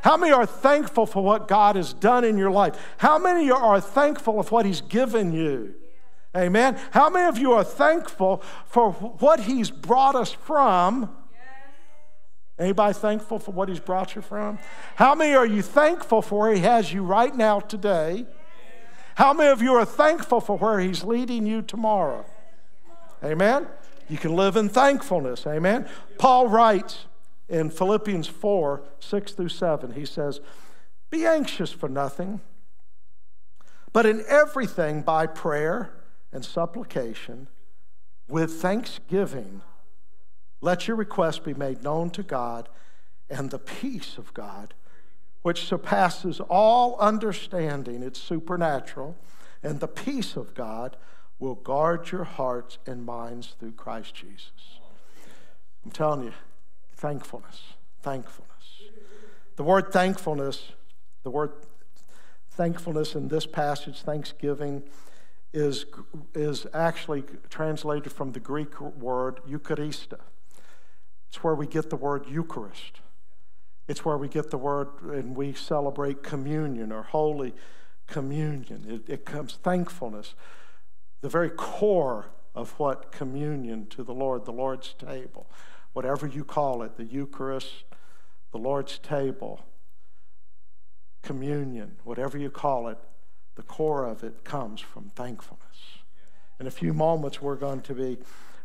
How 0.01 0.17
many 0.17 0.31
are 0.31 0.45
thankful 0.45 1.07
for 1.07 1.23
what 1.23 1.47
God 1.47 1.75
has 1.75 1.91
done 1.91 2.23
in 2.23 2.38
your 2.38 2.51
life? 2.51 2.75
How 2.97 3.17
many 3.17 3.49
are 3.49 3.81
thankful 3.81 4.39
of 4.39 4.51
what 4.51 4.65
He's 4.65 4.81
given 4.81 5.33
you? 5.33 5.73
Amen. 6.38 6.77
How 6.91 7.09
many 7.09 7.25
of 7.27 7.39
you 7.39 7.53
are 7.53 7.63
thankful 7.63 8.43
for 8.67 8.91
what 8.91 9.39
He's 9.39 9.71
brought 9.71 10.15
us 10.15 10.31
from? 10.31 11.09
Anybody 12.59 12.93
thankful 12.93 13.39
for 13.39 13.51
what 13.51 13.67
He's 13.67 13.79
brought 13.79 14.15
you 14.15 14.21
from? 14.21 14.59
How 14.95 15.15
many 15.15 15.33
are 15.33 15.45
you 15.45 15.63
thankful 15.63 16.21
for 16.21 16.39
where 16.39 16.53
He 16.53 16.59
has 16.59 16.93
you 16.93 17.03
right 17.03 17.35
now 17.35 17.59
today? 17.59 18.27
How 19.15 19.33
many 19.33 19.49
of 19.49 19.61
you 19.61 19.73
are 19.73 19.85
thankful 19.85 20.39
for 20.39 20.57
where 20.57 20.79
He's 20.79 21.03
leading 21.03 21.47
you 21.47 21.63
tomorrow? 21.63 22.25
Amen. 23.23 23.65
You 24.07 24.17
can 24.17 24.35
live 24.35 24.55
in 24.55 24.69
thankfulness. 24.69 25.47
Amen. 25.47 25.87
Paul 26.17 26.47
writes 26.47 27.05
in 27.49 27.69
Philippians 27.69 28.27
4 28.27 28.83
6 28.99 29.31
through 29.33 29.49
7, 29.49 29.93
he 29.93 30.05
says, 30.05 30.39
Be 31.09 31.25
anxious 31.25 31.71
for 31.71 31.89
nothing, 31.89 32.41
but 33.93 34.05
in 34.05 34.23
everything 34.27 35.01
by 35.01 35.27
prayer 35.27 35.93
and 36.31 36.43
supplication, 36.43 37.47
with 38.27 38.53
thanksgiving, 38.53 39.61
let 40.61 40.87
your 40.87 40.97
requests 40.97 41.39
be 41.39 41.53
made 41.53 41.83
known 41.83 42.09
to 42.11 42.23
God, 42.23 42.69
and 43.29 43.51
the 43.51 43.59
peace 43.59 44.17
of 44.17 44.33
God, 44.33 44.73
which 45.43 45.65
surpasses 45.65 46.39
all 46.39 46.97
understanding, 46.99 48.01
it's 48.01 48.19
supernatural, 48.19 49.15
and 49.61 49.79
the 49.79 49.87
peace 49.87 50.35
of 50.35 50.53
God 50.55 50.97
will 51.39 51.55
guard 51.55 52.11
your 52.11 52.23
hearts 52.23 52.77
and 52.85 53.05
minds 53.05 53.55
through 53.59 53.73
Christ 53.73 54.15
Jesus. 54.15 54.79
I'm 55.83 55.91
telling 55.91 56.23
you, 56.23 56.33
thankfulness, 56.95 57.61
thankfulness. 58.01 58.51
The 59.55 59.63
word 59.63 59.91
thankfulness, 59.91 60.71
the 61.23 61.29
word 61.29 61.51
thankfulness 62.51 63.15
in 63.15 63.27
this 63.27 63.45
passage, 63.45 64.01
thanksgiving, 64.01 64.83
is, 65.53 65.85
is 66.33 66.67
actually 66.73 67.23
translated 67.49 68.11
from 68.11 68.31
the 68.31 68.39
Greek 68.39 68.79
word 68.81 69.39
Eucharista. 69.47 70.19
It's 71.29 71.43
where 71.43 71.55
we 71.55 71.67
get 71.67 71.89
the 71.89 71.95
word 71.95 72.25
Eucharist. 72.27 73.01
It's 73.87 74.03
where 74.03 74.17
we 74.17 74.27
get 74.27 74.49
the 74.49 74.57
word, 74.57 74.87
and 75.03 75.35
we 75.35 75.53
celebrate 75.53 76.23
communion 76.23 76.91
or 76.91 77.03
holy 77.03 77.53
communion. 78.07 79.03
It, 79.07 79.11
it 79.11 79.25
comes 79.25 79.59
thankfulness 79.61 80.33
the 81.21 81.30
very 81.30 81.49
core 81.49 82.28
of 82.54 82.71
what 82.80 83.12
communion 83.12 83.88
to 83.88 84.04
the 84.04 84.13
Lord, 84.13 84.45
the 84.45 84.51
Lord's 84.51 84.93
table, 84.93 85.49
whatever 85.93 86.25
you 86.28 86.43
call 86.43 86.82
it, 86.84 86.97
the 86.97 87.06
Eucharist, 87.06 87.84
the 88.51 88.58
Lord's 88.58 88.97
table, 88.99 89.65
communion, 91.21 91.97
whatever 92.04 92.38
you 92.38 92.49
call 92.49 92.88
it, 92.88 92.97
the 93.56 93.63
core 93.63 94.06
of 94.06 94.23
it 94.23 94.43
comes 94.43 94.80
from 94.82 95.12
thankfulness. 95.15 95.63
In 96.60 96.67
a 96.67 96.71
few 96.71 96.93
moments, 96.93 97.41
we're 97.41 97.56
going 97.56 97.82
to 97.82 97.93
be, 97.93 98.17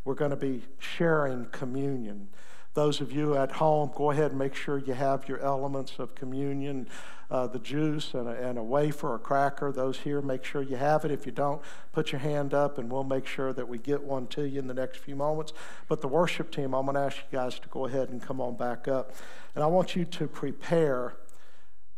we're 0.04 0.14
going 0.14 0.30
to 0.30 0.36
be 0.36 0.62
sharing 0.78 1.46
communion. 1.46 2.28
Those 2.74 3.00
of 3.00 3.12
you 3.12 3.36
at 3.36 3.52
home, 3.52 3.90
go 3.94 4.10
ahead 4.10 4.30
and 4.30 4.38
make 4.38 4.54
sure 4.54 4.78
you 4.78 4.94
have 4.94 5.28
your 5.28 5.40
elements 5.40 5.98
of 5.98 6.14
communion 6.14 6.88
uh, 7.30 7.46
the 7.46 7.58
juice 7.60 8.12
and 8.12 8.28
a, 8.28 8.32
and 8.32 8.58
a 8.58 8.62
wafer 8.62 9.12
or 9.12 9.18
cracker. 9.18 9.70
Those 9.70 9.98
here, 9.98 10.20
make 10.20 10.44
sure 10.44 10.62
you 10.62 10.76
have 10.76 11.04
it. 11.04 11.10
If 11.10 11.26
you 11.26 11.32
don't, 11.32 11.62
put 11.92 12.10
your 12.10 12.18
hand 12.18 12.52
up 12.52 12.76
and 12.76 12.90
we'll 12.90 13.04
make 13.04 13.26
sure 13.26 13.52
that 13.52 13.68
we 13.68 13.78
get 13.78 14.02
one 14.02 14.26
to 14.28 14.42
you 14.42 14.58
in 14.58 14.66
the 14.66 14.74
next 14.74 14.98
few 14.98 15.14
moments. 15.14 15.52
But 15.86 16.00
the 16.00 16.08
worship 16.08 16.50
team, 16.50 16.74
I'm 16.74 16.86
going 16.86 16.96
to 16.96 17.02
ask 17.02 17.16
you 17.18 17.38
guys 17.38 17.58
to 17.60 17.68
go 17.68 17.86
ahead 17.86 18.08
and 18.08 18.20
come 18.20 18.40
on 18.40 18.56
back 18.56 18.88
up. 18.88 19.12
And 19.54 19.62
I 19.62 19.68
want 19.68 19.94
you 19.94 20.04
to 20.04 20.26
prepare, 20.26 21.14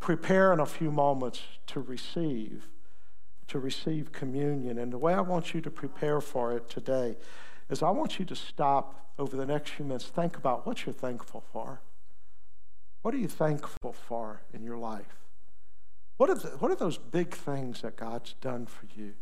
prepare 0.01 0.53
in 0.53 0.61
a 0.61 0.67
few 0.67 0.91
moments 0.91 1.41
to 1.69 1.81
receive 1.81 2.69
to 3.49 3.59
receive 3.59 4.13
communion. 4.13 4.79
And 4.79 4.91
the 4.91 4.97
way 4.97 5.13
I 5.13 5.21
want 5.21 5.53
you 5.53 5.61
to 5.61 5.71
prepare 5.71 6.23
for 6.23 6.57
it 6.57 6.71
today 6.71 7.17
is 7.71 7.83
I 7.83 7.91
want 7.91 8.19
you 8.19 8.25
to 8.27 8.37
stop 8.37 9.13
over 9.19 9.37
the 9.37 9.47
next 9.47 9.71
few 9.73 9.85
minutes, 9.85 10.07
think 10.07 10.37
about 10.37 10.67
what 10.67 10.85
you're 10.85 10.93
thankful 10.93 11.43
for. 11.53 11.81
What 13.03 13.15
are 13.15 13.19
you 13.19 13.29
thankful 13.29 13.93
for 13.93 14.43
in 14.53 14.63
your 14.63 14.79
life? 14.79 15.19
What 16.17 16.31
are, 16.31 16.35
the, 16.35 16.49
what 16.59 16.71
are 16.71 16.77
those 16.77 16.99
big 16.99 17.35
things 17.35 17.83
that 17.83 17.97
God's 17.97 18.35
done 18.35 18.67
for 18.67 18.87
you 18.95 19.15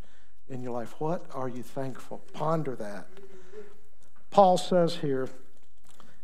in 0.47 0.61
your 0.61 0.71
life? 0.71 0.95
What 0.99 1.25
are 1.33 1.49
you 1.49 1.63
thankful? 1.63 2.19
Ponder 2.33 2.75
that. 2.75 3.07
Paul 4.29 4.57
says 4.57 4.97
here 4.97 5.29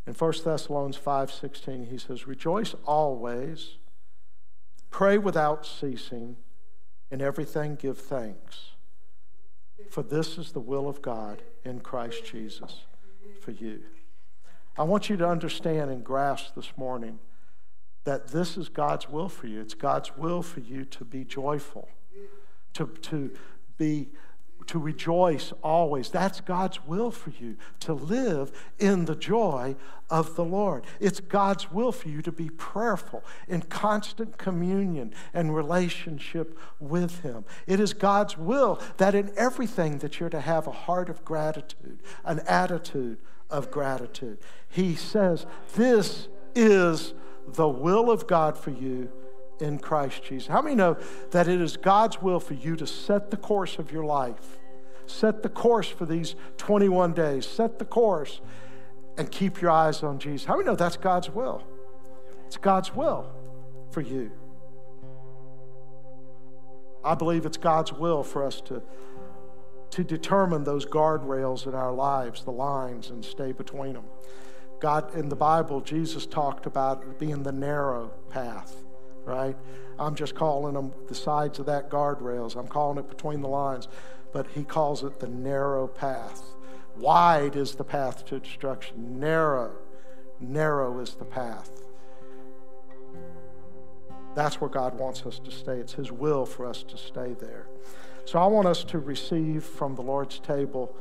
in 0.05 0.13
1 0.13 0.33
Thessalonians 0.45 0.97
5:16, 0.97 1.89
he 1.89 1.97
says, 1.97 2.27
Rejoice 2.27 2.75
always, 2.85 3.77
pray 4.89 5.17
without 5.17 5.65
ceasing, 5.65 6.37
in 7.11 7.21
everything 7.21 7.75
give 7.75 7.97
thanks. 7.97 8.76
For 9.89 10.03
this 10.03 10.37
is 10.37 10.51
the 10.51 10.59
will 10.59 10.87
of 10.87 11.01
God 11.01 11.41
in 11.63 11.79
Christ 11.79 12.25
Jesus 12.25 12.85
for 13.41 13.51
you. 13.51 13.81
I 14.77 14.83
want 14.83 15.09
you 15.09 15.17
to 15.17 15.27
understand 15.27 15.89
and 15.89 16.03
grasp 16.03 16.53
this 16.55 16.71
morning 16.77 17.19
that 18.03 18.27
this 18.29 18.57
is 18.57 18.69
God's 18.69 19.09
will 19.09 19.27
for 19.27 19.47
you. 19.47 19.59
It's 19.59 19.73
God's 19.73 20.15
will 20.15 20.41
for 20.41 20.59
you 20.59 20.85
to 20.85 21.03
be 21.03 21.23
joyful, 21.23 21.89
to, 22.73 22.87
to 22.87 23.31
be 23.77 24.09
to 24.67 24.79
rejoice 24.79 25.53
always. 25.63 26.09
That's 26.09 26.41
God's 26.41 26.85
will 26.85 27.11
for 27.11 27.31
you, 27.31 27.57
to 27.81 27.93
live 27.93 28.51
in 28.79 29.05
the 29.05 29.15
joy 29.15 29.75
of 30.09 30.35
the 30.35 30.43
Lord. 30.43 30.85
It's 30.99 31.19
God's 31.19 31.71
will 31.71 31.91
for 31.91 32.09
you 32.09 32.21
to 32.21 32.31
be 32.31 32.49
prayerful, 32.49 33.23
in 33.47 33.61
constant 33.63 34.37
communion 34.37 35.13
and 35.33 35.55
relationship 35.55 36.57
with 36.79 37.21
Him. 37.21 37.45
It 37.65 37.79
is 37.79 37.93
God's 37.93 38.37
will 38.37 38.79
that 38.97 39.15
in 39.15 39.31
everything 39.35 39.99
that 39.99 40.19
you're 40.19 40.29
to 40.29 40.41
have 40.41 40.67
a 40.67 40.71
heart 40.71 41.09
of 41.09 41.25
gratitude, 41.25 41.99
an 42.23 42.39
attitude 42.41 43.17
of 43.49 43.71
gratitude. 43.71 44.37
He 44.69 44.95
says, 44.95 45.45
This 45.75 46.27
is 46.55 47.13
the 47.47 47.69
will 47.69 48.11
of 48.11 48.27
God 48.27 48.57
for 48.57 48.71
you 48.71 49.09
in 49.59 49.79
Christ 49.79 50.23
Jesus. 50.23 50.47
How 50.47 50.61
many 50.61 50.75
know 50.75 50.97
that 51.31 51.47
it 51.47 51.61
is 51.61 51.77
God's 51.77 52.21
will 52.21 52.39
for 52.39 52.53
you 52.53 52.75
to 52.75 52.87
set 52.87 53.31
the 53.31 53.37
course 53.37 53.79
of 53.79 53.91
your 53.91 54.05
life? 54.05 54.59
Set 55.05 55.41
the 55.41 55.49
course 55.49 55.87
for 55.87 56.05
these 56.05 56.35
21 56.57 57.13
days. 57.13 57.45
Set 57.45 57.79
the 57.79 57.85
course 57.85 58.41
and 59.17 59.31
keep 59.31 59.61
your 59.61 59.71
eyes 59.71 60.03
on 60.03 60.19
Jesus. 60.19 60.45
How 60.45 60.55
many 60.55 60.65
know 60.65 60.75
that's 60.75 60.97
God's 60.97 61.29
will? 61.29 61.63
It's 62.45 62.57
God's 62.57 62.93
will 62.93 63.31
for 63.91 64.01
you. 64.01 64.31
I 67.03 67.15
believe 67.15 67.45
it's 67.45 67.57
God's 67.57 67.93
will 67.93 68.23
for 68.23 68.45
us 68.45 68.61
to, 68.61 68.81
to 69.91 70.03
determine 70.03 70.65
those 70.65 70.85
guardrails 70.85 71.65
in 71.65 71.73
our 71.73 71.93
lives, 71.93 72.43
the 72.43 72.51
lines, 72.51 73.09
and 73.09 73.23
stay 73.23 73.53
between 73.53 73.93
them. 73.93 74.05
God, 74.79 75.15
in 75.15 75.29
the 75.29 75.35
Bible, 75.35 75.81
Jesus 75.81 76.25
talked 76.25 76.65
about 76.65 77.17
being 77.17 77.43
the 77.43 77.51
narrow 77.51 78.11
path, 78.29 78.83
right? 79.27 79.55
I'm 79.99 80.15
just 80.15 80.33
calling 80.33 80.73
them 80.73 80.93
the 81.07 81.15
sides 81.15 81.59
of 81.59 81.65
that 81.65 81.89
guardrails. 81.89 82.55
I'm 82.55 82.67
calling 82.67 82.97
it 82.97 83.09
between 83.09 83.41
the 83.41 83.47
lines, 83.47 83.87
but 84.31 84.47
he 84.55 84.63
calls 84.63 85.03
it 85.03 85.19
the 85.19 85.27
narrow 85.27 85.87
path. 85.87 86.41
Wide 86.97 87.55
is 87.55 87.75
the 87.75 87.83
path 87.83 88.25
to 88.27 88.39
destruction. 88.39 89.19
Narrow, 89.19 89.73
narrow 90.39 90.99
is 90.99 91.13
the 91.15 91.25
path. 91.25 91.69
That's 94.33 94.61
where 94.61 94.69
God 94.69 94.97
wants 94.99 95.25
us 95.25 95.39
to 95.39 95.51
stay. 95.51 95.79
It's 95.79 95.93
His 95.93 96.11
will 96.11 96.45
for 96.45 96.67
us 96.67 96.83
to 96.83 96.97
stay 96.97 97.33
there. 97.39 97.67
So 98.25 98.39
I 98.39 98.45
want 98.45 98.67
us 98.67 98.83
to 98.85 98.99
receive 98.99 99.63
from 99.63 99.95
the 99.95 100.03
Lord's 100.03 100.37
table 100.39 100.95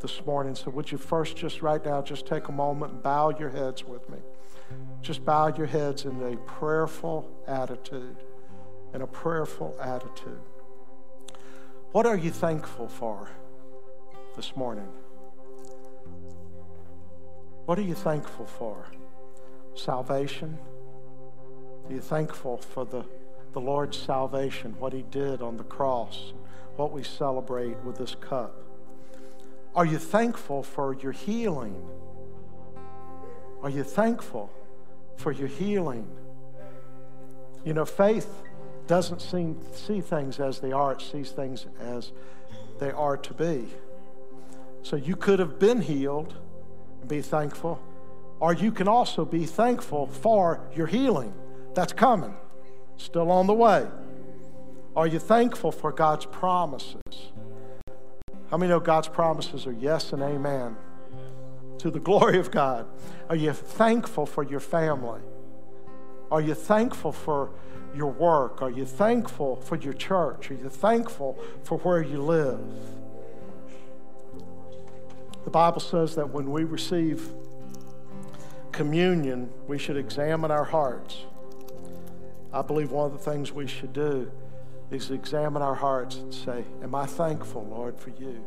this 0.00 0.24
morning. 0.24 0.54
So, 0.54 0.70
would 0.70 0.92
you 0.92 0.98
first 0.98 1.36
just 1.36 1.62
right 1.62 1.84
now 1.84 2.00
just 2.00 2.26
take 2.26 2.46
a 2.48 2.52
moment 2.52 2.92
and 2.92 3.02
bow 3.02 3.30
your 3.30 3.50
heads 3.50 3.84
with 3.84 4.08
me? 4.08 4.18
Just 5.02 5.24
bow 5.24 5.48
your 5.48 5.66
heads 5.66 6.04
in 6.04 6.20
a 6.22 6.36
prayerful 6.36 7.30
attitude. 7.46 8.16
In 8.92 9.02
a 9.02 9.06
prayerful 9.06 9.76
attitude. 9.80 10.40
What 11.92 12.06
are 12.06 12.16
you 12.16 12.30
thankful 12.30 12.88
for 12.88 13.28
this 14.34 14.56
morning? 14.56 14.88
What 17.66 17.78
are 17.78 17.82
you 17.82 17.94
thankful 17.94 18.46
for? 18.46 18.86
Salvation? 19.74 20.58
Are 21.88 21.92
you 21.92 22.00
thankful 22.00 22.56
for 22.58 22.84
the, 22.84 23.04
the 23.52 23.60
Lord's 23.60 23.96
salvation, 23.96 24.74
what 24.78 24.92
He 24.92 25.02
did 25.02 25.42
on 25.42 25.56
the 25.56 25.64
cross, 25.64 26.32
what 26.76 26.92
we 26.92 27.02
celebrate 27.02 27.76
with 27.84 27.96
this 27.96 28.14
cup? 28.14 28.54
Are 29.74 29.86
you 29.86 29.98
thankful 29.98 30.62
for 30.62 30.94
your 30.94 31.12
healing? 31.12 31.80
Are 33.62 33.70
you 33.70 33.82
thankful 33.82 34.50
for 35.16 35.32
your 35.32 35.48
healing? 35.48 36.08
You 37.64 37.74
know, 37.74 37.84
faith 37.84 38.42
doesn't 38.86 39.20
seem, 39.20 39.58
see 39.74 40.00
things 40.00 40.38
as 40.38 40.60
they 40.60 40.72
are, 40.72 40.92
it 40.92 41.00
sees 41.00 41.30
things 41.30 41.66
as 41.80 42.12
they 42.78 42.90
are 42.90 43.16
to 43.16 43.34
be. 43.34 43.66
So 44.82 44.96
you 44.96 45.16
could 45.16 45.38
have 45.40 45.58
been 45.58 45.80
healed 45.80 46.34
and 47.00 47.08
be 47.08 47.22
thankful, 47.22 47.82
or 48.38 48.52
you 48.52 48.70
can 48.70 48.86
also 48.86 49.24
be 49.24 49.44
thankful 49.44 50.06
for 50.06 50.60
your 50.74 50.86
healing. 50.86 51.34
That's 51.74 51.92
coming, 51.92 52.36
still 52.96 53.30
on 53.30 53.46
the 53.46 53.54
way. 53.54 53.86
Are 54.94 55.06
you 55.06 55.18
thankful 55.18 55.72
for 55.72 55.92
God's 55.92 56.26
promises? 56.26 57.32
How 58.50 58.56
many 58.56 58.70
know 58.70 58.80
God's 58.80 59.08
promises 59.08 59.66
are 59.66 59.72
yes 59.72 60.12
and 60.12 60.22
amen 60.22 60.76
to 61.78 61.90
the 61.90 62.00
glory 62.00 62.38
of 62.38 62.50
God? 62.50 62.86
Are 63.28 63.36
you 63.36 63.52
thankful 63.52 64.26
for 64.26 64.42
your 64.42 64.60
family? 64.60 65.20
Are 66.30 66.40
you 66.40 66.54
thankful 66.54 67.12
for 67.12 67.50
your 67.94 68.10
work? 68.10 68.62
Are 68.62 68.70
you 68.70 68.84
thankful 68.84 69.56
for 69.56 69.76
your 69.76 69.92
church? 69.92 70.50
Are 70.50 70.54
you 70.54 70.68
thankful 70.68 71.38
for 71.62 71.78
where 71.78 72.02
you 72.02 72.22
live? 72.22 72.60
The 75.44 75.50
Bible 75.50 75.80
says 75.80 76.16
that 76.16 76.30
when 76.30 76.50
we 76.50 76.64
receive 76.64 77.28
communion, 78.72 79.50
we 79.68 79.78
should 79.78 79.96
examine 79.96 80.50
our 80.50 80.64
hearts. 80.64 81.24
I 82.52 82.62
believe 82.62 82.90
one 82.90 83.06
of 83.06 83.12
the 83.12 83.30
things 83.30 83.52
we 83.52 83.66
should 83.66 83.92
do 83.92 84.30
is 84.90 85.10
examine 85.10 85.62
our 85.62 85.74
hearts 85.74 86.16
and 86.16 86.32
say, 86.32 86.64
Am 86.82 86.94
I 86.94 87.06
thankful, 87.06 87.64
Lord, 87.66 87.98
for 87.98 88.10
you? 88.10 88.44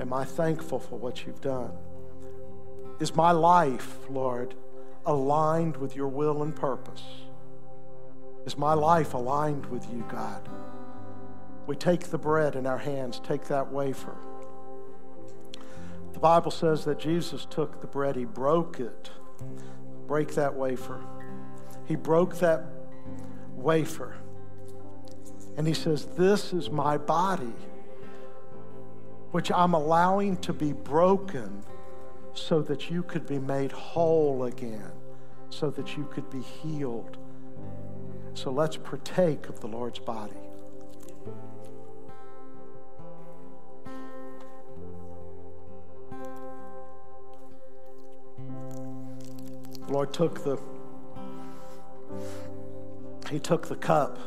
Am 0.00 0.12
I 0.12 0.24
thankful 0.24 0.78
for 0.78 0.96
what 0.96 1.26
you've 1.26 1.40
done? 1.40 1.72
Is 3.00 3.14
my 3.14 3.30
life, 3.30 3.96
Lord, 4.10 4.54
aligned 5.06 5.76
with 5.76 5.94
your 5.94 6.08
will 6.08 6.42
and 6.42 6.54
purpose? 6.54 7.02
Is 8.44 8.58
my 8.58 8.74
life 8.74 9.14
aligned 9.14 9.66
with 9.66 9.86
you, 9.92 10.04
God? 10.10 10.48
We 11.66 11.76
take 11.76 12.04
the 12.04 12.18
bread 12.18 12.56
in 12.56 12.66
our 12.66 12.78
hands, 12.78 13.20
take 13.20 13.44
that 13.44 13.70
wafer. 13.70 14.16
The 16.12 16.18
Bible 16.18 16.50
says 16.50 16.84
that 16.86 16.98
Jesus 16.98 17.46
took 17.48 17.80
the 17.80 17.86
bread, 17.86 18.16
he 18.16 18.24
broke 18.24 18.80
it. 18.80 19.10
Break 20.08 20.34
that 20.34 20.54
wafer. 20.54 21.00
He 21.84 21.94
broke 21.94 22.38
that 22.38 22.64
wafer. 23.52 24.16
And 25.56 25.66
he 25.66 25.74
says, 25.74 26.06
This 26.16 26.52
is 26.52 26.70
my 26.70 26.96
body, 26.96 27.52
which 29.30 29.52
I'm 29.52 29.74
allowing 29.74 30.38
to 30.38 30.52
be 30.52 30.72
broken 30.72 31.62
so 32.38 32.62
that 32.62 32.90
you 32.90 33.02
could 33.02 33.26
be 33.26 33.38
made 33.38 33.72
whole 33.72 34.44
again, 34.44 34.90
so 35.50 35.70
that 35.70 35.96
you 35.96 36.04
could 36.12 36.28
be 36.30 36.40
healed. 36.40 37.18
So 38.34 38.50
let's 38.50 38.76
partake 38.76 39.48
of 39.48 39.60
the 39.60 39.66
Lord's 39.66 39.98
body. 39.98 40.32
The 49.86 49.92
Lord 49.92 50.12
took 50.12 50.44
the 50.44 50.58
he 53.30 53.38
took 53.38 53.68
the 53.68 53.76
cup 53.76 54.18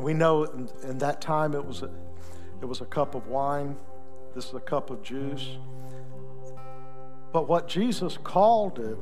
And 0.00 0.06
we 0.06 0.14
know 0.14 0.44
in, 0.44 0.70
in 0.82 0.96
that 0.98 1.20
time 1.20 1.54
it 1.54 1.62
was, 1.62 1.82
a, 1.82 1.90
it 2.62 2.64
was 2.64 2.80
a 2.80 2.86
cup 2.86 3.14
of 3.14 3.26
wine. 3.26 3.76
This 4.34 4.46
is 4.46 4.54
a 4.54 4.60
cup 4.60 4.90
of 4.90 5.02
juice. 5.02 5.58
But 7.32 7.48
what 7.48 7.68
Jesus 7.68 8.16
called 8.16 8.78
it 8.78 8.98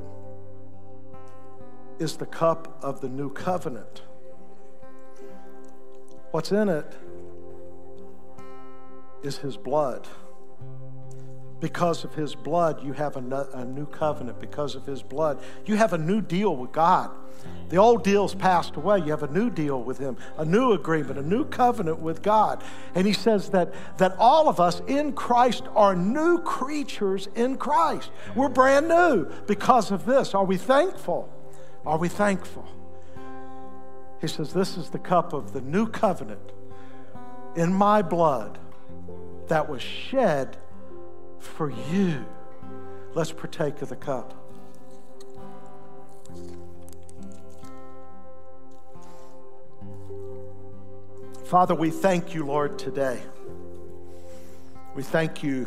is 1.99 2.17
the 2.17 2.27
cup 2.27 2.79
of 2.83 3.01
the 3.01 3.09
new 3.09 3.31
covenant. 3.31 4.03
What's 6.31 6.53
in 6.53 6.69
it 6.69 6.95
is 9.23 9.39
his 9.39 9.57
blood. 9.57 10.07
Because 11.61 12.05
of 12.05 12.15
his 12.15 12.35
blood, 12.35 12.85
you 12.85 12.93
have 12.93 13.17
a, 13.17 13.65
new 13.65 13.87
covenant. 13.87 14.41
Because 14.41 14.75
of 14.75 14.87
his 14.87 15.03
blood, 15.03 15.41
you 15.67 15.77
have 15.77 15.93
a 15.93 15.99
new 15.99 16.21
deal 16.21 16.55
with 16.55 16.73
God. 16.73 17.11
The 17.69 17.77
old 17.77 18.05
deal's 18.05 18.35
passed 18.35 18.77
away. 18.77 18.99
You 18.99 19.11
have 19.11 19.23
a 19.23 19.33
new 19.33 19.51
deal 19.51 19.83
with 19.83 19.99
him, 19.99 20.17
a 20.37 20.45
new 20.45 20.73
agreement, 20.73 21.19
a 21.19 21.23
new 21.23 21.45
covenant 21.45 21.99
with 21.99 22.23
God. 22.23 22.63
And 22.95 23.07
he 23.07 23.13
says 23.13 23.51
that, 23.51 23.75
that 23.99 24.15
all 24.19 24.49
of 24.49 24.61
us 24.61 24.81
in 24.87 25.13
Christ 25.13 25.65
are 25.75 25.95
new 25.95 26.41
creatures 26.43 27.29
in 27.35 27.57
Christ. 27.57 28.11
We're 28.35 28.49
brand 28.49 28.89
new 28.89 29.27
because 29.47 29.91
of 29.91 30.05
this. 30.05 30.35
Are 30.35 30.45
we 30.45 30.57
thankful? 30.57 31.29
Are 31.85 31.99
we 31.99 32.09
thankful? 32.09 32.67
He 34.21 34.29
says, 34.29 34.53
This 34.53 34.77
is 34.77 34.91
the 34.91 34.99
cup 34.99 35.33
of 35.33 35.53
the 35.53 35.61
new 35.61 35.87
covenant 35.89 36.53
in 37.55 37.73
my 37.73 38.03
blood 38.03 38.59
that 39.49 39.69
was 39.69 39.83
shed 39.83 40.57
for 41.39 41.71
you. 41.71 42.25
Let's 43.15 43.33
partake 43.33 43.83
of 43.83 43.89
the 43.89 43.97
cup. 43.97 44.35
Father, 51.47 51.75
we 51.75 51.91
thank 51.91 52.35
you, 52.35 52.45
Lord, 52.45 52.79
today. 52.79 53.23
We 54.95 55.03
thank 55.03 55.43
you, 55.43 55.67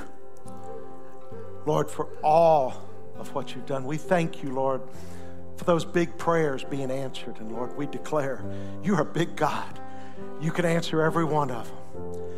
Lord, 1.65 1.89
for 1.89 2.07
all 2.23 2.87
of 3.17 3.33
what 3.33 3.55
you've 3.55 3.65
done. 3.65 3.85
We 3.85 3.97
thank 3.97 4.43
you, 4.43 4.51
Lord, 4.51 4.81
for 5.57 5.63
those 5.63 5.83
big 5.83 6.17
prayers 6.17 6.63
being 6.63 6.91
answered. 6.91 7.39
And 7.39 7.51
Lord, 7.51 7.75
we 7.77 7.87
declare 7.87 8.43
you 8.83 8.95
are 8.95 9.01
a 9.01 9.05
big 9.05 9.35
God. 9.35 9.79
You 10.39 10.51
can 10.51 10.65
answer 10.65 11.01
every 11.01 11.25
one 11.25 11.49
of 11.49 11.67
them. 11.67 12.30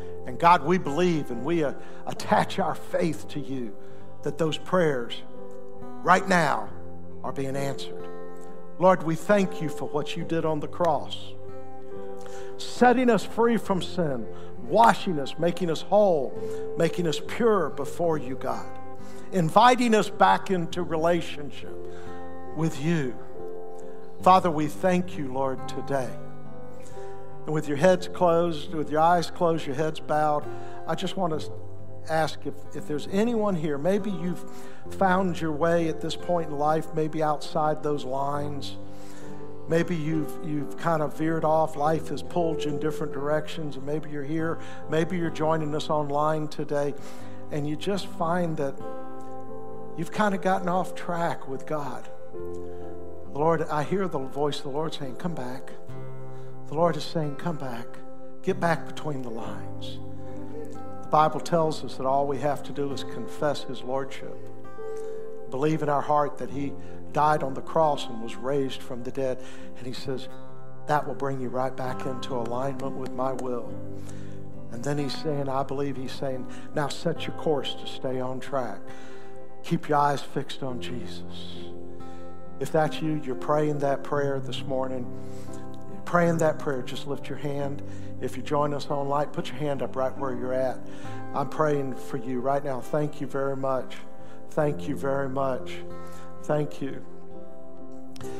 God, 0.43 0.65
we 0.65 0.77
believe 0.77 1.31
and 1.31 1.45
we 1.45 1.63
uh, 1.63 1.71
attach 2.05 2.59
our 2.59 2.75
faith 2.75 3.29
to 3.29 3.39
you 3.39 3.73
that 4.23 4.37
those 4.37 4.57
prayers 4.57 5.15
right 6.01 6.27
now 6.27 6.67
are 7.23 7.31
being 7.31 7.55
answered. 7.55 8.09
Lord, 8.77 9.03
we 9.03 9.15
thank 9.15 9.61
you 9.61 9.69
for 9.69 9.87
what 9.87 10.17
you 10.17 10.25
did 10.25 10.43
on 10.43 10.59
the 10.59 10.67
cross 10.67 11.31
setting 12.57 13.09
us 13.09 13.23
free 13.23 13.55
from 13.55 13.81
sin, 13.81 14.27
washing 14.63 15.17
us, 15.17 15.33
making 15.39 15.71
us 15.71 15.81
whole, 15.83 16.37
making 16.77 17.07
us 17.07 17.21
pure 17.25 17.69
before 17.69 18.17
you, 18.17 18.35
God, 18.35 18.67
inviting 19.31 19.95
us 19.95 20.09
back 20.09 20.51
into 20.51 20.83
relationship 20.83 21.73
with 22.57 22.83
you. 22.83 23.17
Father, 24.21 24.51
we 24.51 24.67
thank 24.67 25.17
you, 25.17 25.31
Lord, 25.31 25.65
today. 25.69 26.09
And 27.45 27.53
with 27.53 27.67
your 27.67 27.77
heads 27.77 28.07
closed, 28.07 28.73
with 28.73 28.89
your 28.89 29.01
eyes 29.01 29.29
closed, 29.29 29.65
your 29.65 29.75
heads 29.75 29.99
bowed, 29.99 30.45
I 30.87 30.95
just 30.95 31.17
want 31.17 31.39
to 31.39 31.51
ask 32.09 32.39
if, 32.45 32.53
if 32.75 32.87
there's 32.87 33.07
anyone 33.11 33.55
here, 33.55 33.77
maybe 33.77 34.11
you've 34.11 34.43
found 34.91 35.39
your 35.39 35.51
way 35.51 35.89
at 35.89 36.01
this 36.01 36.15
point 36.15 36.49
in 36.49 36.57
life, 36.57 36.93
maybe 36.93 37.23
outside 37.23 37.83
those 37.83 38.05
lines. 38.05 38.77
Maybe 39.67 39.95
you've, 39.95 40.31
you've 40.45 40.77
kind 40.77 41.01
of 41.01 41.17
veered 41.17 41.45
off. 41.45 41.77
Life 41.77 42.09
has 42.09 42.21
pulled 42.21 42.63
you 42.63 42.71
in 42.71 42.79
different 42.79 43.13
directions, 43.13 43.77
and 43.77 43.85
maybe 43.85 44.09
you're 44.09 44.23
here. 44.23 44.59
Maybe 44.89 45.17
you're 45.17 45.29
joining 45.29 45.73
us 45.73 45.89
online 45.89 46.49
today, 46.49 46.93
and 47.51 47.67
you 47.67 47.77
just 47.77 48.07
find 48.07 48.57
that 48.57 48.75
you've 49.97 50.11
kind 50.11 50.35
of 50.35 50.41
gotten 50.41 50.67
off 50.67 50.95
track 50.95 51.47
with 51.47 51.65
God. 51.65 52.09
Lord, 53.33 53.63
I 53.63 53.83
hear 53.83 54.07
the 54.07 54.19
voice 54.19 54.57
of 54.57 54.63
the 54.63 54.69
Lord 54.69 54.93
saying, 54.93 55.15
Come 55.15 55.33
back. 55.33 55.71
The 56.67 56.73
Lord 56.73 56.97
is 56.97 57.03
saying, 57.03 57.35
Come 57.35 57.57
back. 57.57 57.87
Get 58.41 58.59
back 58.59 58.87
between 58.87 59.21
the 59.21 59.29
lines. 59.29 59.99
The 61.03 61.09
Bible 61.09 61.39
tells 61.39 61.83
us 61.83 61.95
that 61.95 62.05
all 62.05 62.27
we 62.27 62.39
have 62.39 62.63
to 62.63 62.71
do 62.71 62.91
is 62.91 63.03
confess 63.03 63.63
His 63.63 63.81
Lordship, 63.81 64.35
believe 65.49 65.81
in 65.81 65.89
our 65.89 66.01
heart 66.01 66.37
that 66.39 66.49
He 66.49 66.73
died 67.13 67.43
on 67.43 67.53
the 67.53 67.61
cross 67.61 68.07
and 68.07 68.21
was 68.21 68.35
raised 68.35 68.81
from 68.81 69.03
the 69.03 69.11
dead. 69.11 69.39
And 69.77 69.87
he 69.87 69.93
says, 69.93 70.27
that 70.87 71.07
will 71.07 71.15
bring 71.15 71.39
you 71.39 71.49
right 71.49 71.75
back 71.75 72.05
into 72.05 72.35
alignment 72.35 72.97
with 72.97 73.11
my 73.13 73.31
will. 73.33 73.73
And 74.71 74.83
then 74.83 74.97
he's 74.97 75.15
saying, 75.15 75.47
I 75.47 75.63
believe 75.63 75.95
he's 75.95 76.11
saying, 76.11 76.47
now 76.75 76.87
set 76.87 77.27
your 77.27 77.35
course 77.37 77.75
to 77.75 77.87
stay 77.87 78.19
on 78.19 78.39
track. 78.39 78.79
Keep 79.63 79.87
your 79.87 79.99
eyes 79.99 80.21
fixed 80.21 80.61
on 80.63 80.81
Jesus. 80.81 81.21
If 82.59 82.71
that's 82.71 83.01
you, 83.01 83.21
you're 83.23 83.35
praying 83.35 83.79
that 83.79 84.03
prayer 84.03 84.39
this 84.39 84.63
morning. 84.63 85.05
Praying 86.05 86.37
that 86.39 86.59
prayer, 86.59 86.81
just 86.81 87.07
lift 87.07 87.29
your 87.29 87.37
hand. 87.37 87.81
If 88.21 88.37
you 88.37 88.43
join 88.43 88.73
us 88.73 88.89
online, 88.89 89.27
put 89.27 89.47
your 89.47 89.57
hand 89.57 89.81
up 89.81 89.95
right 89.95 90.15
where 90.17 90.31
you're 90.31 90.53
at. 90.53 90.79
I'm 91.33 91.49
praying 91.49 91.95
for 91.95 92.17
you 92.17 92.39
right 92.39 92.63
now. 92.63 92.79
Thank 92.79 93.19
you 93.19 93.27
very 93.27 93.57
much. 93.57 93.95
Thank 94.51 94.87
you 94.87 94.95
very 94.95 95.29
much. 95.29 95.73
Thank 96.43 96.81
you. 96.81 97.03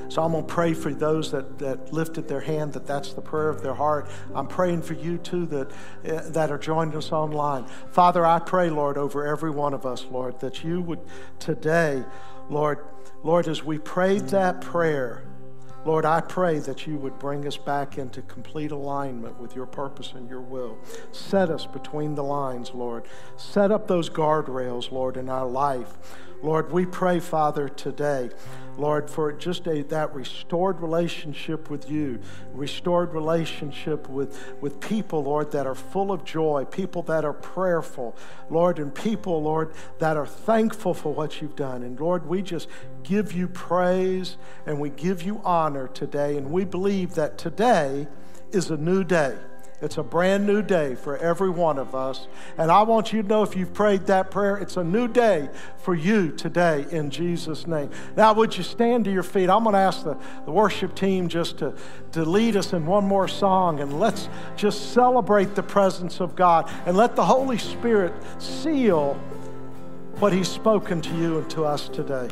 So 0.10 0.22
I'm 0.22 0.32
going 0.32 0.46
to 0.46 0.54
pray 0.54 0.74
for 0.74 0.94
those 0.94 1.32
that, 1.32 1.60
that 1.60 1.92
lifted 1.92 2.28
their 2.28 2.40
hand, 2.40 2.74
that 2.74 2.86
that's 2.86 3.14
the 3.14 3.22
prayer 3.22 3.50
of 3.50 3.62
their 3.62 3.74
heart. 3.74 4.10
I'm 4.34 4.48
praying 4.48 4.84
for 4.84 4.94
you 4.94 5.18
too 5.18 5.46
that, 5.48 5.72
uh, 6.06 6.30
that 6.30 6.52
are 6.52 6.58
joining 6.58 6.96
us 6.96 7.12
online. 7.12 7.66
Father, 7.92 8.26
I 8.26 8.40
pray, 8.40 8.70
Lord, 8.70 8.98
over 8.98 9.26
every 9.26 9.52
one 9.52 9.74
of 9.74 9.86
us, 9.86 10.06
Lord, 10.10 10.40
that 10.40 10.64
you 10.64 10.82
would 10.82 11.00
today, 11.40 12.04
Lord, 12.50 12.80
Lord, 13.24 13.48
as 13.48 13.64
we 13.64 13.78
prayed 13.78 14.28
that 14.30 14.62
prayer, 14.62 15.24
Lord, 15.86 16.06
I 16.06 16.22
pray 16.22 16.60
that 16.60 16.88
you 16.88 16.98
would 16.98 17.20
bring 17.20 17.46
us 17.46 17.58
back 17.58 17.98
into 17.98 18.22
complete 18.22 18.72
alignment 18.72 19.40
with 19.40 19.56
your 19.56 19.66
purpose 19.66 20.14
and 20.16 20.30
your 20.30 20.40
will. 20.40 20.78
Set 21.12 21.50
us 21.50 21.66
between 21.66 22.16
the 22.16 22.24
lines, 22.24 22.72
Lord. 22.74 23.06
Set 23.36 23.70
up 23.70 23.88
those 23.88 24.10
guardrails, 24.10 24.92
Lord, 24.92 25.18
in 25.18 25.30
our 25.30 25.46
life. 25.46 25.98
Lord, 26.44 26.74
we 26.74 26.86
pray, 26.86 27.22
Father, 27.22 27.70
today, 27.70 28.30
Lord, 28.78 29.10
for 29.10 29.32
just 29.32 29.66
a, 29.66 29.82
that 29.84 30.14
restored 30.14 30.82
relationship 30.82 31.70
with 31.70 31.90
you, 31.90 32.20
restored 32.54 33.14
relationship 33.14 34.10
with, 34.10 34.38
with 34.60 34.82
people, 34.82 35.24
Lord, 35.24 35.52
that 35.54 35.66
are 35.66 35.74
full 35.74 36.12
of 36.12 36.26
joy, 36.26 36.66
people 36.66 37.02
that 37.04 37.24
are 37.24 37.32
prayerful, 37.32 38.14
Lord, 38.50 38.78
and 38.80 38.94
people, 38.94 39.42
Lord, 39.42 39.74
that 40.00 40.18
are 40.18 40.28
thankful 40.28 40.94
for 40.94 41.14
what 41.14 41.42
you've 41.42 41.56
done. 41.56 41.82
And 41.82 41.98
Lord, 41.98 42.28
we 42.28 42.42
just 42.42 42.68
give 43.04 43.32
you 43.32 43.48
praise 43.48 44.36
and 44.66 44.82
we 44.82 44.90
give 44.90 45.24
you 45.24 45.40
honor 45.46 45.88
today. 45.88 46.36
And 46.36 46.52
we 46.52 46.66
believe 46.66 47.16
that 47.16 47.38
today 47.38 48.06
is 48.52 48.70
a 48.70 48.76
new 48.76 49.06
day. 49.06 49.38
It's 49.84 49.98
a 49.98 50.04
brand 50.04 50.48
new 50.48 50.62
day 50.62 50.96
for 50.96 51.18
every 51.18 51.50
one 51.50 51.78
of 51.78 51.94
us. 51.94 52.28
And 52.58 52.72
I 52.72 52.84
want 52.84 53.12
you 53.12 53.22
to 53.22 53.28
know 53.28 53.44
if 53.44 53.54
you've 53.54 53.74
prayed 53.74 54.06
that 54.06 54.32
prayer, 54.32 54.56
it's 54.56 54.78
a 54.78 54.84
new 54.84 55.10
day 55.10 55.50
for 55.80 55.94
you 55.94 56.32
today 56.32 56.86
in 56.90 57.10
Jesus' 57.10 57.68
name. 57.68 57.90
Now, 58.16 58.34
would 58.34 58.56
you 58.56 58.64
stand 58.64 59.04
to 59.06 59.12
your 59.12 59.24
feet? 59.24 59.50
I'm 59.50 59.64
going 59.64 59.74
to 59.74 59.80
ask 59.80 60.06
the, 60.06 60.18
the 60.46 60.52
worship 60.52 60.96
team 60.96 61.28
just 61.28 61.58
to, 61.58 61.76
to 62.14 62.24
lead 62.24 62.56
us 62.56 62.72
in 62.72 62.86
one 62.86 63.04
more 63.04 63.28
song 63.28 63.82
and 63.82 64.00
let's 64.00 64.30
just 64.56 64.94
celebrate 64.94 65.54
the 65.54 65.64
presence 65.64 66.22
of 66.22 66.34
God 66.34 66.72
and 66.86 66.96
let 66.96 67.18
the 67.18 67.26
Holy 67.26 67.58
Spirit 67.58 68.14
seal 68.38 69.16
what 70.20 70.32
He's 70.32 70.48
spoken 70.48 71.02
to 71.02 71.18
you 71.18 71.40
and 71.40 71.50
to 71.50 71.66
us 71.66 71.90
today. 71.90 72.30